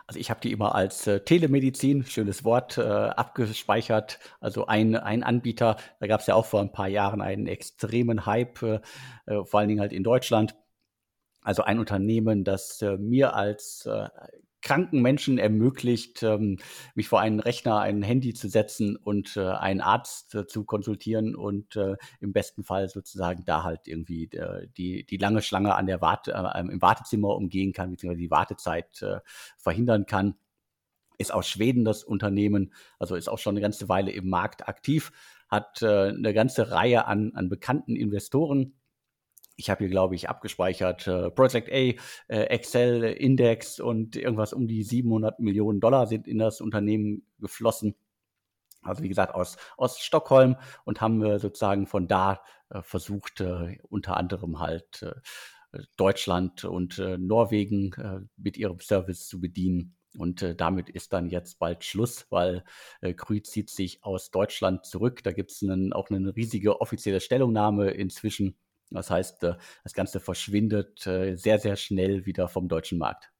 Also 0.07 0.21
ich 0.21 0.31
habe 0.31 0.41
die 0.41 0.53
immer 0.53 0.75
als 0.75 1.07
äh, 1.07 1.21
Telemedizin, 1.21 2.05
schönes 2.05 2.45
Wort, 2.45 2.77
äh, 2.77 2.83
abgespeichert. 2.83 4.19
Also 4.41 4.67
ein, 4.67 4.97
ein 4.97 5.23
Anbieter, 5.23 5.77
da 6.01 6.07
gab 6.07 6.21
es 6.21 6.27
ja 6.27 6.35
auch 6.35 6.45
vor 6.45 6.61
ein 6.61 6.73
paar 6.73 6.89
Jahren 6.89 7.23
einen 7.23 7.47
extremen 7.47 8.27
Hype, 8.27 8.63
äh, 8.63 8.81
äh 9.27 9.45
vor 9.45 9.61
allen 9.61 9.69
Dingen 9.69 9.81
halt 9.81 9.93
in 9.93 10.05
Deutschland. 10.05 10.55
Also 11.41 11.63
ein 11.63 11.79
Unternehmen, 11.79 12.45
das 12.45 12.83
äh, 12.83 12.99
mir 12.99 13.35
als 13.35 13.89
kranken 14.63 15.03
Menschen 15.03 15.39
ermöglicht, 15.39 16.23
ähm, 16.23 16.59
mich 16.95 17.09
vor 17.09 17.21
einen 17.21 17.41
Rechner, 17.41 17.81
ein 17.81 18.03
Handy 18.03 18.33
zu 18.33 18.49
setzen 18.49 18.97
und 18.97 19.37
äh, 19.37 19.47
einen 19.47 19.81
Arzt 19.81 20.35
äh, 20.35 20.47
zu 20.47 20.65
konsultieren 20.65 21.35
und 21.35 21.77
äh, 21.77 21.97
im 22.21 22.33
besten 22.33 22.65
Fall 22.65 22.89
sozusagen 22.89 23.45
da 23.45 23.65
halt 23.65 23.87
irgendwie 23.87 24.25
äh, 24.33 24.69
die, 24.77 25.05
die 25.05 25.17
lange 25.17 25.43
Schlange 25.43 25.75
an 25.75 25.87
der 25.87 26.01
Warte, 26.01 26.33
äh, 26.33 26.61
im 26.61 26.81
Wartezimmer 26.81 27.37
umgehen 27.37 27.73
kann, 27.73 27.91
beziehungsweise 27.91 28.23
die 28.23 28.31
Wartezeit 28.31 29.03
äh, 29.03 29.21
verhindern 29.59 30.07
kann. 30.07 30.37
Ist 31.19 31.35
aus 31.35 31.49
Schweden 31.49 31.85
das 31.85 32.05
Unternehmen, 32.05 32.73
also 32.99 33.17
ist 33.17 33.29
auch 33.29 33.39
schon 33.39 33.53
eine 33.53 33.61
ganze 33.61 33.89
Weile 33.89 34.13
im 34.13 34.29
Markt 34.29 34.67
aktiv, 34.67 35.13
hat 35.49 35.83
eine 35.83 36.33
ganze 36.33 36.71
Reihe 36.71 37.05
an, 37.07 37.33
an 37.35 37.51
bekannten 37.51 37.95
Investoren 37.95 38.73
ich 39.57 39.71
habe 39.71 39.85
hier, 39.85 39.91
glaube 39.91 40.15
ich, 40.15 40.29
abgespeichert 40.29 41.07
äh, 41.07 41.31
Project 41.31 41.71
A, 41.71 41.75
äh, 41.75 41.95
Excel, 42.29 43.05
Index 43.05 43.81
und 43.81 44.17
irgendwas 44.17 44.53
um 44.53 44.67
die 44.67 44.83
700 44.83 45.41
Millionen 45.41 45.81
Dollar 45.81 46.07
sind 46.07 46.27
in 46.27 46.39
das 46.39 46.61
Unternehmen 46.61 47.27
geflossen. 47.39 47.95
Also 48.83 49.03
wie 49.03 49.09
gesagt, 49.09 49.35
aus, 49.35 49.57
aus 49.77 50.01
Stockholm 50.01 50.57
und 50.85 51.01
haben 51.01 51.23
äh, 51.25 51.39
sozusagen 51.39 51.87
von 51.87 52.09
da 52.09 52.43
äh, 52.71 52.83
versucht, 52.83 53.41
äh, 53.41 53.79
unter 53.89 54.17
anderem 54.17 54.59
halt 54.59 55.03
äh, 55.03 55.81
Deutschland 55.97 56.65
und 56.65 56.99
äh, 56.99 57.17
Norwegen 57.17 57.93
äh, 57.95 58.21
mit 58.37 58.57
ihrem 58.57 58.81
Service 58.81 59.29
zu 59.29 59.41
bedienen. 59.41 59.97
Und 60.19 60.43
äh, 60.43 60.55
damit 60.55 60.91
ist 60.91 61.13
dann 61.13 61.31
jetzt 61.31 61.59
bald 61.59 61.85
Schluss, 61.85 62.27
weil 62.29 62.65
äh, 63.01 63.15
Krü 63.15 63.41
zieht 63.43 63.71
sich 63.71 64.05
aus 64.05 64.31
Deutschland 64.31 64.85
zurück. 64.85 65.23
Da 65.23 65.33
gibt 65.33 65.53
es 65.53 65.65
auch 65.93 66.11
eine 66.11 66.37
riesige 66.37 66.81
offizielle 66.81 67.21
Stellungnahme 67.21 67.91
inzwischen 67.93 68.57
das 68.95 69.11
heißt, 69.11 69.45
äh, 69.45 69.55
das 69.85 69.95
Ganze 69.95 70.21
verschwindet 70.21 71.07
äh, 71.07 71.37
sehr, 71.37 71.59
sehr 71.59 71.77
schnell 71.77 72.27
wieder 72.27 72.49
vom 72.49 72.69
deutschen 72.69 72.99
Markt. 72.99 73.33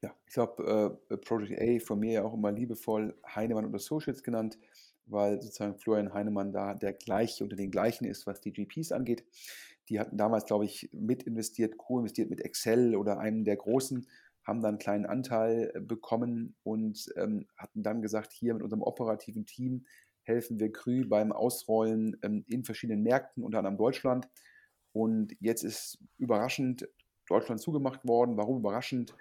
Ja, 0.00 0.14
ich 0.26 0.34
glaube, 0.34 0.98
äh, 1.10 1.16
Project 1.16 1.60
A 1.60 1.84
von 1.84 2.00
mir 2.00 2.12
ja 2.12 2.24
auch 2.24 2.34
immer 2.34 2.50
liebevoll 2.50 3.14
Heinemann 3.34 3.66
und 3.66 3.74
Associates 3.74 4.22
genannt, 4.22 4.58
weil 5.06 5.40
sozusagen 5.40 5.76
Florian 5.76 6.12
Heinemann 6.12 6.52
da 6.52 6.74
der 6.74 6.92
gleiche 6.92 7.44
unter 7.44 7.56
den 7.56 7.70
gleichen 7.70 8.04
ist, 8.04 8.26
was 8.26 8.40
die 8.40 8.52
GPs 8.52 8.92
angeht. 8.92 9.24
Die 9.88 10.00
hatten 10.00 10.16
damals, 10.16 10.44
glaube 10.46 10.64
ich, 10.64 10.90
mit 10.92 11.22
investiert, 11.24 11.76
co-investiert 11.76 12.30
mit 12.30 12.40
Excel 12.40 12.96
oder 12.96 13.18
einem 13.18 13.44
der 13.44 13.56
großen, 13.56 14.06
haben 14.44 14.60
dann 14.60 14.70
einen 14.70 14.78
kleinen 14.78 15.06
Anteil 15.06 15.72
bekommen 15.80 16.56
und 16.62 17.12
ähm, 17.16 17.46
hatten 17.56 17.82
dann 17.82 18.02
gesagt, 18.02 18.32
hier 18.32 18.54
mit 18.54 18.62
unserem 18.62 18.82
operativen 18.82 19.46
Team 19.46 19.86
helfen 20.24 20.58
wir 20.58 20.72
Krü 20.72 21.06
beim 21.06 21.32
Ausrollen 21.32 22.16
ähm, 22.22 22.44
in 22.48 22.64
verschiedenen 22.64 23.02
Märkten, 23.02 23.44
unter 23.44 23.58
anderem 23.58 23.76
Deutschland. 23.76 24.28
Und 24.92 25.34
jetzt 25.40 25.62
ist 25.62 25.98
überraschend 26.18 26.88
Deutschland 27.28 27.60
zugemacht 27.60 28.06
worden. 28.06 28.36
Warum 28.36 28.58
überraschend? 28.58 29.14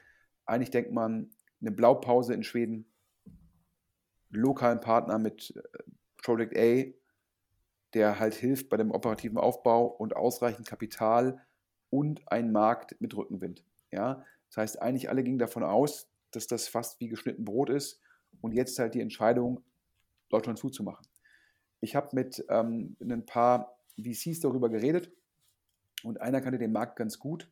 Eigentlich 0.45 0.71
denkt 0.71 0.91
man, 0.91 1.31
eine 1.61 1.71
Blaupause 1.71 2.33
in 2.33 2.43
Schweden, 2.43 2.85
lokalen 4.29 4.79
Partner 4.79 5.17
mit 5.19 5.53
äh, 5.55 5.61
Project 6.17 6.57
A, 6.57 6.91
der 7.93 8.19
halt 8.19 8.33
hilft 8.33 8.69
bei 8.69 8.77
dem 8.77 8.91
operativen 8.91 9.37
Aufbau 9.37 9.85
und 9.85 10.15
ausreichend 10.15 10.67
Kapital 10.67 11.41
und 11.89 12.21
ein 12.31 12.51
Markt 12.51 12.99
mit 12.99 13.15
Rückenwind. 13.15 13.65
Ja? 13.91 14.25
Das 14.47 14.57
heißt, 14.57 14.81
eigentlich 14.81 15.09
alle 15.09 15.23
gingen 15.23 15.39
davon 15.39 15.63
aus, 15.63 16.09
dass 16.31 16.47
das 16.47 16.67
fast 16.67 16.99
wie 16.99 17.09
geschnitten 17.09 17.45
Brot 17.45 17.69
ist 17.69 17.99
und 18.41 18.53
jetzt 18.53 18.79
halt 18.79 18.93
die 18.93 19.01
Entscheidung, 19.01 19.63
Deutschland 20.29 20.57
zuzumachen. 20.57 21.05
Ich 21.81 21.95
habe 21.95 22.15
mit 22.15 22.43
ähm, 22.49 22.95
ein 23.01 23.25
paar 23.25 23.77
VCs 23.97 24.39
darüber 24.39 24.69
geredet 24.69 25.11
und 26.03 26.21
einer 26.21 26.41
kannte 26.41 26.59
den 26.59 26.71
Markt 26.71 26.95
ganz 26.95 27.19
gut. 27.19 27.49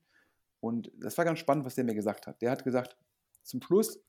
Und 0.59 0.91
das 0.97 1.17
war 1.17 1.25
ganz 1.25 1.39
spannend, 1.39 1.65
was 1.65 1.75
der 1.75 1.83
mir 1.83 1.95
gesagt 1.95 2.27
hat. 2.27 2.41
Der 2.41 2.51
hat 2.51 2.63
gesagt, 2.63 2.97
zum 3.43 3.61
Schluss 3.61 4.01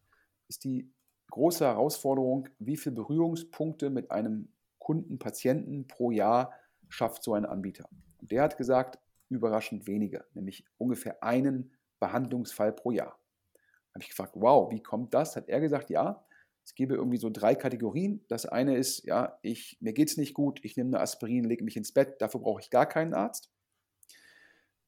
ist 0.48 0.64
die 0.64 0.92
große 1.30 1.64
Herausforderung, 1.64 2.48
wie 2.58 2.76
viele 2.76 2.96
Berührungspunkte 2.96 3.90
mit 3.90 4.10
einem 4.10 4.48
Kunden, 4.78 5.18
Patienten 5.18 5.86
pro 5.86 6.10
Jahr 6.10 6.52
schafft 6.88 7.22
so 7.22 7.34
ein 7.34 7.44
Anbieter. 7.44 7.88
Und 8.18 8.32
der 8.32 8.42
hat 8.42 8.56
gesagt, 8.56 8.98
überraschend 9.28 9.86
wenige, 9.86 10.24
nämlich 10.34 10.64
ungefähr 10.76 11.22
einen 11.22 11.72
Behandlungsfall 12.00 12.72
pro 12.72 12.90
Jahr. 12.90 13.18
Da 13.54 13.94
habe 13.94 14.02
ich 14.02 14.08
gefragt, 14.08 14.32
wow, 14.34 14.70
wie 14.70 14.82
kommt 14.82 15.14
das? 15.14 15.36
Hat 15.36 15.48
er 15.48 15.60
gesagt, 15.60 15.90
ja, 15.90 16.24
es 16.64 16.74
gäbe 16.74 16.94
irgendwie 16.94 17.18
so 17.18 17.30
drei 17.30 17.54
Kategorien. 17.54 18.24
Das 18.28 18.46
eine 18.46 18.76
ist, 18.76 19.04
ja, 19.04 19.38
ich, 19.42 19.78
mir 19.80 19.92
geht 19.92 20.10
es 20.10 20.16
nicht 20.16 20.34
gut, 20.34 20.60
ich 20.64 20.76
nehme 20.76 20.90
eine 20.90 21.00
Aspirin, 21.00 21.44
lege 21.44 21.64
mich 21.64 21.76
ins 21.76 21.92
Bett, 21.92 22.20
dafür 22.20 22.40
brauche 22.40 22.60
ich 22.60 22.70
gar 22.70 22.86
keinen 22.86 23.14
Arzt. 23.14 23.50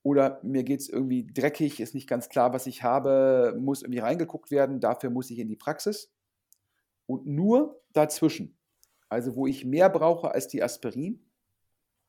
Oder 0.03 0.41
mir 0.43 0.65
geht 0.65 0.81
es 0.81 0.89
irgendwie 0.89 1.27
dreckig, 1.27 1.81
ist 1.81 1.95
nicht 1.95 2.09
ganz 2.09 2.29
klar, 2.29 2.53
was 2.53 2.67
ich 2.67 2.83
habe, 2.83 3.57
muss 3.61 3.83
irgendwie 3.83 4.01
reingeguckt 4.01 4.51
werden, 4.51 4.81
dafür 4.81 5.11
muss 5.11 5.31
ich 5.31 5.39
in 5.39 5.49
die 5.49 5.57
Praxis. 5.57 6.13
Und 7.07 7.27
nur 7.27 7.81
dazwischen, 7.93 8.57
also 9.09 9.37
wo 9.37 9.47
ich 9.47 9.65
mehr 9.65 9.89
brauche 9.89 10.33
als 10.33 10.49
die 10.49 10.63
Aspirin 10.63 11.25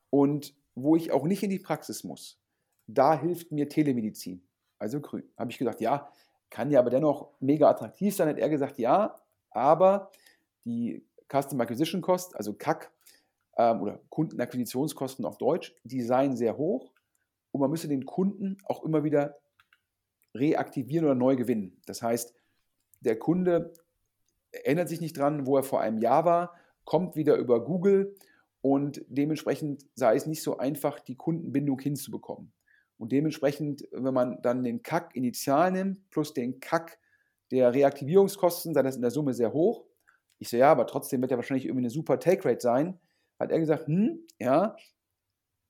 und 0.10 0.56
wo 0.76 0.96
ich 0.96 1.12
auch 1.12 1.26
nicht 1.26 1.44
in 1.44 1.52
die 1.52 1.60
Praxis 1.60 2.04
muss, 2.04 2.40
da 2.88 3.20
hilft 3.20 3.52
mir 3.52 3.70
Telemedizin, 3.70 4.44
also 4.80 5.00
grün. 5.00 5.24
Habe 5.38 5.52
ich 5.52 5.58
gesagt, 5.58 5.82
ja, 5.82 6.12
kann 6.50 6.72
ja 6.72 6.80
aber 6.80 6.90
dennoch 6.90 7.32
mega 7.40 7.70
attraktiv 7.70 8.16
sein. 8.16 8.30
Hat 8.30 8.38
er 8.38 8.50
gesagt, 8.50 8.78
ja, 8.78 9.16
aber 9.50 10.12
die 10.66 11.06
Customer 11.28 11.64
Acquisition 11.64 12.02
Cost, 12.02 12.36
also 12.36 12.54
CAC 12.54 12.92
ähm, 13.58 13.82
oder 13.82 14.00
Kundenakquisitionskosten 14.10 15.26
auf 15.26 15.38
Deutsch, 15.38 15.76
die 15.84 16.02
seien 16.02 16.36
sehr 16.36 16.58
hoch 16.58 16.93
und 17.54 17.62
man 17.62 17.70
müsse 17.70 17.88
den 17.88 18.06
Kunden 18.06 18.58
auch 18.66 18.84
immer 18.84 19.04
wieder 19.04 19.38
reaktivieren 20.36 21.06
oder 21.06 21.16
neu 21.16 21.36
gewinnen. 21.36 21.80
Das 21.86 22.02
heißt, 22.02 22.34
der 23.02 23.18
Kunde 23.18 23.74
erinnert 24.52 24.90
sich 24.90 25.00
nicht 25.00 25.18
dran, 25.18 25.46
wo 25.46 25.56
er 25.56 25.64
vor 25.64 25.80
einem 25.80 26.00
Jahr 26.00 26.26
war, 26.26 26.56
kommt 26.84 27.16
wieder 27.16 27.36
über 27.36 27.64
Google 27.64 28.16
und 28.62 29.06
dementsprechend 29.08 29.86
sei 29.94 30.16
es 30.16 30.26
nicht 30.26 30.42
so 30.42 30.58
einfach, 30.58 31.00
die 31.00 31.16
Kundenbindung 31.16 31.80
hinzubekommen. 31.80 32.52
Und 32.98 33.12
dementsprechend, 33.12 33.88
wenn 33.92 34.14
man 34.14 34.42
dann 34.42 34.64
den 34.64 34.82
CAC 34.82 35.16
initial 35.16 35.72
nimmt, 35.72 36.10
plus 36.10 36.34
den 36.34 36.60
CAC 36.60 36.98
der 37.52 37.74
Reaktivierungskosten, 37.74 38.74
sei 38.74 38.82
das 38.82 38.96
in 38.96 39.02
der 39.02 39.12
Summe 39.12 39.34
sehr 39.34 39.54
hoch. 39.54 39.86
Ich 40.40 40.50
so, 40.50 40.58
ja, 40.58 40.72
aber 40.72 40.88
trotzdem 40.88 41.22
wird 41.22 41.32
ja 41.32 41.38
wahrscheinlich 41.38 41.66
irgendwie 41.66 41.84
eine 41.84 41.90
super 41.90 42.20
Take-Rate 42.20 42.62
sein. 42.62 43.00
Hat 43.40 43.52
er 43.52 43.60
gesagt, 43.60 43.88
hm, 43.88 44.26
ja, 44.40 44.76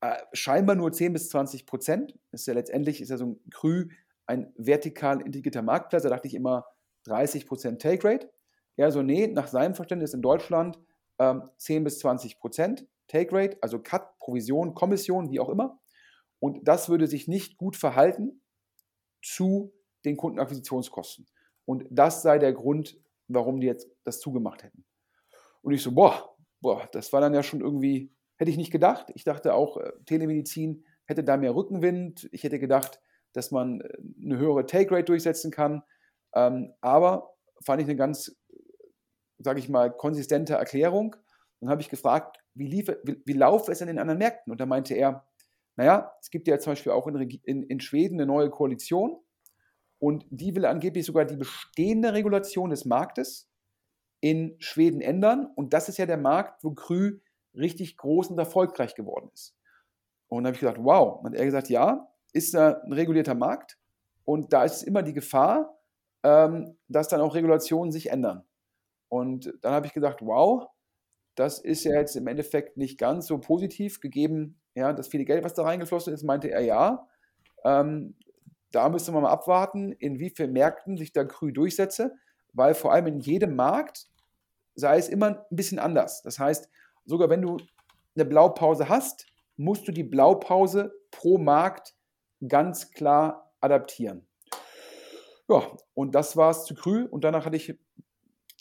äh, 0.03 0.17
scheinbar 0.33 0.75
nur 0.75 0.91
10 0.91 1.13
bis 1.13 1.29
20 1.29 1.65
Prozent. 1.65 2.19
Ist 2.31 2.45
ja 2.45 2.53
letztendlich 2.53 3.01
ist 3.01 3.09
ja 3.09 3.17
so 3.17 3.25
ein 3.25 3.49
Krü 3.51 3.87
ein 4.25 4.53
vertikal 4.57 5.21
integrierter 5.21 5.61
Marktplatz. 5.61 6.03
Da 6.03 6.09
dachte 6.09 6.27
ich 6.27 6.33
immer 6.33 6.65
30 7.05 7.47
Prozent 7.47 7.81
Take 7.81 8.07
Rate. 8.07 8.29
Er 8.75 8.91
so, 8.91 9.01
nee, 9.01 9.27
nach 9.27 9.47
seinem 9.47 9.75
Verständnis 9.75 10.13
in 10.13 10.21
Deutschland 10.21 10.77
ähm, 11.19 11.49
10 11.57 11.85
bis 11.85 11.99
20 11.99 12.39
Prozent 12.39 12.85
Take 13.07 13.33
Rate, 13.33 13.57
also 13.61 13.79
Cut, 13.79 14.17
Provision, 14.19 14.73
Kommission, 14.73 15.29
wie 15.29 15.39
auch 15.39 15.49
immer. 15.49 15.79
Und 16.39 16.67
das 16.67 16.89
würde 16.89 17.07
sich 17.07 17.29
nicht 17.29 17.57
gut 17.57 17.77
verhalten 17.77 18.41
zu 19.21 19.73
den 20.03 20.17
Kundenakquisitionskosten. 20.17 21.27
Und 21.65 21.85
das 21.89 22.23
sei 22.23 22.39
der 22.39 22.51
Grund, 22.51 22.99
warum 23.29 23.61
die 23.61 23.67
jetzt 23.67 23.87
das 24.03 24.19
zugemacht 24.19 24.63
hätten. 24.63 24.83
Und 25.61 25.73
ich 25.73 25.81
so, 25.81 25.93
boah, 25.93 26.35
boah, 26.59 26.89
das 26.91 27.13
war 27.13 27.21
dann 27.21 27.33
ja 27.33 27.43
schon 27.43 27.61
irgendwie, 27.61 28.11
hätte 28.43 28.51
ich 28.51 28.57
nicht 28.57 28.71
gedacht. 28.71 29.09
Ich 29.15 29.23
dachte 29.23 29.53
auch, 29.53 29.77
äh, 29.77 29.93
Telemedizin 30.05 30.83
hätte 31.05 31.23
da 31.23 31.37
mehr 31.37 31.55
Rückenwind. 31.55 32.27
Ich 32.33 32.43
hätte 32.43 32.59
gedacht, 32.59 32.99
dass 33.31 33.51
man 33.51 33.79
äh, 33.79 33.97
eine 34.21 34.37
höhere 34.37 34.65
Take 34.65 34.93
Rate 34.93 35.05
durchsetzen 35.05 35.49
kann. 35.49 35.81
Ähm, 36.35 36.73
aber 36.81 37.35
fand 37.63 37.81
ich 37.81 37.87
eine 37.87 37.95
ganz, 37.95 38.35
sage 39.39 39.59
ich 39.59 39.69
mal, 39.69 39.95
konsistente 39.95 40.55
Erklärung. 40.55 41.15
Dann 41.61 41.69
habe 41.69 41.81
ich 41.81 41.89
gefragt, 41.89 42.43
wie, 42.53 42.67
lief, 42.67 42.89
wie, 43.03 43.21
wie 43.25 43.33
laufe 43.33 43.71
es 43.71 43.79
in 43.79 43.87
den 43.87 43.97
anderen 43.97 44.19
Märkten? 44.19 44.51
Und 44.51 44.59
da 44.59 44.65
meinte 44.65 44.93
er, 44.93 45.25
naja, 45.77 46.13
es 46.19 46.29
gibt 46.29 46.49
ja 46.49 46.59
zum 46.59 46.71
Beispiel 46.71 46.91
auch 46.91 47.07
in, 47.07 47.15
in, 47.21 47.63
in 47.63 47.79
Schweden 47.79 48.19
eine 48.19 48.27
neue 48.27 48.49
Koalition 48.49 49.17
und 49.99 50.25
die 50.29 50.53
will 50.53 50.65
angeblich 50.65 51.05
sogar 51.05 51.23
die 51.23 51.37
bestehende 51.37 52.13
Regulation 52.13 52.71
des 52.71 52.83
Marktes 52.83 53.49
in 54.19 54.57
Schweden 54.59 54.99
ändern. 54.99 55.47
Und 55.55 55.73
das 55.73 55.87
ist 55.87 55.97
ja 55.97 56.05
der 56.05 56.17
Markt, 56.17 56.61
wo 56.63 56.71
Krü 56.71 57.19
richtig 57.55 57.97
groß 57.97 58.29
und 58.29 58.39
erfolgreich 58.39 58.95
geworden 58.95 59.29
ist. 59.33 59.55
Und 60.27 60.43
da 60.43 60.47
habe 60.47 60.55
ich 60.55 60.61
gesagt, 60.61 60.79
wow. 60.81 61.23
Und 61.23 61.35
er 61.35 61.45
gesagt, 61.45 61.69
ja, 61.69 62.07
ist 62.33 62.53
da 62.53 62.81
ein 62.83 62.93
regulierter 62.93 63.35
Markt 63.35 63.77
und 64.25 64.53
da 64.53 64.63
ist 64.63 64.83
immer 64.83 65.03
die 65.03 65.13
Gefahr, 65.13 65.77
ähm, 66.23 66.77
dass 66.87 67.07
dann 67.07 67.21
auch 67.21 67.35
Regulationen 67.35 67.91
sich 67.91 68.09
ändern. 68.09 68.43
Und 69.09 69.53
dann 69.61 69.73
habe 69.73 69.85
ich 69.85 69.93
gedacht, 69.93 70.19
wow, 70.21 70.67
das 71.35 71.59
ist 71.59 71.83
ja 71.83 71.93
jetzt 71.93 72.15
im 72.15 72.27
Endeffekt 72.27 72.77
nicht 72.77 72.97
ganz 72.97 73.27
so 73.27 73.37
positiv, 73.39 73.99
gegeben, 73.99 74.59
ja, 74.75 74.93
das 74.93 75.07
viele 75.07 75.25
Geld, 75.25 75.43
was 75.43 75.53
da 75.53 75.63
reingeflossen 75.63 76.13
ist, 76.13 76.23
meinte 76.23 76.49
er 76.49 76.61
ja. 76.61 77.07
Ähm, 77.63 78.15
da 78.71 78.89
müsste 78.89 79.11
man 79.11 79.23
mal 79.23 79.29
abwarten, 79.29 79.91
in 79.91 80.19
wie 80.19 80.31
vielen 80.31 80.53
Märkten 80.53 80.97
sich 80.97 81.13
da 81.13 81.23
Krü 81.25 81.51
durchsetze, 81.53 82.15
weil 82.53 82.73
vor 82.73 82.91
allem 82.91 83.05
in 83.07 83.19
jedem 83.19 83.55
Markt 83.55 84.07
sei 84.75 84.97
es 84.97 85.09
immer 85.09 85.27
ein 85.27 85.37
bisschen 85.51 85.77
anders. 85.77 86.23
Das 86.23 86.39
heißt, 86.39 86.69
sogar 87.05 87.29
wenn 87.29 87.41
du 87.41 87.57
eine 88.15 88.25
Blaupause 88.25 88.89
hast, 88.89 89.25
musst 89.55 89.87
du 89.87 89.91
die 89.91 90.03
Blaupause 90.03 90.93
pro 91.11 91.37
Markt 91.37 91.95
ganz 92.47 92.91
klar 92.91 93.53
adaptieren. 93.59 94.27
Ja, 95.49 95.63
und 95.93 96.15
das 96.15 96.37
war 96.37 96.51
es 96.51 96.65
zu 96.65 96.73
Krü 96.73 97.05
und 97.05 97.23
danach 97.23 97.45
hatte 97.45 97.57
ich 97.57 97.77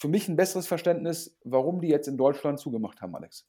für 0.00 0.08
mich 0.08 0.28
ein 0.28 0.36
besseres 0.36 0.66
Verständnis, 0.66 1.38
warum 1.44 1.80
die 1.80 1.88
jetzt 1.88 2.08
in 2.08 2.16
Deutschland 2.16 2.58
zugemacht 2.58 3.00
haben, 3.00 3.14
Alex. 3.14 3.46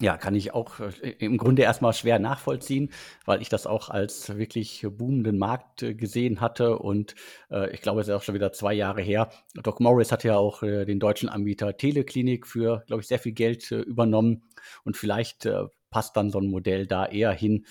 Ja, 0.00 0.16
kann 0.16 0.34
ich 0.36 0.54
auch 0.54 0.78
äh, 0.78 1.10
im 1.18 1.38
Grunde 1.38 1.62
erstmal 1.62 1.92
schwer 1.92 2.18
nachvollziehen, 2.18 2.90
weil 3.24 3.42
ich 3.42 3.48
das 3.48 3.66
auch 3.66 3.88
als 3.88 4.36
wirklich 4.36 4.86
boomenden 4.88 5.38
Markt 5.38 5.82
äh, 5.82 5.94
gesehen 5.94 6.40
hatte. 6.40 6.78
Und 6.78 7.16
äh, 7.50 7.70
ich 7.72 7.82
glaube, 7.82 8.00
es 8.00 8.08
ist 8.08 8.14
auch 8.14 8.22
schon 8.22 8.34
wieder 8.34 8.52
zwei 8.52 8.74
Jahre 8.74 9.02
her. 9.02 9.30
Doc 9.54 9.80
Morris 9.80 10.12
hat 10.12 10.22
ja 10.22 10.36
auch 10.36 10.62
äh, 10.62 10.84
den 10.84 11.00
deutschen 11.00 11.28
Anbieter 11.28 11.76
Teleklinik 11.76 12.46
für, 12.46 12.84
glaube 12.86 13.02
ich, 13.02 13.08
sehr 13.08 13.18
viel 13.18 13.32
Geld 13.32 13.72
äh, 13.72 13.80
übernommen. 13.80 14.44
Und 14.84 14.96
vielleicht 14.96 15.46
äh, 15.46 15.64
passt 15.90 16.16
dann 16.16 16.30
so 16.30 16.38
ein 16.38 16.48
Modell 16.48 16.86
da 16.86 17.06
eher 17.06 17.32
hin. 17.32 17.64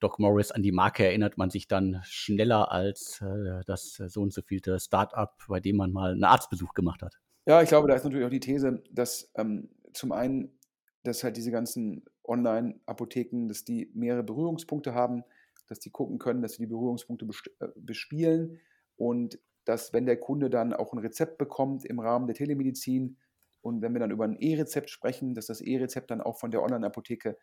Doc 0.00 0.18
Morris 0.18 0.50
an 0.50 0.62
die 0.62 0.72
Marke 0.72 1.04
erinnert 1.04 1.36
man 1.36 1.50
sich 1.50 1.68
dann 1.68 2.00
schneller 2.04 2.72
als 2.72 3.22
das 3.66 3.96
so 4.06 4.22
und 4.22 4.32
so 4.32 4.40
vielte 4.40 4.80
Startup, 4.80 5.30
bei 5.46 5.60
dem 5.60 5.76
man 5.76 5.92
mal 5.92 6.12
einen 6.12 6.24
Arztbesuch 6.24 6.72
gemacht 6.72 7.02
hat. 7.02 7.20
Ja, 7.46 7.60
ich 7.60 7.68
glaube, 7.68 7.86
da 7.86 7.94
ist 7.94 8.04
natürlich 8.04 8.24
auch 8.24 8.30
die 8.30 8.40
These, 8.40 8.82
dass 8.90 9.30
ähm, 9.34 9.68
zum 9.92 10.12
einen 10.12 10.58
dass 11.02 11.24
halt 11.24 11.36
diese 11.36 11.50
ganzen 11.50 12.04
Online-Apotheken, 12.24 13.48
dass 13.48 13.64
die 13.64 13.90
mehrere 13.94 14.22
Berührungspunkte 14.22 14.94
haben, 14.94 15.24
dass 15.68 15.80
die 15.80 15.90
gucken 15.90 16.18
können, 16.18 16.42
dass 16.42 16.52
sie 16.52 16.62
die 16.62 16.72
Berührungspunkte 16.72 17.26
äh, 17.60 17.68
bespielen 17.76 18.60
und 18.96 19.38
dass, 19.64 19.92
wenn 19.92 20.06
der 20.06 20.18
Kunde 20.18 20.50
dann 20.50 20.72
auch 20.72 20.92
ein 20.92 20.98
Rezept 20.98 21.38
bekommt 21.38 21.84
im 21.84 22.00
Rahmen 22.00 22.26
der 22.26 22.34
Telemedizin 22.34 23.16
und 23.60 23.80
wenn 23.80 23.92
wir 23.92 24.00
dann 24.00 24.10
über 24.10 24.24
ein 24.24 24.36
E-Rezept 24.36 24.90
sprechen, 24.90 25.34
dass 25.34 25.46
das 25.46 25.60
E-Rezept 25.60 26.10
dann 26.10 26.20
auch 26.20 26.38
von 26.38 26.50
der 26.50 26.62
Online-Apotheke 26.62 27.38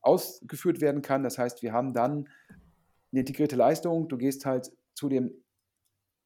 ausgeführt 0.00 0.80
werden 0.80 1.00
kann. 1.00 1.22
Das 1.22 1.38
heißt, 1.38 1.62
wir 1.62 1.72
haben 1.72 1.94
dann 1.94 2.28
eine 3.12 3.20
integrierte 3.20 3.54
Leistung. 3.54 4.08
Du 4.08 4.18
gehst 4.18 4.44
halt 4.44 4.72
zu 4.94 5.08
dem 5.08 5.32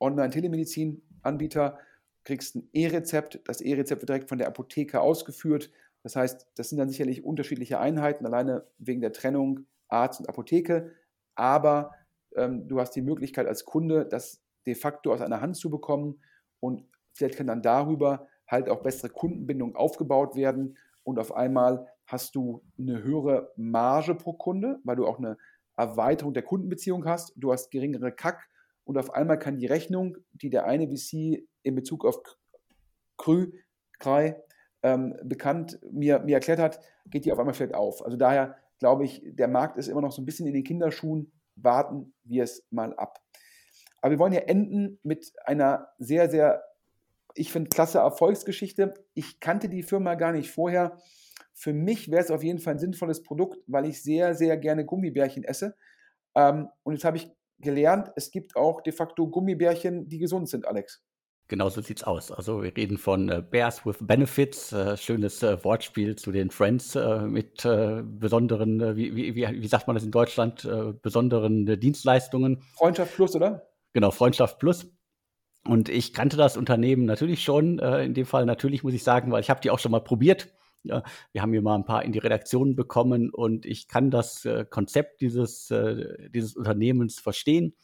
Online-Telemedizin-Anbieter, 0.00 1.78
kriegst 2.24 2.56
ein 2.56 2.68
E-Rezept. 2.72 3.40
Das 3.44 3.60
E-Rezept 3.60 4.00
wird 4.02 4.08
direkt 4.08 4.28
von 4.30 4.38
der 4.38 4.48
Apotheke 4.48 5.00
ausgeführt 5.00 5.70
das 6.02 6.16
heißt, 6.16 6.48
das 6.54 6.68
sind 6.68 6.78
dann 6.78 6.88
sicherlich 6.88 7.24
unterschiedliche 7.24 7.80
Einheiten, 7.80 8.26
alleine 8.26 8.66
wegen 8.78 9.00
der 9.00 9.12
Trennung 9.12 9.66
Arzt 9.88 10.20
und 10.20 10.28
Apotheke. 10.28 10.92
Aber 11.34 11.92
ähm, 12.36 12.68
du 12.68 12.80
hast 12.80 12.92
die 12.92 13.02
Möglichkeit 13.02 13.46
als 13.46 13.64
Kunde, 13.64 14.06
das 14.06 14.42
de 14.66 14.74
facto 14.74 15.12
aus 15.12 15.20
einer 15.20 15.40
Hand 15.40 15.56
zu 15.56 15.70
bekommen 15.70 16.20
und 16.60 16.84
vielleicht 17.12 17.36
kann 17.36 17.46
dann 17.46 17.62
darüber 17.62 18.28
halt 18.46 18.68
auch 18.68 18.82
bessere 18.82 19.10
Kundenbindung 19.10 19.76
aufgebaut 19.76 20.36
werden 20.36 20.76
und 21.04 21.18
auf 21.18 21.34
einmal 21.34 21.86
hast 22.06 22.34
du 22.34 22.62
eine 22.78 23.02
höhere 23.02 23.52
Marge 23.56 24.14
pro 24.14 24.32
Kunde, 24.32 24.78
weil 24.84 24.96
du 24.96 25.06
auch 25.06 25.18
eine 25.18 25.36
Erweiterung 25.76 26.34
der 26.34 26.42
Kundenbeziehung 26.42 27.04
hast, 27.04 27.32
du 27.36 27.52
hast 27.52 27.70
geringere 27.70 28.12
Kack 28.12 28.48
und 28.84 28.98
auf 28.98 29.12
einmal 29.12 29.38
kann 29.38 29.58
die 29.58 29.66
Rechnung, 29.66 30.16
die 30.32 30.50
der 30.50 30.66
eine 30.66 30.88
VC 30.88 31.46
in 31.62 31.74
Bezug 31.74 32.04
auf 32.04 32.22
Krü, 33.16 33.52
Krei 33.98 34.42
ähm, 34.86 35.16
bekannt 35.24 35.80
mir, 35.90 36.20
mir 36.20 36.36
erklärt 36.36 36.60
hat, 36.60 36.80
geht 37.10 37.24
die 37.24 37.32
auf 37.32 37.40
einmal 37.40 37.54
vielleicht 37.54 37.74
auf. 37.74 38.04
Also 38.04 38.16
daher 38.16 38.56
glaube 38.78 39.04
ich, 39.04 39.20
der 39.24 39.48
Markt 39.48 39.78
ist 39.78 39.88
immer 39.88 40.00
noch 40.00 40.12
so 40.12 40.22
ein 40.22 40.24
bisschen 40.24 40.46
in 40.46 40.54
den 40.54 40.62
Kinderschuhen. 40.62 41.32
Warten 41.56 42.14
wir 42.22 42.44
es 42.44 42.64
mal 42.70 42.94
ab. 42.94 43.18
Aber 44.00 44.12
wir 44.12 44.18
wollen 44.20 44.32
ja 44.32 44.42
enden 44.42 45.00
mit 45.02 45.32
einer 45.44 45.88
sehr, 45.98 46.30
sehr, 46.30 46.62
ich 47.34 47.50
finde, 47.50 47.68
klasse 47.70 47.98
Erfolgsgeschichte. 47.98 48.94
Ich 49.14 49.40
kannte 49.40 49.68
die 49.68 49.82
Firma 49.82 50.14
gar 50.14 50.30
nicht 50.30 50.52
vorher. 50.52 50.98
Für 51.52 51.72
mich 51.72 52.10
wäre 52.10 52.22
es 52.22 52.30
auf 52.30 52.44
jeden 52.44 52.60
Fall 52.60 52.74
ein 52.74 52.78
sinnvolles 52.78 53.24
Produkt, 53.24 53.58
weil 53.66 53.86
ich 53.86 54.02
sehr, 54.02 54.34
sehr 54.34 54.56
gerne 54.56 54.84
Gummibärchen 54.84 55.42
esse. 55.42 55.74
Ähm, 56.36 56.68
und 56.84 56.94
jetzt 56.94 57.04
habe 57.04 57.16
ich 57.16 57.28
gelernt, 57.58 58.12
es 58.14 58.30
gibt 58.30 58.54
auch 58.54 58.82
de 58.82 58.92
facto 58.92 59.26
Gummibärchen, 59.26 60.08
die 60.08 60.18
gesund 60.18 60.48
sind, 60.48 60.68
Alex. 60.68 61.02
Genau 61.48 61.68
so 61.68 61.80
sieht's 61.80 62.02
aus. 62.02 62.32
Also 62.32 62.64
wir 62.64 62.76
reden 62.76 62.98
von 62.98 63.28
äh, 63.28 63.40
Bears 63.40 63.86
with 63.86 63.98
Benefits, 64.00 64.72
äh, 64.72 64.96
schönes 64.96 65.44
äh, 65.44 65.62
Wortspiel 65.62 66.16
zu 66.16 66.32
den 66.32 66.50
Friends 66.50 66.96
äh, 66.96 67.20
mit 67.20 67.64
äh, 67.64 68.02
besonderen, 68.02 68.80
äh, 68.80 68.96
wie, 68.96 69.14
wie, 69.14 69.36
wie, 69.36 69.68
sagt 69.68 69.86
man 69.86 69.94
das 69.94 70.02
in 70.02 70.10
Deutschland, 70.10 70.68
besonderen 71.02 71.78
Dienstleistungen. 71.78 72.62
Freundschaft 72.74 73.14
Plus, 73.14 73.36
oder? 73.36 73.68
Genau, 73.92 74.10
Freundschaft 74.10 74.58
Plus. 74.58 74.90
Und 75.64 75.88
ich 75.88 76.12
kannte 76.12 76.36
das 76.36 76.56
Unternehmen 76.56 77.04
natürlich 77.04 77.42
schon, 77.42 77.78
in 77.80 78.14
dem 78.14 78.26
Fall 78.26 78.46
natürlich 78.46 78.84
muss 78.84 78.94
ich 78.94 79.02
sagen, 79.02 79.32
weil 79.32 79.40
ich 79.40 79.50
habe 79.50 79.60
die 79.60 79.70
auch 79.70 79.80
schon 79.80 79.90
mal 79.90 80.00
probiert. 80.00 80.52
Ja, 80.84 81.02
wir 81.32 81.42
haben 81.42 81.52
hier 81.52 81.62
mal 81.62 81.74
ein 81.74 81.84
paar 81.84 82.04
in 82.04 82.12
die 82.12 82.20
Redaktion 82.20 82.76
bekommen 82.76 83.30
und 83.30 83.66
ich 83.66 83.88
kann 83.88 84.10
das 84.10 84.46
Konzept 84.70 85.20
dieses, 85.20 85.72
dieses 86.32 86.56
Unternehmens 86.56 87.18
verstehen 87.18 87.74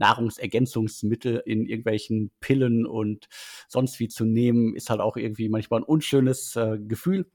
Nahrungsergänzungsmittel 0.00 1.42
in 1.44 1.66
irgendwelchen 1.66 2.32
Pillen 2.40 2.86
und 2.86 3.28
sonst 3.68 4.00
wie 4.00 4.08
zu 4.08 4.24
nehmen, 4.24 4.74
ist 4.74 4.90
halt 4.90 5.00
auch 5.00 5.16
irgendwie 5.16 5.48
manchmal 5.48 5.80
ein 5.80 5.84
unschönes 5.84 6.56
äh, 6.56 6.78
Gefühl. 6.78 7.30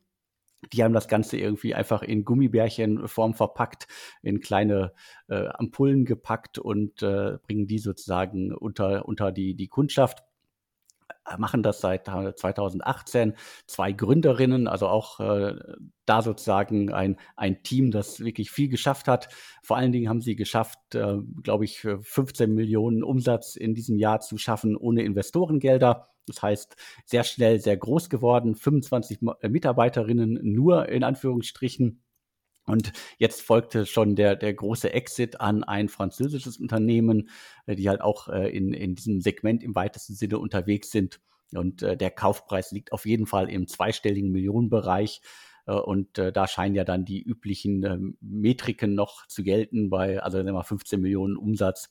Die 0.74 0.84
haben 0.84 0.93
das 0.93 1.07
Ganze 1.07 1.38
irgendwie 1.38 1.76
einfach 1.76 2.01
in 2.01 2.26
Gummibärchenform 2.26 3.36
verpackt, 3.36 3.88
in 4.24 4.39
kleine 4.39 4.93
äh, 5.28 5.47
Ampullen 5.47 6.05
gepackt 6.05 6.57
und 6.57 7.03
äh, 7.03 7.38
bringen 7.43 7.68
die 7.68 7.78
sozusagen 7.78 8.51
unter, 8.53 9.07
unter 9.07 9.32
die, 9.32 9.55
die 9.55 9.68
Kundschaft 9.68 10.24
machen 11.38 11.64
das 11.64 11.82
seit 11.82 12.06
2018. 12.06 13.34
Zwei 13.68 13.91
Gründerinnen, 13.91 14.68
also 14.68 14.88
auch 14.88 15.20
äh, 15.20 15.56
da 16.06 16.22
sozusagen 16.22 16.91
ein, 16.93 17.18
ein 17.36 17.64
Team, 17.64 17.91
das 17.91 18.20
wirklich 18.20 18.51
viel 18.51 18.70
geschafft 18.70 19.08
hat. 19.08 19.30
Vor 19.64 19.78
allen 19.78 19.91
Dingen 19.91 20.10
haben 20.10 20.22
sie 20.22 20.36
geschafft, 20.36 20.95
äh, 20.95 21.18
glaube 21.41 21.66
ich, 21.66 21.80
15 21.80 22.53
Millionen 22.53 23.03
Umsatz 23.03 23.56
in 23.56 23.74
diesem 23.74 23.97
Jahr 23.97 24.20
zu 24.22 24.38
schaffen 24.38 24.76
ohne 24.76 25.03
Investorengelder. 25.03 26.08
Das 26.28 26.41
heißt, 26.41 26.76
sehr 27.06 27.24
schnell 27.24 27.60
sehr 27.60 27.78
groß 27.78 28.10
geworden, 28.10 28.56
25 28.56 29.20
Mitarbeiterinnen 29.47 30.39
nur 30.41 30.89
in 30.89 31.03
Anführungsstrichen. 31.03 32.01
Und 32.66 32.93
jetzt 33.18 33.41
folgte 33.41 33.86
schon 33.86 34.16
der, 34.16 34.36
der 34.36 34.53
große 34.53 34.91
Exit 34.91 35.39
an 35.39 35.63
ein 35.63 35.88
französisches 35.88 36.57
Unternehmen, 36.57 37.30
äh, 37.66 37.76
die 37.76 37.89
halt 37.89 38.01
auch 38.01 38.28
äh, 38.28 38.49
in, 38.49 38.74
in 38.74 38.95
diesem 38.95 39.22
Segment 39.22 39.63
im 39.63 39.76
weitesten 39.76 40.16
Sinne 40.16 40.39
unterwegs 40.39 40.91
sind. 40.91 41.22
Und 41.53 41.84
äh, 41.84 41.95
der 41.95 42.11
Kaufpreis 42.11 42.72
liegt 42.72 42.91
auf 42.91 43.05
jeden 43.05 43.28
Fall 43.28 43.49
im 43.49 43.68
zweistelligen 43.68 44.32
Millionenbereich. 44.32 45.22
Und 45.68 46.20
da 46.20 46.47
scheinen 46.47 46.76
ja 46.76 46.84
dann 46.84 47.05
die 47.05 47.24
üblichen 47.24 47.84
äh, 47.84 47.97
Metriken 48.22 48.93
noch 48.93 49.26
zu 49.26 49.41
gelten 49.41 49.89
bei, 49.89 50.22
also 50.22 50.38
nehmen 50.38 50.55
wir 50.55 50.63
15 50.63 51.01
Millionen 51.01 51.38
Umsatz, 51.38 51.89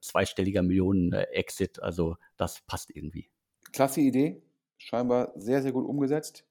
zweistelliger 0.00 0.62
Millionen 0.62 1.12
Exit. 1.12 1.82
Also 1.82 2.14
das 2.36 2.60
passt 2.68 2.94
irgendwie. 2.94 3.28
Klasse 3.72 4.00
Idee, 4.00 4.44
scheinbar 4.78 5.32
sehr, 5.34 5.60
sehr 5.60 5.72
gut 5.72 5.84
umgesetzt. 5.84 6.44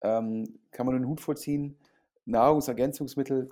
Ähm, 0.00 0.60
kann 0.70 0.86
man 0.86 0.94
den 0.94 1.06
Hut 1.06 1.20
vorziehen. 1.20 1.76
Nahrungsergänzungsmittel 2.24 3.50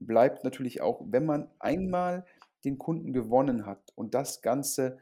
bleibt 0.00 0.44
natürlich 0.44 0.80
auch, 0.80 1.02
wenn 1.06 1.26
man 1.26 1.50
einmal 1.58 2.24
den 2.64 2.78
Kunden 2.78 3.12
gewonnen 3.12 3.66
hat 3.66 3.92
und 3.94 4.14
das 4.14 4.42
Ganze 4.42 4.98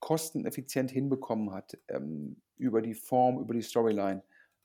kosteneffizient 0.00 0.90
hinbekommen 0.90 1.52
hat, 1.52 1.78
ähm, 1.88 2.42
über 2.56 2.82
die 2.82 2.94
Form, 2.94 3.38
über 3.38 3.54
die 3.54 3.62
Storyline, 3.62 4.22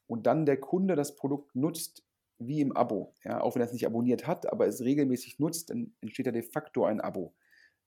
und 0.07 0.25
dann 0.25 0.45
der 0.45 0.59
Kunde 0.59 0.95
das 0.95 1.15
Produkt 1.15 1.55
nutzt 1.55 2.03
wie 2.39 2.61
im 2.61 2.75
Abo, 2.75 3.13
ja, 3.23 3.41
auch 3.41 3.55
wenn 3.55 3.61
er 3.61 3.67
es 3.67 3.73
nicht 3.73 3.85
abonniert 3.85 4.25
hat, 4.25 4.51
aber 4.51 4.65
es 4.67 4.81
regelmäßig 4.81 5.39
nutzt, 5.39 5.69
dann 5.69 5.93
entsteht 6.01 6.25
ja 6.25 6.31
de 6.31 6.41
facto 6.41 6.85
ein 6.85 7.01
Abo. 7.01 7.35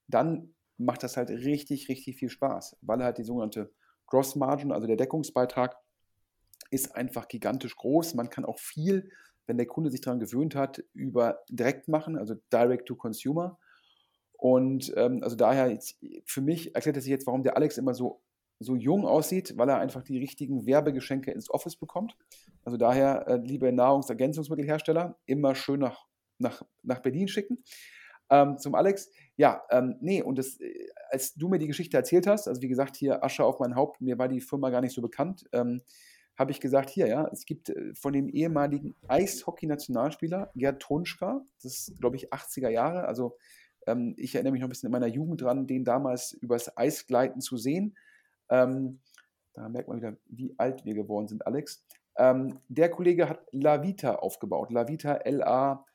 Dann 0.07 0.53
macht 0.77 1.03
das 1.03 1.17
halt 1.17 1.29
richtig, 1.29 1.89
richtig 1.89 2.17
viel 2.17 2.29
Spaß, 2.29 2.77
weil 2.81 3.03
halt 3.03 3.17
die 3.17 3.23
sogenannte 3.23 3.71
Gross 4.07 4.35
Margin, 4.35 4.71
also 4.71 4.87
der 4.87 4.95
Deckungsbeitrag, 4.95 5.75
ist 6.71 6.95
einfach 6.95 7.27
gigantisch 7.27 7.75
groß. 7.75 8.15
Man 8.15 8.29
kann 8.29 8.45
auch 8.45 8.57
viel, 8.57 9.11
wenn 9.45 9.57
der 9.57 9.67
Kunde 9.67 9.91
sich 9.91 10.01
daran 10.01 10.19
gewöhnt 10.19 10.55
hat, 10.55 10.83
über 10.93 11.39
direkt 11.49 11.87
machen, 11.87 12.17
also 12.17 12.35
Direct 12.51 12.87
to 12.87 12.95
Consumer. 12.95 13.59
Und 14.33 14.93
ähm, 14.97 15.19
also 15.21 15.35
daher, 15.35 15.71
jetzt, 15.71 15.97
für 16.25 16.41
mich 16.41 16.75
erklärt 16.75 16.97
es 16.97 17.03
sich 17.03 17.11
jetzt, 17.11 17.27
warum 17.27 17.43
der 17.43 17.55
Alex 17.55 17.77
immer 17.77 17.93
so 17.93 18.21
so 18.63 18.75
jung 18.75 19.05
aussieht, 19.05 19.57
weil 19.57 19.69
er 19.69 19.79
einfach 19.79 20.03
die 20.03 20.17
richtigen 20.17 20.65
Werbegeschenke 20.65 21.31
ins 21.31 21.49
Office 21.49 21.75
bekommt. 21.75 22.15
Also 22.63 22.77
daher, 22.77 23.27
äh, 23.27 23.37
liebe 23.37 23.71
Nahrungsergänzungsmittelhersteller, 23.71 25.17
immer 25.25 25.55
schön 25.55 25.79
nach, 25.79 26.05
nach, 26.37 26.63
nach 26.81 26.99
Berlin 26.99 27.27
schicken. 27.27 27.63
Ähm, 28.29 28.57
zum 28.57 28.73
Alex, 28.73 29.11
ja, 29.35 29.61
ähm, 29.69 29.97
nee, 29.99 30.21
und 30.21 30.37
das, 30.37 30.59
äh, 30.59 30.87
als 31.09 31.33
du 31.35 31.49
mir 31.49 31.59
die 31.59 31.67
Geschichte 31.67 31.97
erzählt 31.97 32.25
hast, 32.25 32.47
also 32.47 32.61
wie 32.61 32.69
gesagt, 32.69 32.95
hier 32.95 33.23
Asche 33.23 33.43
auf 33.43 33.59
mein 33.59 33.75
Haupt, 33.75 34.01
mir 34.01 34.17
war 34.17 34.27
die 34.27 34.41
Firma 34.41 34.69
gar 34.69 34.81
nicht 34.81 34.93
so 34.93 35.01
bekannt, 35.01 35.45
ähm, 35.51 35.81
habe 36.35 36.51
ich 36.51 36.59
gesagt, 36.59 36.89
hier, 36.89 37.07
ja, 37.07 37.27
es 37.31 37.45
gibt 37.45 37.69
äh, 37.69 37.93
von 37.93 38.13
dem 38.13 38.29
ehemaligen 38.29 38.95
Eishockey-Nationalspieler 39.07 40.51
Gerd 40.55 40.81
Tonschka, 40.81 41.45
das 41.61 41.65
ist, 41.65 41.99
glaube 41.99 42.15
ich, 42.15 42.33
80er 42.33 42.69
Jahre, 42.69 43.05
also 43.05 43.37
ähm, 43.87 44.15
ich 44.17 44.35
erinnere 44.35 44.53
mich 44.53 44.61
noch 44.61 44.67
ein 44.67 44.71
bisschen 44.71 44.87
in 44.87 44.93
meiner 44.93 45.07
Jugend 45.07 45.41
dran, 45.41 45.67
den 45.67 45.83
damals 45.83 46.33
übers 46.33 46.75
Eis 46.77 47.05
gleiten 47.07 47.41
zu 47.41 47.57
sehen. 47.57 47.97
Ähm, 48.49 48.99
da 49.53 49.69
merkt 49.69 49.87
man 49.87 49.97
wieder, 49.97 50.17
wie 50.25 50.53
alt 50.57 50.83
wir 50.85 50.95
geworden 50.95 51.27
sind, 51.27 51.45
Alex. 51.45 51.85
Ähm, 52.17 52.59
der 52.67 52.89
Kollege 52.89 53.29
hat 53.29 53.45
Lavita 53.51 54.15
aufgebaut. 54.15 54.71
Lavita, 54.71 55.13
L-A-V-I-T-A. 55.15 55.87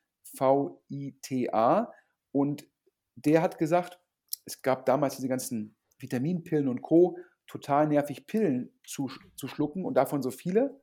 Und 2.33 2.69
der 3.17 3.43
hat 3.43 3.59
gesagt, 3.59 4.01
es 4.45 4.63
gab 4.63 4.87
damals 4.87 5.17
diese 5.17 5.29
ganzen 5.29 5.77
Vitaminpillen 5.99 6.69
und 6.69 6.83
Co. 6.83 7.19
Total 7.49 7.89
nervig, 7.89 8.27
Pillen 8.27 8.71
zu, 8.87 9.11
zu 9.35 9.49
schlucken 9.49 9.85
und 9.85 9.95
davon 9.95 10.23
so 10.23 10.31
viele. 10.31 10.81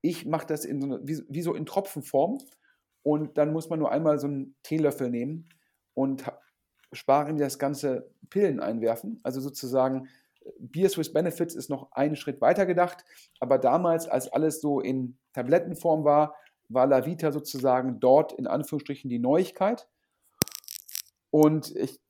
Ich 0.00 0.24
mache 0.24 0.46
das 0.46 0.64
in 0.64 0.80
so 0.80 0.86
eine, 0.86 1.00
wie, 1.06 1.22
wie, 1.28 1.42
so 1.42 1.54
in 1.54 1.66
Tropfenform. 1.66 2.38
Und 3.02 3.36
dann 3.36 3.52
muss 3.52 3.68
man 3.68 3.78
nur 3.78 3.90
einmal 3.90 4.18
so 4.18 4.26
einen 4.26 4.54
Teelöffel 4.62 5.10
nehmen 5.10 5.48
und 5.92 6.24
sparen 6.92 7.36
das 7.36 7.58
ganze 7.58 8.10
Pillen 8.30 8.60
einwerfen. 8.60 9.20
Also 9.22 9.40
sozusagen 9.40 10.08
Beers 10.58 10.96
with 10.98 11.12
Benefits 11.12 11.54
ist 11.54 11.70
noch 11.70 11.92
einen 11.92 12.16
Schritt 12.16 12.40
weiter 12.40 12.66
gedacht, 12.66 13.04
aber 13.40 13.58
damals, 13.58 14.08
als 14.08 14.28
alles 14.28 14.60
so 14.60 14.80
in 14.80 15.18
Tablettenform 15.32 16.04
war, 16.04 16.36
war 16.68 16.86
La 16.86 17.06
Vita 17.06 17.32
sozusagen 17.32 18.00
dort 18.00 18.32
in 18.32 18.46
Anführungsstrichen 18.46 19.10
die 19.10 19.18
Neuigkeit. 19.18 19.88
Und 21.30 21.74
ich, 21.76 22.00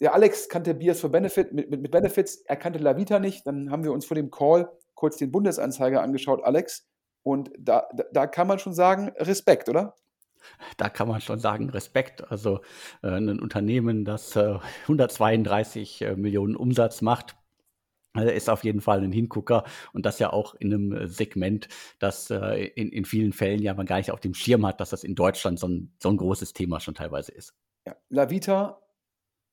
der 0.00 0.14
Alex 0.14 0.48
kannte 0.48 0.74
Beers 0.74 1.00
for 1.00 1.10
Benefit 1.10 1.52
mit, 1.52 1.70
mit, 1.70 1.80
mit 1.80 1.90
Benefits, 1.90 2.36
er 2.42 2.56
kannte 2.56 2.78
La 2.78 2.96
Vita 2.96 3.18
nicht. 3.18 3.46
Dann 3.46 3.70
haben 3.70 3.84
wir 3.84 3.92
uns 3.92 4.04
vor 4.04 4.14
dem 4.14 4.30
Call 4.30 4.70
kurz 4.94 5.16
den 5.16 5.32
Bundesanzeiger 5.32 6.02
angeschaut, 6.02 6.42
Alex. 6.44 6.88
Und 7.22 7.50
da, 7.58 7.88
da, 7.94 8.04
da 8.12 8.26
kann 8.26 8.46
man 8.46 8.58
schon 8.58 8.72
sagen, 8.72 9.08
Respekt, 9.18 9.68
oder? 9.68 9.94
da 10.76 10.88
kann 10.88 11.08
man 11.08 11.20
schon 11.20 11.38
sagen, 11.38 11.70
Respekt. 11.70 12.30
Also 12.30 12.60
äh, 13.02 13.08
ein 13.08 13.40
Unternehmen, 13.40 14.04
das 14.04 14.36
äh, 14.36 14.58
132 14.82 16.02
äh, 16.02 16.16
Millionen 16.16 16.56
Umsatz 16.56 17.02
macht, 17.02 17.36
äh, 18.16 18.36
ist 18.36 18.48
auf 18.48 18.64
jeden 18.64 18.80
Fall 18.80 19.02
ein 19.02 19.12
Hingucker 19.12 19.64
und 19.92 20.06
das 20.06 20.18
ja 20.18 20.32
auch 20.32 20.54
in 20.54 20.72
einem 20.72 20.92
äh, 20.92 21.08
Segment, 21.08 21.68
das 21.98 22.30
äh, 22.30 22.66
in, 22.74 22.90
in 22.90 23.04
vielen 23.04 23.32
Fällen 23.32 23.62
ja 23.62 23.74
man 23.74 23.86
gar 23.86 23.96
nicht 23.98 24.10
auf 24.10 24.20
dem 24.20 24.34
Schirm 24.34 24.66
hat, 24.66 24.80
dass 24.80 24.90
das 24.90 25.04
in 25.04 25.14
Deutschland 25.14 25.58
so 25.58 25.68
ein, 25.68 25.92
so 26.00 26.10
ein 26.10 26.16
großes 26.16 26.52
Thema 26.52 26.80
schon 26.80 26.94
teilweise 26.94 27.32
ist. 27.32 27.54
Ja. 27.86 27.96
La 28.08 28.30
Vita 28.30 28.80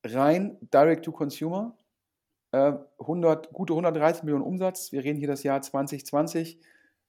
rein 0.04 0.58
Direct 0.60 1.04
to 1.04 1.12
Consumer, 1.12 1.76
äh, 2.52 2.72
100, 2.98 3.52
gute 3.52 3.72
130 3.74 4.22
Millionen 4.22 4.44
Umsatz. 4.44 4.92
Wir 4.92 5.02
reden 5.02 5.18
hier 5.18 5.28
das 5.28 5.42
Jahr 5.42 5.60
2020. 5.60 6.60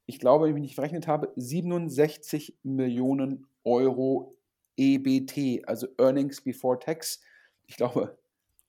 Ich 0.07 0.19
glaube, 0.19 0.45
wenn 0.45 0.49
ich 0.49 0.53
mich 0.55 0.63
nicht 0.63 0.75
verrechnet 0.75 1.07
habe, 1.07 1.31
67 1.35 2.57
Millionen 2.63 3.47
Euro 3.63 4.37
EBT, 4.77 5.67
also 5.67 5.87
Earnings 5.97 6.41
Before 6.41 6.79
Tax. 6.79 7.21
Ich 7.65 7.77
glaube, 7.77 8.17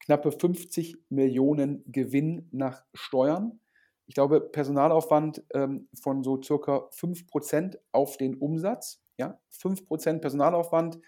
knappe 0.01 0.33
50 0.33 0.97
Millionen 1.09 1.85
Gewinn 1.91 2.49
nach 2.53 2.85
Steuern. 2.95 3.61
Ich 4.07 4.15
glaube, 4.15 4.41
Personalaufwand 4.41 5.43
ähm, 5.53 5.89
von 6.01 6.23
so 6.23 6.41
circa 6.41 6.89
5% 6.91 7.77
auf 7.93 8.17
den 8.17 8.37
Umsatz. 8.37 9.03
Ja, 9.19 9.41
5% 9.53 10.21
Personalaufwand. 10.21 10.99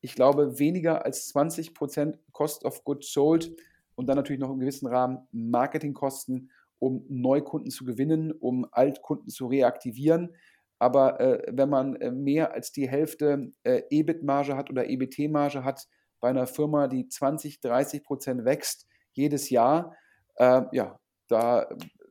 Ich 0.00 0.14
glaube, 0.14 0.58
weniger 0.58 1.04
als 1.04 1.34
20% 1.34 2.18
Cost 2.32 2.64
of 2.64 2.84
Goods 2.84 3.12
Sold 3.12 3.52
und 3.94 4.06
dann 4.06 4.16
natürlich 4.16 4.40
noch 4.40 4.50
im 4.50 4.60
gewissen 4.60 4.86
Rahmen 4.86 5.26
Marketingkosten, 5.32 6.50
um 6.78 7.04
Neukunden 7.08 7.70
zu 7.70 7.84
gewinnen, 7.84 8.32
um 8.32 8.66
Altkunden 8.70 9.28
zu 9.28 9.46
reaktivieren. 9.46 10.34
Aber 10.78 11.20
äh, 11.20 11.42
wenn 11.50 11.68
man 11.68 11.96
äh, 11.96 12.12
mehr 12.12 12.52
als 12.52 12.70
die 12.70 12.88
Hälfte 12.88 13.52
äh, 13.64 13.82
EBIT-Marge 13.90 14.56
hat 14.56 14.70
oder 14.70 14.88
EBT-Marge 14.88 15.64
hat, 15.64 15.88
bei 16.20 16.28
einer 16.28 16.46
Firma, 16.46 16.88
die 16.88 17.08
20, 17.08 17.60
30 17.60 18.04
Prozent 18.04 18.44
wächst 18.44 18.86
jedes 19.12 19.50
Jahr, 19.50 19.96
äh, 20.36 20.62
ja, 20.72 20.98
da, 21.26 21.68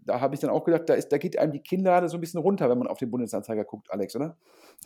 da 0.07 0.21
habe 0.21 0.33
ich 0.33 0.41
dann 0.41 0.49
auch 0.49 0.63
gedacht, 0.63 0.83
da, 0.87 0.93
ist, 0.93 1.09
da 1.09 1.17
geht 1.17 1.37
einem 1.37 1.51
die 1.51 1.59
Kinnlade 1.59 2.07
so 2.09 2.17
ein 2.17 2.21
bisschen 2.21 2.39
runter, 2.39 2.69
wenn 2.69 2.77
man 2.77 2.87
auf 2.87 2.97
den 2.97 3.11
Bundesanzeiger 3.11 3.65
guckt, 3.65 3.91
Alex, 3.91 4.15
oder? 4.15 4.37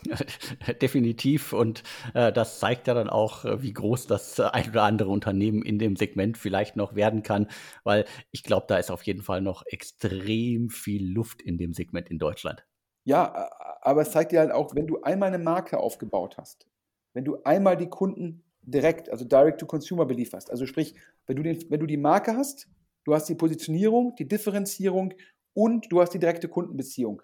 Definitiv. 0.81 1.53
Und 1.53 1.83
äh, 2.13 2.33
das 2.33 2.59
zeigt 2.59 2.87
ja 2.87 2.93
dann 2.93 3.09
auch, 3.09 3.45
äh, 3.45 3.61
wie 3.61 3.73
groß 3.73 4.07
das 4.07 4.39
äh, 4.39 4.43
ein 4.43 4.69
oder 4.69 4.83
andere 4.83 5.09
Unternehmen 5.09 5.61
in 5.61 5.79
dem 5.79 5.95
Segment 5.95 6.37
vielleicht 6.37 6.75
noch 6.75 6.95
werden 6.95 7.23
kann, 7.23 7.47
weil 7.83 8.05
ich 8.31 8.43
glaube, 8.43 8.65
da 8.67 8.77
ist 8.77 8.91
auf 8.91 9.03
jeden 9.03 9.21
Fall 9.21 9.41
noch 9.41 9.63
extrem 9.67 10.69
viel 10.69 11.11
Luft 11.11 11.41
in 11.41 11.57
dem 11.57 11.73
Segment 11.73 12.09
in 12.09 12.17
Deutschland. 12.17 12.65
Ja, 13.03 13.49
aber 13.81 14.01
es 14.01 14.11
zeigt 14.11 14.31
dir 14.31 14.39
halt 14.39 14.51
auch, 14.51 14.75
wenn 14.75 14.87
du 14.87 15.01
einmal 15.01 15.29
eine 15.29 15.43
Marke 15.43 15.79
aufgebaut 15.79 16.37
hast, 16.37 16.67
wenn 17.13 17.25
du 17.25 17.41
einmal 17.43 17.77
die 17.77 17.89
Kunden 17.89 18.43
direkt, 18.61 19.09
also 19.09 19.25
direct 19.25 19.59
to 19.59 19.65
consumer 19.65 20.05
belieferst. 20.05 20.49
Also 20.51 20.65
sprich, 20.65 20.95
wenn 21.25 21.35
du, 21.35 21.43
den, 21.43 21.69
wenn 21.69 21.79
du 21.79 21.87
die 21.87 21.97
Marke 21.97 22.35
hast, 22.35 22.67
du 23.03 23.13
hast 23.13 23.27
die 23.29 23.35
Positionierung, 23.35 24.15
die 24.15 24.27
Differenzierung 24.27 25.13
und 25.53 25.91
du 25.91 26.01
hast 26.01 26.13
die 26.13 26.19
direkte 26.19 26.47
Kundenbeziehung. 26.47 27.21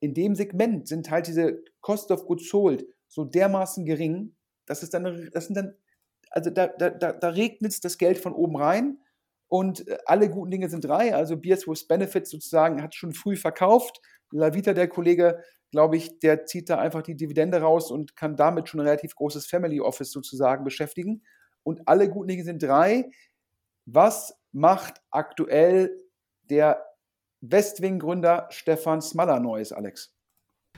In 0.00 0.14
dem 0.14 0.34
Segment 0.34 0.88
sind 0.88 1.10
halt 1.10 1.26
diese 1.26 1.62
Cost 1.80 2.10
of 2.10 2.26
Goods 2.26 2.48
Sold 2.48 2.86
so 3.08 3.24
dermaßen 3.24 3.84
gering, 3.84 4.36
dass 4.66 4.82
es 4.82 4.90
dann, 4.90 5.30
das 5.32 5.46
sind 5.46 5.56
dann, 5.56 5.74
also 6.30 6.50
da, 6.50 6.68
da, 6.68 6.90
da, 6.90 7.28
regnet 7.30 7.82
das 7.84 7.98
Geld 7.98 8.18
von 8.18 8.34
oben 8.34 8.56
rein 8.56 8.98
und 9.48 9.88
äh, 9.88 9.96
alle 10.04 10.28
guten 10.28 10.50
Dinge 10.50 10.68
sind 10.68 10.84
drei. 10.84 11.14
Also 11.14 11.36
Beers 11.36 11.66
with 11.66 11.88
Benefits 11.88 12.30
sozusagen 12.30 12.82
hat 12.82 12.94
schon 12.94 13.14
früh 13.14 13.36
verkauft. 13.36 14.00
La 14.30 14.52
Vita, 14.52 14.74
der 14.74 14.88
Kollege, 14.88 15.42
glaube 15.70 15.96
ich, 15.96 16.18
der 16.20 16.44
zieht 16.44 16.68
da 16.68 16.78
einfach 16.78 17.02
die 17.02 17.16
Dividende 17.16 17.60
raus 17.60 17.90
und 17.90 18.14
kann 18.14 18.36
damit 18.36 18.68
schon 18.68 18.80
ein 18.80 18.86
relativ 18.86 19.14
großes 19.14 19.46
Family 19.46 19.80
Office 19.80 20.12
sozusagen 20.12 20.64
beschäftigen. 20.64 21.22
Und 21.62 21.88
alle 21.88 22.08
guten 22.10 22.28
Dinge 22.28 22.44
sind 22.44 22.62
drei. 22.62 23.10
Was 23.86 24.37
macht 24.52 25.02
aktuell 25.10 25.96
der 26.42 26.84
Westwing-Gründer 27.40 28.48
Stefan 28.50 29.00
Smaller 29.00 29.40
Neues, 29.40 29.72
Alex? 29.72 30.14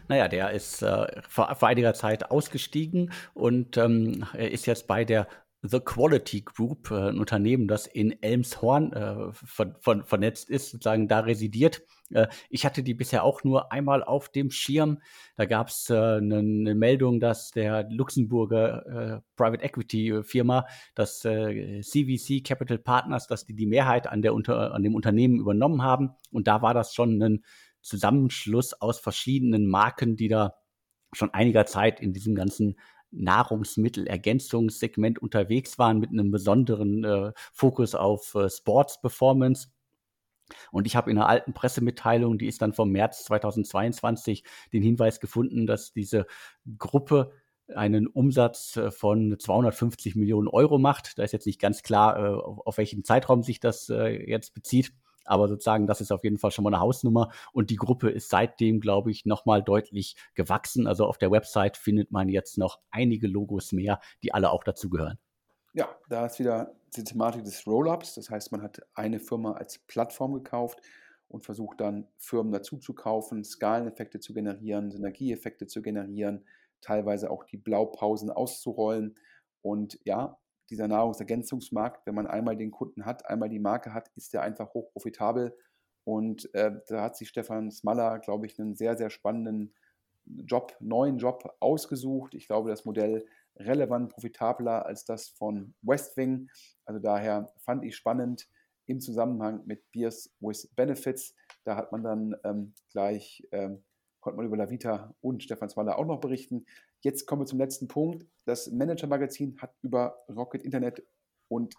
Naja, 0.08 0.28
der 0.28 0.50
ist 0.50 0.82
äh, 0.82 1.06
vor, 1.28 1.54
vor, 1.54 1.68
einiger 1.68 1.94
Zeit 1.94 2.30
ausgestiegen 2.30 3.12
und 3.34 3.76
ähm, 3.76 4.26
ist 4.34 4.66
jetzt 4.66 4.86
bei 4.86 5.04
der 5.04 5.28
The 5.62 5.80
Quality 5.80 6.40
Group, 6.42 6.90
äh, 6.90 7.10
ein 7.10 7.18
Unternehmen, 7.18 7.68
das 7.68 7.86
in 7.86 8.22
Elmshorn 8.22 8.92
äh, 8.92 9.32
ver 9.32 9.76
ver 9.78 10.04
vernetzt 10.04 10.48
ist, 10.48 10.70
sozusagen 10.70 11.06
da 11.06 11.20
residiert. 11.20 11.82
Äh, 12.10 12.28
ich 12.48 12.64
hatte 12.64 12.82
die 12.82 12.94
bisher 12.94 13.24
auch 13.24 13.44
nur 13.44 13.70
einmal 13.70 14.02
auf 14.02 14.30
dem 14.30 14.50
Schirm. 14.50 15.02
Da 15.36 15.44
gab 15.44 15.68
es 15.68 15.90
eine 15.90 16.42
ne 16.42 16.74
Meldung, 16.74 17.20
dass 17.20 17.50
der 17.50 17.86
Luxemburger 17.90 18.86
äh, 18.86 19.20
Private 19.36 19.62
Equity 19.62 20.22
Firma, 20.22 20.66
das 20.94 21.20
CVC 21.20 22.30
äh, 22.30 22.40
Capital 22.40 22.78
Partners, 22.78 23.26
dass 23.26 23.44
die 23.44 23.54
die 23.54 23.66
Mehrheit 23.66 24.06
an, 24.06 24.22
der 24.22 24.32
unter 24.32 24.72
an 24.72 24.82
dem 24.82 24.94
Unternehmen 24.94 25.38
übernommen 25.38 25.82
haben. 25.82 26.10
Und 26.30 26.46
da 26.46 26.62
war 26.62 26.72
das 26.72 26.94
schon 26.94 27.22
ein 27.22 27.44
Zusammenschluss 27.82 28.74
aus 28.74 28.98
verschiedenen 28.98 29.66
Marken, 29.66 30.16
die 30.16 30.28
da 30.28 30.54
schon 31.12 31.34
einiger 31.34 31.66
Zeit 31.66 32.00
in 32.00 32.12
diesem 32.12 32.34
ganzen 32.34 32.76
Nahrungsmittelergänzungssegment 33.12 35.18
unterwegs 35.18 35.78
waren 35.78 35.98
mit 35.98 36.10
einem 36.10 36.30
besonderen 36.30 37.04
äh, 37.04 37.32
Fokus 37.52 37.94
auf 37.94 38.34
äh, 38.34 38.48
Sports 38.48 39.00
Performance. 39.00 39.68
Und 40.72 40.86
ich 40.86 40.96
habe 40.96 41.10
in 41.10 41.18
einer 41.18 41.28
alten 41.28 41.52
Pressemitteilung, 41.52 42.38
die 42.38 42.46
ist 42.46 42.62
dann 42.62 42.72
vom 42.72 42.90
März 42.90 43.24
2022, 43.24 44.44
den 44.72 44.82
Hinweis 44.82 45.20
gefunden, 45.20 45.66
dass 45.66 45.92
diese 45.92 46.26
Gruppe 46.78 47.32
einen 47.74 48.06
Umsatz 48.06 48.76
äh, 48.76 48.90
von 48.90 49.38
250 49.38 50.16
Millionen 50.16 50.48
Euro 50.48 50.78
macht. 50.78 51.18
Da 51.18 51.22
ist 51.22 51.32
jetzt 51.32 51.46
nicht 51.46 51.60
ganz 51.60 51.82
klar, 51.82 52.18
äh, 52.18 52.34
auf 52.34 52.78
welchen 52.78 53.04
Zeitraum 53.04 53.42
sich 53.42 53.60
das 53.60 53.88
äh, 53.88 54.28
jetzt 54.28 54.54
bezieht. 54.54 54.92
Aber 55.24 55.48
sozusagen, 55.48 55.86
das 55.86 56.00
ist 56.00 56.12
auf 56.12 56.24
jeden 56.24 56.38
Fall 56.38 56.50
schon 56.50 56.64
mal 56.64 56.74
eine 56.74 56.80
Hausnummer. 56.80 57.30
Und 57.52 57.70
die 57.70 57.76
Gruppe 57.76 58.10
ist 58.10 58.30
seitdem, 58.30 58.80
glaube 58.80 59.10
ich, 59.10 59.26
nochmal 59.26 59.62
deutlich 59.62 60.16
gewachsen. 60.34 60.86
Also 60.86 61.06
auf 61.06 61.18
der 61.18 61.30
Website 61.30 61.76
findet 61.76 62.10
man 62.10 62.28
jetzt 62.28 62.58
noch 62.58 62.80
einige 62.90 63.26
Logos 63.26 63.72
mehr, 63.72 64.00
die 64.22 64.34
alle 64.34 64.50
auch 64.50 64.64
dazugehören. 64.64 65.18
Ja, 65.72 65.88
da 66.08 66.26
ist 66.26 66.38
wieder 66.38 66.74
die 66.96 67.04
Thematik 67.04 67.44
des 67.44 67.66
Roll-ups. 67.66 68.14
Das 68.14 68.30
heißt, 68.30 68.50
man 68.52 68.62
hat 68.62 68.80
eine 68.94 69.20
Firma 69.20 69.52
als 69.52 69.78
Plattform 69.78 70.34
gekauft 70.34 70.80
und 71.28 71.44
versucht 71.44 71.80
dann 71.80 72.08
Firmen 72.18 72.52
dazu 72.52 72.76
zu 72.78 72.92
kaufen, 72.92 73.44
Skaleneffekte 73.44 74.18
zu 74.18 74.34
generieren, 74.34 74.90
Synergieeffekte 74.90 75.68
zu 75.68 75.80
generieren, 75.80 76.44
teilweise 76.80 77.30
auch 77.30 77.44
die 77.44 77.56
Blaupausen 77.56 78.30
auszurollen. 78.30 79.14
Und 79.62 80.00
ja, 80.04 80.38
dieser 80.70 80.88
Nahrungsergänzungsmarkt, 80.88 82.06
wenn 82.06 82.14
man 82.14 82.26
einmal 82.26 82.56
den 82.56 82.70
Kunden 82.70 83.04
hat, 83.04 83.28
einmal 83.28 83.48
die 83.48 83.58
Marke 83.58 83.92
hat, 83.92 84.08
ist 84.16 84.32
der 84.32 84.42
einfach 84.42 84.72
hochprofitabel. 84.72 85.56
Und 86.04 86.52
äh, 86.54 86.72
da 86.88 87.02
hat 87.02 87.16
sich 87.16 87.28
Stefan 87.28 87.70
Smaller, 87.70 88.18
glaube 88.20 88.46
ich, 88.46 88.58
einen 88.58 88.74
sehr, 88.74 88.96
sehr 88.96 89.10
spannenden 89.10 89.74
Job, 90.24 90.76
neuen 90.80 91.18
Job 91.18 91.56
ausgesucht. 91.60 92.34
Ich 92.34 92.46
glaube, 92.46 92.70
das 92.70 92.84
Modell 92.84 93.26
relevant 93.56 94.12
profitabler 94.12 94.86
als 94.86 95.04
das 95.04 95.28
von 95.28 95.74
Westwing. 95.82 96.48
Also 96.84 97.00
daher 97.00 97.52
fand 97.58 97.84
ich 97.84 97.96
spannend 97.96 98.48
im 98.86 99.00
Zusammenhang 99.00 99.62
mit 99.66 99.90
Beers 99.92 100.34
with 100.40 100.68
Benefits. 100.74 101.34
Da 101.64 101.76
hat 101.76 101.92
man 101.92 102.02
dann 102.02 102.36
ähm, 102.44 102.74
gleich, 102.90 103.46
ähm, 103.52 103.82
konnte 104.20 104.38
man 104.38 104.46
über 104.46 104.56
Lavita 104.56 105.14
und 105.20 105.42
Stefan 105.42 105.68
Smaller 105.68 105.98
auch 105.98 106.06
noch 106.06 106.20
berichten. 106.20 106.66
Jetzt 107.00 107.26
kommen 107.26 107.42
wir 107.42 107.46
zum 107.46 107.58
letzten 107.58 107.88
Punkt. 107.88 108.26
Das 108.44 108.70
Manager-Magazin 108.70 109.56
hat 109.60 109.74
über 109.82 110.24
Rocket 110.28 110.62
Internet 110.62 111.02
und 111.48 111.74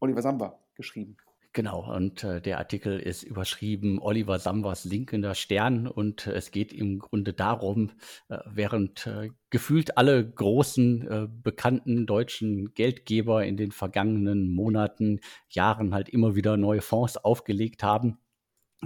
Oliver 0.00 0.22
Samba 0.22 0.58
geschrieben. 0.74 1.16
Genau, 1.54 1.88
und 1.94 2.24
äh, 2.24 2.40
der 2.40 2.58
Artikel 2.58 2.98
ist 2.98 3.22
überschrieben 3.22 4.00
Oliver 4.00 4.40
Sambas 4.40 4.84
linkender 4.84 5.36
Stern 5.36 5.86
und 5.86 6.26
äh, 6.26 6.32
es 6.32 6.50
geht 6.50 6.72
im 6.72 6.98
Grunde 6.98 7.32
darum, 7.32 7.92
äh, 8.28 8.38
während 8.44 9.06
äh, 9.06 9.30
gefühlt 9.50 9.96
alle 9.96 10.28
großen 10.28 11.06
äh, 11.06 11.28
bekannten 11.28 12.06
deutschen 12.06 12.74
Geldgeber 12.74 13.44
in 13.44 13.56
den 13.56 13.70
vergangenen 13.70 14.52
Monaten, 14.52 15.20
Jahren 15.48 15.94
halt 15.94 16.08
immer 16.08 16.34
wieder 16.34 16.56
neue 16.56 16.80
Fonds 16.80 17.18
aufgelegt 17.18 17.84
haben, 17.84 18.18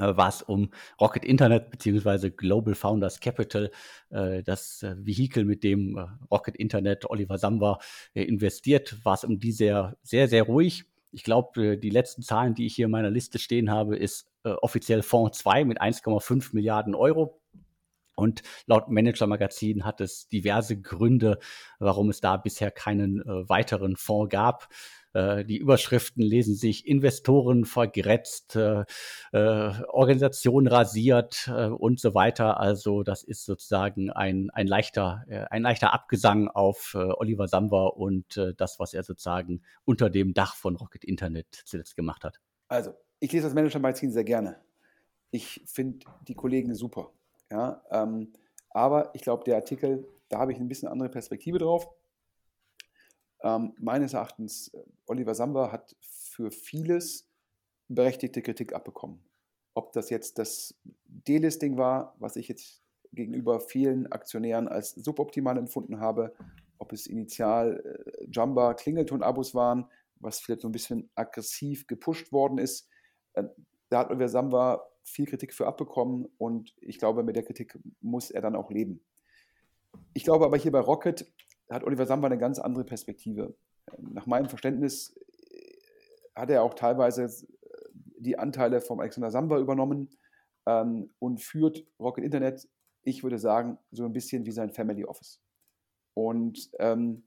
äh, 0.01 0.17
war 0.17 0.29
es 0.29 0.43
um 0.43 0.71
Rocket 1.01 1.25
Internet 1.25 1.71
beziehungsweise 1.71 2.31
Global 2.31 2.75
Founders 2.75 3.21
Capital, 3.21 3.71
äh, 4.11 4.43
das 4.43 4.83
äh, 4.83 4.95
Vehikel, 4.99 5.45
mit 5.45 5.65
dem 5.65 5.99
Rocket 6.31 6.57
Internet 6.57 7.09
Oliver 7.09 7.39
Samba 7.39 7.79
investiert, 8.15 9.05
war 9.05 9.15
es 9.15 9.25
um 9.25 9.39
die 9.39 9.53
sehr, 9.53 9.97
sehr, 10.03 10.29
sehr 10.29 10.43
ruhig. 10.45 10.85
Ich 11.11 11.25
glaube, 11.25 11.79
die 11.79 11.91
letzten 11.91 12.23
Zahlen, 12.23 12.55
die 12.55 12.67
ich 12.67 12.75
hier 12.75 12.87
in 12.87 12.91
meiner 12.91 13.11
Liste 13.11 13.39
stehen 13.39 13.71
habe, 13.71 13.97
ist 13.97 14.31
offiziell 14.43 15.03
Fonds 15.03 15.39
2 15.39 15.65
mit 15.65 15.81
1,5 15.81 16.51
Milliarden 16.53 16.95
Euro. 16.95 17.41
Und 18.15 18.43
laut 18.67 18.89
Manager 18.89 19.27
Magazin 19.27 19.85
hat 19.85 20.01
es 20.01 20.29
diverse 20.29 20.81
Gründe, 20.81 21.39
warum 21.79 22.11
es 22.11 22.21
da 22.21 22.37
bisher 22.37 22.71
keinen 22.71 23.23
weiteren 23.25 23.97
Fonds 23.97 24.31
gab. 24.31 24.69
Äh, 25.19 25.45
die 25.45 25.57
Überschriften 25.57 26.23
lesen 26.23 26.55
sich 26.55 26.87
Investoren 26.87 27.65
vergrätzt, 27.65 28.55
äh, 28.55 28.85
äh, 29.33 29.83
Organisation 29.89 30.69
rasiert 30.69 31.51
und 31.79 31.99
so 31.99 32.15
weiter. 32.15 32.61
Also 32.61 33.03
das 33.03 33.25
ist 33.25 33.45
sozusagen 33.45 34.11
ein, 34.11 34.51
ein, 34.51 34.67
leichter, 34.67 35.25
ein 35.51 35.63
leichter 35.63 35.93
Abgesang 35.93 36.49
auf 36.49 36.95
Oliver 36.95 37.49
Samba 37.49 37.87
und 37.87 38.41
das, 38.57 38.79
was 38.79 38.95
er 38.95 39.03
sozusagen 39.03 39.63
unter 39.85 40.11
dem 40.11 40.35
Dach 40.35 40.55
von 40.55 40.77
Rocket 40.77 41.05
Internet 41.05 41.63
zuletzt 41.65 41.97
gemacht 41.97 42.25
hat. 42.25 42.41
Also, 42.69 42.95
ich 43.21 43.33
lese 43.33 43.45
das 43.45 43.55
Manager-Magazin 43.55 44.13
sehr 44.13 44.25
gerne. 44.25 44.61
Ich 45.31 45.63
finde 45.67 46.07
die 46.27 46.35
Kollegen 46.35 46.75
super. 46.75 47.13
Ja, 47.51 47.83
ähm, 47.91 48.33
aber 48.71 49.15
ich 49.15 49.23
glaube, 49.23 49.45
der 49.45 49.57
Artikel, 49.57 50.07
da 50.29 50.39
habe 50.39 50.53
ich 50.53 50.59
ein 50.59 50.69
bisschen 50.69 50.89
andere 50.89 51.09
Perspektive 51.09 51.59
drauf. 51.59 51.89
Ähm, 53.43 53.75
meines 53.79 54.15
Erachtens, 54.15 54.69
äh, 54.75 54.83
Oliver 55.07 55.35
Samba 55.35 55.73
hat 55.73 55.97
für 56.01 56.51
vieles 56.51 57.29
berechtigte 57.89 58.43
Kritik 58.43 58.75
abbekommen. 58.75 59.23
Ob 59.75 59.93
das 59.93 60.11
jetzt 60.11 60.39
das 60.39 60.75
Delisting 61.05 61.77
war, 61.79 62.15
was 62.19 62.37
ich 62.37 62.49
jetzt 62.49 62.83
gegenüber 63.13 63.61
vielen 63.61 64.11
Aktionären 64.13 64.69
als 64.69 64.91
suboptimal 64.91 65.57
empfunden 65.57 66.01
habe, 66.01 66.35
ob 66.79 66.93
es 66.93 67.07
initial 67.07 67.83
äh, 67.85 68.27
Jamba 68.31 68.75
Klingelton-Abos 68.75 69.55
waren, 69.55 69.87
was 70.17 70.41
vielleicht 70.41 70.63
so 70.63 70.69
ein 70.69 70.73
bisschen 70.73 71.11
aggressiv 71.15 71.87
gepusht 71.87 72.33
worden 72.33 72.59
ist. 72.59 72.89
Äh, 73.35 73.45
da 73.89 74.01
hat 74.01 74.11
Oliver 74.11 74.29
Samba 74.29 74.89
viel 75.03 75.27
Kritik 75.27 75.55
für 75.55 75.67
abbekommen 75.67 76.29
und 76.39 76.75
ich 76.81 76.99
glaube, 76.99 77.23
mit 77.23 77.37
der 77.37 77.45
Kritik 77.45 77.79
muss 78.01 78.31
er 78.31 78.43
dann 78.43 78.57
auch 78.57 78.71
leben. 78.71 79.01
Ich 80.13 80.25
glaube 80.25 80.45
aber 80.45 80.57
hier 80.57 80.73
bei 80.73 80.81
Rocket 80.81 81.27
hat 81.71 81.85
Oliver 81.85 82.07
Samba 82.07 82.27
eine 82.27 82.39
ganz 82.39 82.59
andere 82.59 82.85
Perspektive. 82.85 83.55
Nach 83.99 84.27
meinem 84.27 84.49
Verständnis 84.49 85.17
äh, 85.51 85.77
hat 86.35 86.51
er 86.51 86.63
auch 86.63 86.75
teilweise 86.75 87.25
äh, 87.25 87.89
die 88.19 88.39
Anteile 88.39 88.81
vom 88.81 89.01
Alexander 89.01 89.31
Samba 89.31 89.59
übernommen 89.59 90.11
ähm, 90.67 91.11
und 91.19 91.41
führt 91.41 91.87
Rocket 91.99 92.25
Internet, 92.25 92.69
ich 93.03 93.23
würde 93.23 93.39
sagen, 93.39 93.79
so 93.91 94.05
ein 94.05 94.13
bisschen 94.13 94.45
wie 94.47 94.53
sein 94.53 94.71
Family 94.71 95.05
Office. 95.05 95.41
Und 96.15 96.71
ähm, 96.79 97.23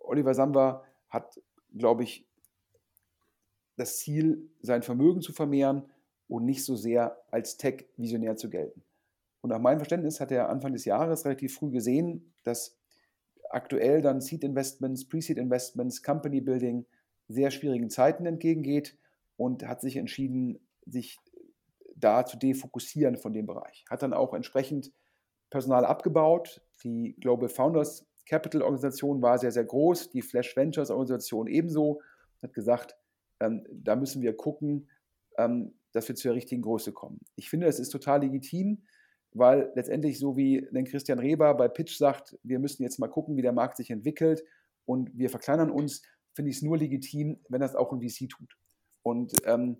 Oliver 0.00 0.34
Samba 0.34 0.84
hat, 1.08 1.40
glaube 1.76 2.04
ich, 2.04 2.28
das 3.76 3.98
Ziel, 3.98 4.50
sein 4.60 4.82
Vermögen 4.82 5.22
zu 5.22 5.32
vermehren 5.32 5.90
und 6.28 6.44
nicht 6.44 6.64
so 6.64 6.76
sehr 6.76 7.22
als 7.30 7.56
Tech-Visionär 7.56 8.36
zu 8.36 8.48
gelten. 8.48 8.84
Und 9.40 9.50
nach 9.50 9.58
meinem 9.58 9.78
Verständnis 9.78 10.20
hat 10.20 10.30
er 10.30 10.48
Anfang 10.48 10.72
des 10.72 10.84
Jahres 10.84 11.24
relativ 11.24 11.54
früh 11.54 11.70
gesehen, 11.70 12.32
dass 12.44 12.78
aktuell 13.52 14.02
dann 14.02 14.20
Seed 14.20 14.44
Investments, 14.44 15.08
Pre-Seed 15.08 15.38
Investments, 15.38 16.02
Company 16.02 16.40
Building 16.40 16.86
sehr 17.28 17.50
schwierigen 17.50 17.90
Zeiten 17.90 18.26
entgegengeht 18.26 18.96
und 19.36 19.66
hat 19.66 19.80
sich 19.80 19.96
entschieden, 19.96 20.58
sich 20.86 21.18
da 21.96 22.24
zu 22.26 22.36
defokussieren 22.36 23.16
von 23.16 23.32
dem 23.32 23.46
Bereich. 23.46 23.84
Hat 23.88 24.02
dann 24.02 24.12
auch 24.12 24.34
entsprechend 24.34 24.92
Personal 25.50 25.84
abgebaut. 25.84 26.62
Die 26.82 27.14
Global 27.20 27.48
Founders 27.48 28.06
Capital 28.26 28.62
Organisation 28.62 29.20
war 29.20 29.38
sehr, 29.38 29.52
sehr 29.52 29.64
groß, 29.64 30.10
die 30.10 30.22
Flash 30.22 30.56
Ventures 30.56 30.90
Organisation 30.90 31.46
ebenso. 31.46 32.00
Hat 32.42 32.54
gesagt, 32.54 32.96
ähm, 33.40 33.64
da 33.70 33.96
müssen 33.96 34.22
wir 34.22 34.36
gucken, 34.36 34.88
ähm, 35.36 35.74
dass 35.92 36.08
wir 36.08 36.14
zur 36.14 36.34
richtigen 36.34 36.62
Größe 36.62 36.92
kommen. 36.92 37.20
Ich 37.36 37.50
finde, 37.50 37.66
es 37.66 37.78
ist 37.78 37.90
total 37.90 38.20
legitim, 38.20 38.84
weil 39.34 39.72
letztendlich 39.74 40.18
so 40.18 40.36
wie 40.36 40.66
den 40.72 40.84
Christian 40.84 41.18
Reber 41.18 41.54
bei 41.54 41.68
Pitch 41.68 41.96
sagt, 41.96 42.38
wir 42.42 42.58
müssen 42.58 42.82
jetzt 42.82 42.98
mal 42.98 43.08
gucken, 43.08 43.36
wie 43.36 43.42
der 43.42 43.52
Markt 43.52 43.76
sich 43.76 43.90
entwickelt 43.90 44.44
und 44.84 45.16
wir 45.16 45.30
verkleinern 45.30 45.70
uns, 45.70 46.02
finde 46.34 46.50
ich 46.50 46.56
es 46.56 46.62
nur 46.62 46.78
legitim, 46.78 47.40
wenn 47.48 47.60
das 47.60 47.74
auch 47.74 47.92
ein 47.92 48.00
VC 48.00 48.28
tut. 48.28 48.56
Und 49.02 49.32
ähm, 49.44 49.78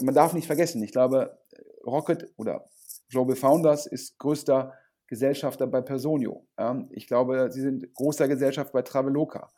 man 0.00 0.14
darf 0.14 0.32
nicht 0.32 0.46
vergessen, 0.46 0.82
ich 0.82 0.92
glaube, 0.92 1.38
Rocket 1.84 2.32
oder 2.36 2.68
Global 3.10 3.36
Founders 3.36 3.86
ist 3.86 4.18
größter 4.18 4.72
Gesellschafter 5.06 5.66
bei 5.66 5.80
Personio. 5.80 6.46
Ähm, 6.56 6.88
ich 6.90 7.06
glaube, 7.06 7.50
sie 7.52 7.60
sind 7.60 7.92
großer 7.94 8.26
Gesellschaft 8.28 8.72
bei 8.72 8.82
Traveloka. 8.82 9.52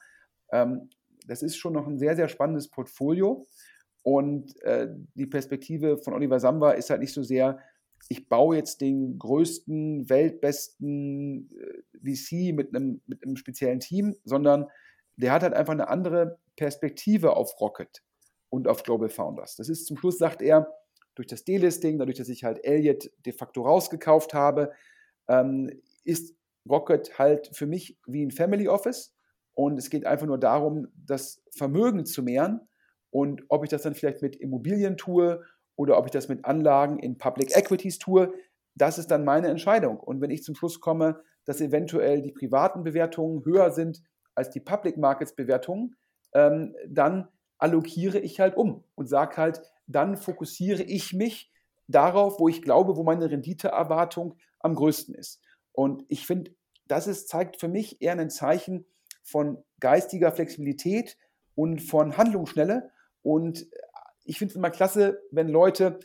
Ähm, 0.50 0.90
das 1.26 1.42
ist 1.42 1.56
schon 1.56 1.72
noch 1.72 1.86
ein 1.86 1.98
sehr, 1.98 2.16
sehr 2.16 2.28
spannendes 2.28 2.68
Portfolio. 2.68 3.46
Und 4.02 4.60
äh, 4.62 4.88
die 5.14 5.26
Perspektive 5.26 5.98
von 5.98 6.14
Oliver 6.14 6.38
Samba 6.38 6.72
ist 6.72 6.90
halt 6.90 7.00
nicht 7.00 7.12
so 7.12 7.22
sehr, 7.22 7.58
ich 8.08 8.28
baue 8.28 8.56
jetzt 8.56 8.80
den 8.80 9.18
größten, 9.18 10.08
weltbesten 10.08 11.50
äh, 11.58 12.14
VC 12.14 12.54
mit 12.54 12.74
einem, 12.74 13.00
mit 13.06 13.24
einem 13.24 13.36
speziellen 13.36 13.80
Team, 13.80 14.14
sondern 14.24 14.66
der 15.16 15.32
hat 15.32 15.42
halt 15.42 15.54
einfach 15.54 15.72
eine 15.72 15.88
andere 15.88 16.38
Perspektive 16.56 17.36
auf 17.36 17.60
Rocket 17.60 18.02
und 18.48 18.68
auf 18.68 18.82
Global 18.82 19.08
Founders. 19.08 19.56
Das 19.56 19.68
ist 19.68 19.86
zum 19.86 19.96
Schluss, 19.96 20.18
sagt 20.18 20.42
er, 20.42 20.72
durch 21.14 21.26
das 21.26 21.44
Delisting, 21.44 21.98
dadurch, 21.98 22.18
dass 22.18 22.28
ich 22.28 22.44
halt 22.44 22.64
Elliott 22.64 23.10
de 23.24 23.32
facto 23.32 23.62
rausgekauft 23.62 24.34
habe, 24.34 24.72
ähm, 25.28 25.70
ist 26.04 26.36
Rocket 26.68 27.18
halt 27.18 27.50
für 27.52 27.66
mich 27.66 27.98
wie 28.06 28.24
ein 28.24 28.30
Family 28.30 28.68
Office. 28.68 29.14
Und 29.54 29.78
es 29.78 29.88
geht 29.88 30.04
einfach 30.04 30.26
nur 30.26 30.38
darum, 30.38 30.88
das 30.94 31.42
Vermögen 31.50 32.04
zu 32.04 32.22
mehren. 32.22 32.68
Und 33.10 33.44
ob 33.48 33.64
ich 33.64 33.70
das 33.70 33.82
dann 33.82 33.94
vielleicht 33.94 34.20
mit 34.20 34.36
Immobilien 34.36 34.98
tue 34.98 35.42
oder 35.76 35.98
ob 35.98 36.06
ich 36.06 36.10
das 36.10 36.28
mit 36.28 36.44
Anlagen 36.44 36.98
in 36.98 37.18
Public 37.18 37.56
Equities 37.56 37.98
tue, 37.98 38.32
das 38.74 38.98
ist 38.98 39.10
dann 39.10 39.24
meine 39.24 39.48
Entscheidung. 39.48 39.98
Und 40.00 40.20
wenn 40.20 40.30
ich 40.30 40.42
zum 40.42 40.54
Schluss 40.54 40.80
komme, 40.80 41.20
dass 41.44 41.60
eventuell 41.60 42.22
die 42.22 42.32
privaten 42.32 42.82
Bewertungen 42.82 43.44
höher 43.44 43.70
sind 43.70 44.02
als 44.34 44.50
die 44.50 44.60
Public 44.60 44.98
Markets 44.98 45.34
Bewertungen, 45.34 45.96
ähm, 46.34 46.74
dann 46.86 47.28
allokiere 47.58 48.18
ich 48.18 48.40
halt 48.40 48.56
um 48.56 48.84
und 48.94 49.08
sage 49.08 49.36
halt, 49.36 49.62
dann 49.86 50.16
fokussiere 50.16 50.82
ich 50.82 51.14
mich 51.14 51.50
darauf, 51.88 52.38
wo 52.40 52.48
ich 52.48 52.62
glaube, 52.62 52.96
wo 52.96 53.02
meine 53.02 53.30
Renditeerwartung 53.30 54.36
am 54.58 54.74
größten 54.74 55.14
ist. 55.14 55.40
Und 55.72 56.04
ich 56.08 56.26
finde, 56.26 56.52
das 56.86 57.06
ist, 57.06 57.28
zeigt 57.28 57.58
für 57.58 57.68
mich 57.68 58.02
eher 58.02 58.12
ein 58.12 58.30
Zeichen 58.30 58.86
von 59.22 59.62
geistiger 59.80 60.32
Flexibilität 60.32 61.16
und 61.54 61.80
von 61.80 62.16
Handlungsschnelle. 62.16 62.90
Und 63.22 63.66
ich 64.26 64.38
finde 64.38 64.52
es 64.52 64.56
immer 64.56 64.70
klasse, 64.70 65.22
wenn 65.30 65.48
Leute 65.48 65.98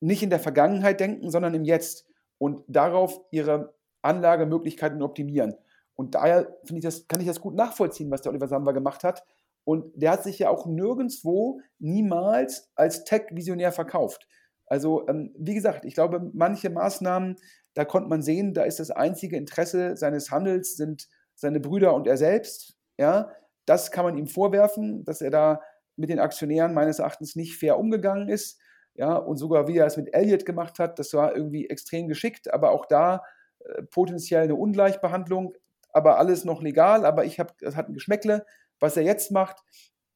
nicht 0.00 0.22
in 0.22 0.30
der 0.30 0.40
Vergangenheit 0.40 1.00
denken, 1.00 1.30
sondern 1.30 1.54
im 1.54 1.64
Jetzt 1.64 2.06
und 2.38 2.62
darauf 2.68 3.20
ihre 3.30 3.74
Anlagemöglichkeiten 4.02 5.02
optimieren. 5.02 5.56
Und 5.94 6.14
daher 6.14 6.56
ich 6.66 6.80
das, 6.80 7.06
kann 7.06 7.20
ich 7.20 7.26
das 7.26 7.40
gut 7.40 7.54
nachvollziehen, 7.54 8.10
was 8.10 8.22
der 8.22 8.32
Oliver 8.32 8.48
Samba 8.48 8.72
gemacht 8.72 9.04
hat. 9.04 9.22
Und 9.64 9.92
der 9.94 10.12
hat 10.12 10.22
sich 10.22 10.38
ja 10.38 10.48
auch 10.48 10.64
nirgendwo 10.64 11.60
niemals 11.78 12.70
als 12.74 13.04
Tech-Visionär 13.04 13.72
verkauft. 13.72 14.26
Also, 14.66 15.06
ähm, 15.08 15.34
wie 15.36 15.54
gesagt, 15.54 15.84
ich 15.84 15.94
glaube, 15.94 16.30
manche 16.32 16.70
Maßnahmen, 16.70 17.36
da 17.74 17.84
konnte 17.84 18.08
man 18.08 18.22
sehen, 18.22 18.54
da 18.54 18.62
ist 18.62 18.80
das 18.80 18.90
einzige 18.90 19.36
Interesse 19.36 19.96
seines 19.96 20.30
Handels, 20.30 20.76
sind 20.76 21.08
seine 21.34 21.60
Brüder 21.60 21.92
und 21.92 22.06
er 22.06 22.16
selbst. 22.16 22.76
Ja, 22.96 23.30
das 23.66 23.90
kann 23.90 24.04
man 24.04 24.16
ihm 24.16 24.26
vorwerfen, 24.26 25.04
dass 25.04 25.20
er 25.20 25.30
da 25.30 25.60
mit 26.00 26.10
den 26.10 26.18
Aktionären 26.18 26.74
meines 26.74 26.98
Erachtens 26.98 27.36
nicht 27.36 27.56
fair 27.56 27.78
umgegangen 27.78 28.28
ist. 28.28 28.58
Ja, 28.94 29.16
und 29.16 29.36
sogar 29.36 29.68
wie 29.68 29.78
er 29.78 29.86
es 29.86 29.96
mit 29.96 30.12
Elliott 30.12 30.44
gemacht 30.44 30.78
hat, 30.78 30.98
das 30.98 31.14
war 31.14 31.36
irgendwie 31.36 31.68
extrem 31.68 32.08
geschickt, 32.08 32.52
aber 32.52 32.72
auch 32.72 32.86
da 32.86 33.22
äh, 33.60 33.82
potenziell 33.84 34.42
eine 34.42 34.56
Ungleichbehandlung, 34.56 35.54
aber 35.92 36.18
alles 36.18 36.44
noch 36.44 36.62
legal, 36.62 37.04
aber 37.04 37.24
ich 37.24 37.38
habe, 37.38 37.52
das 37.60 37.76
hat 37.76 37.88
ein 37.88 37.94
Geschmäckle. 37.94 38.44
Was 38.80 38.96
er 38.96 39.02
jetzt 39.02 39.30
macht, 39.30 39.62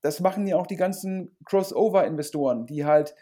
das 0.01 0.21
machen 0.21 0.47
ja 0.47 0.57
auch 0.57 0.67
die 0.67 0.77
ganzen 0.77 1.37
Crossover-Investoren, 1.45 2.67
die 2.67 2.85
halt 2.85 3.15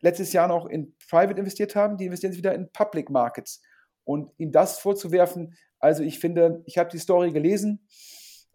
letztes 0.00 0.32
Jahr 0.32 0.48
noch 0.48 0.66
in 0.66 0.94
Private 1.08 1.38
investiert 1.38 1.74
haben, 1.74 1.96
die 1.96 2.06
investieren 2.06 2.32
jetzt 2.32 2.38
wieder 2.38 2.54
in 2.54 2.70
Public 2.72 3.10
Markets. 3.10 3.62
Und 4.04 4.30
ihm 4.38 4.50
das 4.50 4.78
vorzuwerfen, 4.78 5.56
also 5.78 6.02
ich 6.02 6.18
finde, 6.18 6.62
ich 6.66 6.78
habe 6.78 6.90
die 6.90 6.98
Story 6.98 7.32
gelesen, 7.32 7.86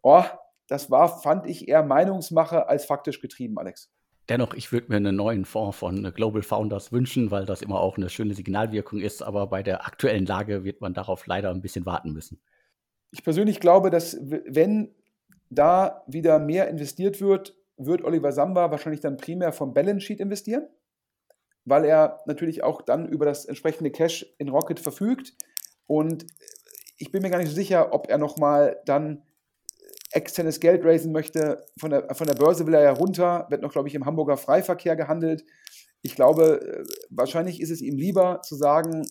oh, 0.02 0.24
das 0.68 0.91
war, 0.91 1.22
fand 1.22 1.47
ich, 1.47 1.68
eher 1.68 1.84
Meinungsmache 1.84 2.68
als 2.68 2.86
faktisch 2.86 3.22
getrieben, 3.22 3.57
Alex. 3.57 3.91
Dennoch, 4.30 4.53
ich 4.53 4.72
würde 4.74 4.88
mir 4.89 4.97
einen 4.97 5.15
neuen 5.15 5.45
Fonds 5.45 5.78
von 5.78 6.13
Global 6.13 6.41
Founders 6.41 6.91
wünschen, 6.91 7.32
weil 7.32 7.45
das 7.45 7.61
immer 7.61 7.80
auch 7.80 7.95
eine 7.95 8.09
schöne 8.09 8.34
Signalwirkung 8.34 8.99
ist. 8.99 9.22
Aber 9.22 9.47
bei 9.47 9.63
der 9.63 9.88
aktuellen 9.88 10.26
Lage 10.26 10.65
wird 10.65 10.82
man 10.82 10.93
darauf 10.93 11.26
leider 11.28 11.49
ein 11.49 11.61
bisschen 11.61 11.86
warten 11.86 12.11
müssen. 12.11 12.41
Ich 13.11 13.24
persönlich 13.24 13.61
glaube, 13.61 13.89
dass 13.89 14.18
wenn 14.22 14.93
da 15.49 16.03
wieder 16.07 16.39
mehr 16.39 16.68
investiert 16.68 17.22
wird, 17.22 17.55
wird 17.78 18.03
Oliver 18.03 18.34
Samba 18.34 18.70
wahrscheinlich 18.70 18.99
dann 18.99 19.15
primär 19.15 19.53
vom 19.53 19.74
Balance 19.74 20.01
Sheet 20.01 20.20
investieren, 20.20 20.68
weil 21.63 21.86
er 21.86 22.20
natürlich 22.26 22.63
auch 22.63 22.82
dann 22.82 23.07
über 23.07 23.26
das 23.26 23.45
entsprechende 23.45 23.91
Cash 23.91 24.26
in 24.39 24.49
Rocket 24.49 24.80
verfügt. 24.80 25.36
Und 25.86 26.26
ich 26.97 27.11
bin 27.11 27.22
mir 27.22 27.30
gar 27.30 27.38
nicht 27.38 27.49
so 27.49 27.55
sicher, 27.55 27.93
ob 27.93 28.09
er 28.09 28.18
nochmal 28.18 28.82
dann 28.86 29.24
externes 30.18 30.59
Geld 30.59 30.84
raisen 30.84 31.11
möchte. 31.11 31.63
Von 31.80 31.91
der, 31.91 32.13
von 32.15 32.28
der 32.28 32.34
Börse 32.34 32.65
will 32.65 32.74
er 32.74 32.82
ja 32.82 32.91
runter, 32.91 33.45
wird 33.49 33.61
noch, 33.61 33.72
glaube 33.72 33.88
ich, 33.88 33.95
im 33.95 34.05
Hamburger 34.05 34.36
Freiverkehr 34.36 34.95
gehandelt. 34.95 35.45
Ich 36.01 36.15
glaube, 36.15 36.61
äh, 36.61 36.84
wahrscheinlich 37.09 37.61
ist 37.61 37.70
es 37.70 37.82
ihm 37.82 37.97
lieber 37.97 38.41
zu 38.41 38.55
sagen, 38.55 39.03
äh, 39.03 39.07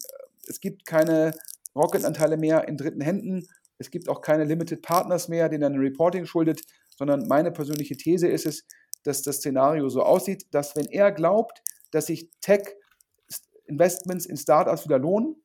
es 0.49 0.61
gibt 0.61 0.85
keine 0.85 1.33
Rocket-Anteile 1.75 2.37
mehr 2.37 2.67
in 2.69 2.77
dritten 2.77 3.01
Händen, 3.01 3.47
es 3.79 3.91
gibt 3.91 4.09
auch 4.09 4.21
keine 4.21 4.45
Limited 4.45 4.83
Partners 4.83 5.29
mehr, 5.29 5.49
denen 5.49 5.63
er 5.63 5.71
ein 5.71 5.79
Reporting 5.79 6.27
schuldet, 6.27 6.63
sondern 6.97 7.29
meine 7.29 7.53
persönliche 7.53 7.97
These 7.97 8.27
ist 8.27 8.47
es, 8.47 8.67
dass 9.05 9.23
das 9.23 9.37
Szenario 9.37 9.89
so 9.89 10.03
aussieht, 10.03 10.47
dass 10.51 10.75
wenn 10.75 10.87
er 10.87 11.13
glaubt, 11.13 11.63
dass 11.93 12.07
sich 12.07 12.31
Tech-Investments 12.41 14.27
in 14.27 14.37
Startups 14.37 14.85
wieder 14.85 14.99
lohnen, 14.99 15.37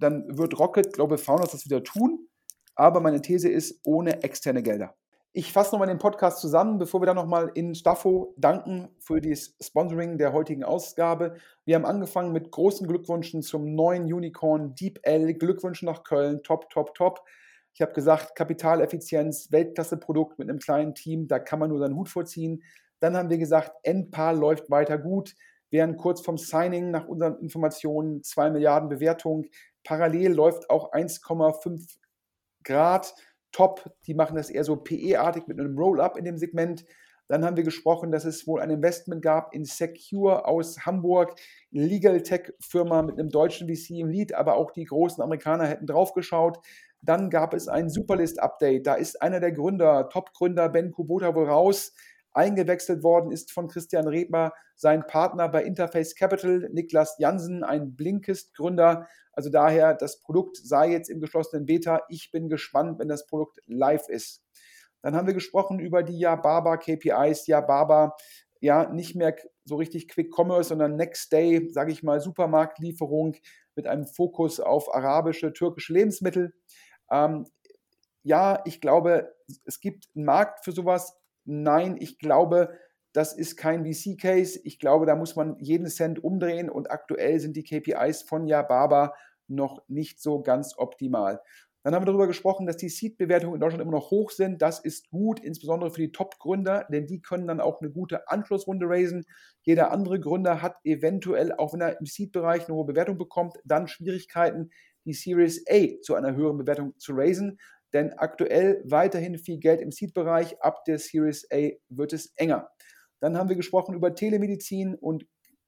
dann 0.00 0.36
wird 0.36 0.58
Rocket 0.58 0.92
Global 0.92 1.18
Founders 1.18 1.52
das 1.52 1.66
wieder 1.66 1.84
tun. 1.84 2.26
Aber 2.74 3.00
meine 3.00 3.22
These 3.22 3.48
ist, 3.48 3.80
ohne 3.84 4.22
externe 4.22 4.62
Gelder. 4.62 4.96
Ich 5.36 5.52
fasse 5.52 5.72
nochmal 5.72 5.88
den 5.88 5.98
Podcast 5.98 6.40
zusammen, 6.40 6.78
bevor 6.78 7.02
wir 7.02 7.06
dann 7.06 7.16
nochmal 7.16 7.50
in 7.54 7.74
Staffo 7.74 8.34
danken 8.36 8.88
für 9.00 9.20
das 9.20 9.56
Sponsoring 9.60 10.16
der 10.16 10.32
heutigen 10.32 10.62
Ausgabe. 10.62 11.34
Wir 11.64 11.74
haben 11.74 11.84
angefangen 11.84 12.30
mit 12.30 12.52
großen 12.52 12.86
Glückwünschen 12.86 13.42
zum 13.42 13.74
neuen 13.74 14.04
Unicorn 14.04 14.76
Deep 14.76 15.00
L. 15.02 15.34
Glückwünsche 15.34 15.86
nach 15.86 16.04
Köln. 16.04 16.44
Top, 16.44 16.70
top, 16.70 16.94
top. 16.94 17.24
Ich 17.72 17.82
habe 17.82 17.92
gesagt, 17.92 18.36
Kapitaleffizienz, 18.36 19.50
Weltklasse-Produkt 19.50 20.38
mit 20.38 20.48
einem 20.48 20.60
kleinen 20.60 20.94
Team, 20.94 21.26
da 21.26 21.40
kann 21.40 21.58
man 21.58 21.70
nur 21.70 21.80
seinen 21.80 21.96
Hut 21.96 22.08
vorziehen. 22.08 22.62
Dann 23.00 23.16
haben 23.16 23.28
wir 23.28 23.38
gesagt, 23.38 23.72
NPAR 23.82 24.34
läuft 24.34 24.70
weiter 24.70 24.98
gut. 24.98 25.34
Während 25.68 25.98
kurz 25.98 26.20
vom 26.20 26.38
Signing 26.38 26.92
nach 26.92 27.08
unseren 27.08 27.40
Informationen 27.40 28.22
2 28.22 28.50
Milliarden 28.50 28.88
Bewertung. 28.88 29.46
Parallel 29.82 30.32
läuft 30.32 30.70
auch 30.70 30.92
1,5 30.92 31.96
Grad 32.62 33.16
top. 33.54 33.90
Die 34.06 34.14
machen 34.14 34.36
das 34.36 34.50
eher 34.50 34.64
so 34.64 34.76
PE-artig 34.76 35.46
mit 35.46 35.58
einem 35.58 35.78
Roll-up 35.78 36.18
in 36.18 36.24
dem 36.24 36.36
Segment. 36.36 36.84
Dann 37.28 37.44
haben 37.44 37.56
wir 37.56 37.64
gesprochen, 37.64 38.10
dass 38.10 38.26
es 38.26 38.46
wohl 38.46 38.60
ein 38.60 38.68
Investment 38.68 39.22
gab 39.22 39.54
in 39.54 39.64
Secure 39.64 40.44
aus 40.46 40.84
Hamburg, 40.84 41.40
Legal 41.70 42.20
Tech-Firma 42.20 43.00
mit 43.02 43.18
einem 43.18 43.30
deutschen 43.30 43.66
VC 43.66 44.00
im 44.00 44.10
Lead, 44.10 44.34
aber 44.34 44.56
auch 44.56 44.72
die 44.72 44.84
großen 44.84 45.22
Amerikaner 45.22 45.66
hätten 45.66 45.86
draufgeschaut. 45.86 46.58
Dann 47.00 47.30
gab 47.30 47.54
es 47.54 47.68
ein 47.68 47.88
Superlist-Update. 47.88 48.86
Da 48.86 48.94
ist 48.94 49.22
einer 49.22 49.40
der 49.40 49.52
Gründer, 49.52 50.08
Top-Gründer 50.10 50.68
Ben 50.68 50.90
Kubota 50.90 51.34
wohl 51.34 51.48
raus. 51.48 51.94
Eingewechselt 52.34 53.02
worden 53.02 53.30
ist 53.30 53.52
von 53.52 53.68
Christian 53.68 54.08
Rebmer 54.08 54.52
sein 54.74 55.06
Partner 55.06 55.48
bei 55.48 55.64
Interface 55.64 56.14
Capital, 56.14 56.68
Niklas 56.72 57.16
Jansen, 57.18 57.62
ein 57.62 57.94
Blinkist-Gründer. 57.94 59.08
Also 59.32 59.50
daher, 59.50 59.94
das 59.94 60.20
Produkt 60.20 60.56
sei 60.56 60.90
jetzt 60.90 61.08
im 61.08 61.20
geschlossenen 61.20 61.66
Beta. 61.66 62.02
Ich 62.08 62.30
bin 62.30 62.48
gespannt, 62.48 62.98
wenn 62.98 63.08
das 63.08 63.26
Produkt 63.26 63.60
live 63.66 64.08
ist. 64.08 64.42
Dann 65.02 65.14
haben 65.14 65.26
wir 65.26 65.34
gesprochen 65.34 65.78
über 65.80 66.02
die 66.02 66.18
Yababa 66.18 66.76
KPIs. 66.76 67.46
Yababa, 67.46 68.16
ja, 68.60 68.88
nicht 68.90 69.14
mehr 69.14 69.36
so 69.64 69.76
richtig 69.76 70.08
Quick 70.08 70.32
Commerce, 70.36 70.70
sondern 70.70 70.96
Next 70.96 71.32
Day, 71.32 71.68
sage 71.70 71.92
ich 71.92 72.02
mal, 72.02 72.20
Supermarktlieferung 72.20 73.36
mit 73.76 73.86
einem 73.86 74.06
Fokus 74.06 74.60
auf 74.60 74.92
arabische, 74.94 75.52
türkische 75.52 75.92
Lebensmittel. 75.92 76.54
Ähm, 77.10 77.46
ja, 78.22 78.62
ich 78.64 78.80
glaube, 78.80 79.34
es 79.64 79.80
gibt 79.80 80.08
einen 80.14 80.24
Markt 80.24 80.64
für 80.64 80.72
sowas. 80.72 81.14
Nein, 81.44 81.96
ich 81.98 82.18
glaube, 82.18 82.78
das 83.12 83.32
ist 83.32 83.56
kein 83.56 83.84
VC-Case. 83.84 84.60
Ich 84.64 84.78
glaube, 84.78 85.06
da 85.06 85.14
muss 85.14 85.36
man 85.36 85.56
jeden 85.58 85.86
Cent 85.86 86.22
umdrehen 86.22 86.68
und 86.68 86.90
aktuell 86.90 87.38
sind 87.38 87.56
die 87.56 87.64
KPIs 87.64 88.22
von 88.22 88.46
Yababa 88.46 89.14
noch 89.46 89.82
nicht 89.88 90.20
so 90.20 90.42
ganz 90.42 90.74
optimal. 90.76 91.40
Dann 91.84 91.94
haben 91.94 92.02
wir 92.02 92.06
darüber 92.06 92.26
gesprochen, 92.26 92.66
dass 92.66 92.78
die 92.78 92.88
Seed-Bewertungen 92.88 93.54
in 93.56 93.60
Deutschland 93.60 93.82
immer 93.82 93.92
noch 93.92 94.10
hoch 94.10 94.30
sind. 94.30 94.62
Das 94.62 94.80
ist 94.80 95.10
gut, 95.10 95.38
insbesondere 95.38 95.90
für 95.90 96.00
die 96.00 96.12
Top-Gründer, 96.12 96.86
denn 96.90 97.06
die 97.06 97.20
können 97.20 97.46
dann 97.46 97.60
auch 97.60 97.82
eine 97.82 97.90
gute 97.90 98.26
Anschlussrunde 98.30 98.86
raisen. 98.88 99.26
Jeder 99.60 99.90
andere 99.92 100.18
Gründer 100.18 100.62
hat 100.62 100.76
eventuell, 100.82 101.52
auch 101.52 101.74
wenn 101.74 101.82
er 101.82 102.00
im 102.00 102.06
Seed-Bereich 102.06 102.66
eine 102.66 102.74
hohe 102.74 102.86
Bewertung 102.86 103.18
bekommt, 103.18 103.58
dann 103.64 103.86
Schwierigkeiten, 103.86 104.70
die 105.04 105.12
Series 105.12 105.62
A 105.68 106.00
zu 106.00 106.14
einer 106.14 106.34
höheren 106.34 106.56
Bewertung 106.56 106.98
zu 106.98 107.12
raisen. 107.12 107.58
Denn 107.94 108.12
aktuell 108.12 108.82
weiterhin 108.84 109.38
viel 109.38 109.58
Geld 109.58 109.80
im 109.80 109.92
Seed-Bereich. 109.92 110.60
Ab 110.60 110.84
der 110.84 110.98
Series 110.98 111.46
A 111.52 111.70
wird 111.88 112.12
es 112.12 112.32
enger. 112.36 112.68
Dann 113.20 113.38
haben 113.38 113.48
wir 113.48 113.56
gesprochen 113.56 113.94
über 113.94 114.14
Telemedizin 114.14 114.94
und 114.94 115.26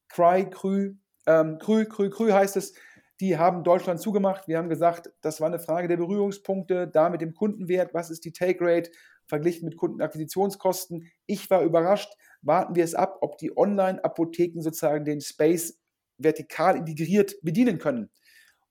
Cry, 0.09 0.51
Krü, 0.51 0.97
ähm, 1.27 1.59
Krü, 1.59 1.87
Krü, 1.87 2.11
Krü 2.11 2.33
heißt 2.33 2.57
es. 2.57 2.75
Die 3.21 3.39
haben 3.39 3.65
Deutschland 3.65 4.01
zugemacht. 4.01 4.47
Wir 4.47 4.59
haben 4.59 4.69
gesagt, 4.69 5.11
das 5.23 5.41
war 5.41 5.47
eine 5.47 5.59
Frage 5.59 5.89
der 5.89 5.97
Berührungspunkte, 5.97 6.87
da 6.87 7.09
mit 7.09 7.23
dem 7.23 7.33
Kundenwert, 7.33 7.95
was 7.95 8.11
ist 8.11 8.25
die 8.27 8.33
Take 8.33 8.59
Rate 8.61 8.91
verglichen 9.27 9.65
mit 9.65 9.77
Kundenakquisitionskosten. 9.77 11.11
Ich 11.27 11.49
war 11.49 11.63
überrascht. 11.63 12.13
Warten 12.43 12.75
wir 12.75 12.85
es 12.85 12.95
ab, 12.95 13.19
ob 13.23 13.39
die 13.39 13.57
Online-Apotheken 13.57 14.61
sozusagen 14.61 15.05
den 15.05 15.21
Space 15.21 15.81
vertikal 16.19 16.77
integriert 16.77 17.35
bedienen 17.43 17.79
können. 17.79 18.11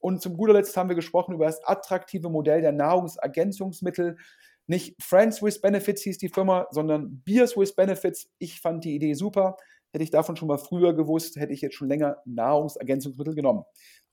Und 0.05 0.21
zum 0.21 0.37
guter 0.37 0.53
Letzt 0.53 0.77
haben 0.77 0.87
wir 0.87 0.95
gesprochen 0.95 1.33
über 1.33 1.45
das 1.45 1.63
attraktive 1.63 2.29
Modell 2.29 2.61
der 2.61 2.71
Nahrungsergänzungsmittel. 2.73 4.17
Nicht 4.67 5.01
Friends 5.01 5.41
with 5.41 5.61
Benefits 5.61 6.03
hieß 6.03 6.19
die 6.19 6.29
Firma, 6.29 6.67
sondern 6.69 7.23
Beers 7.25 7.57
with 7.57 7.73
Benefits. 7.73 8.29
Ich 8.37 8.61
fand 8.61 8.83
die 8.83 8.93
Idee 8.93 9.15
super. 9.15 9.57
Hätte 9.91 10.03
ich 10.03 10.11
davon 10.11 10.35
schon 10.35 10.47
mal 10.47 10.59
früher 10.59 10.93
gewusst, 10.93 11.37
hätte 11.37 11.53
ich 11.53 11.61
jetzt 11.61 11.73
schon 11.73 11.87
länger 11.87 12.17
Nahrungsergänzungsmittel 12.25 13.33
genommen. 13.33 13.63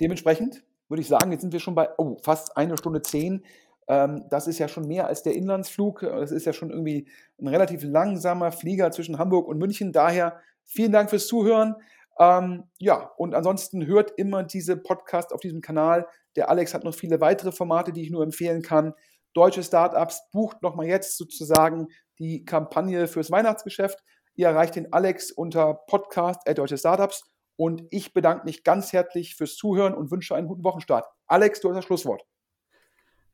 dementsprechend 0.00 0.62
würde 0.88 1.02
ich 1.02 1.08
sagen, 1.08 1.32
jetzt 1.32 1.42
sind 1.42 1.52
wir 1.52 1.60
schon 1.60 1.74
bei 1.74 1.88
oh, 1.98 2.16
fast 2.22 2.56
eine 2.56 2.76
Stunde 2.76 3.02
zehn. 3.02 3.44
Ähm, 3.88 4.24
das 4.30 4.46
ist 4.46 4.58
ja 4.58 4.68
schon 4.68 4.86
mehr 4.86 5.06
als 5.06 5.22
der 5.22 5.34
Inlandsflug. 5.34 6.00
Das 6.00 6.32
ist 6.32 6.46
ja 6.46 6.52
schon 6.52 6.70
irgendwie 6.70 7.08
ein 7.40 7.48
relativ 7.48 7.82
langsamer 7.82 8.52
Flieger 8.52 8.90
zwischen 8.90 9.18
Hamburg 9.18 9.48
und 9.48 9.58
München. 9.58 9.92
Daher 9.92 10.40
Vielen 10.70 10.92
Dank 10.92 11.08
fürs 11.08 11.26
Zuhören. 11.26 11.76
Ähm, 12.20 12.64
ja, 12.78 13.10
und 13.16 13.34
ansonsten 13.34 13.86
hört 13.86 14.12
immer 14.18 14.44
diese 14.44 14.76
Podcast 14.76 15.32
auf 15.32 15.40
diesem 15.40 15.62
Kanal. 15.62 16.06
Der 16.36 16.50
Alex 16.50 16.74
hat 16.74 16.84
noch 16.84 16.94
viele 16.94 17.22
weitere 17.22 17.52
Formate, 17.52 17.90
die 17.90 18.02
ich 18.02 18.10
nur 18.10 18.22
empfehlen 18.22 18.60
kann. 18.60 18.92
Deutsche 19.32 19.62
Startups 19.62 20.28
bucht 20.30 20.62
nochmal 20.62 20.86
jetzt 20.86 21.16
sozusagen 21.16 21.88
die 22.18 22.44
Kampagne 22.44 23.08
fürs 23.08 23.30
Weihnachtsgeschäft. 23.30 24.04
Ihr 24.34 24.48
erreicht 24.48 24.76
den 24.76 24.92
Alex 24.92 25.32
unter 25.32 25.72
Podcast 25.86 26.46
at 26.46 26.58
Deutsche 26.58 26.76
Startups. 26.76 27.24
Und 27.58 27.82
ich 27.90 28.12
bedanke 28.12 28.44
mich 28.44 28.62
ganz 28.62 28.92
herzlich 28.92 29.34
fürs 29.34 29.56
Zuhören 29.56 29.92
und 29.92 30.12
wünsche 30.12 30.36
einen 30.36 30.46
guten 30.46 30.62
Wochenstart. 30.62 31.04
Alex, 31.26 31.60
du 31.60 31.68
hast 31.68 31.76
das 31.76 31.84
Schlusswort. 31.84 32.22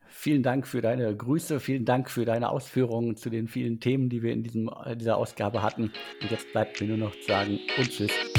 Vielen 0.08 0.42
Dank 0.42 0.66
für 0.66 0.80
deine 0.80 1.14
Grüße, 1.14 1.60
vielen 1.60 1.84
Dank 1.84 2.08
für 2.08 2.24
deine 2.24 2.48
Ausführungen 2.48 3.16
zu 3.16 3.28
den 3.28 3.48
vielen 3.48 3.80
Themen, 3.80 4.08
die 4.08 4.22
wir 4.22 4.32
in 4.32 4.42
diesem, 4.42 4.70
dieser 4.96 5.18
Ausgabe 5.18 5.62
hatten. 5.62 5.92
Und 6.22 6.30
jetzt 6.30 6.50
bleibt 6.52 6.80
mir 6.80 6.88
nur 6.88 6.96
noch 6.96 7.14
zu 7.16 7.26
sagen 7.26 7.58
und 7.76 7.90
tschüss. 7.90 8.33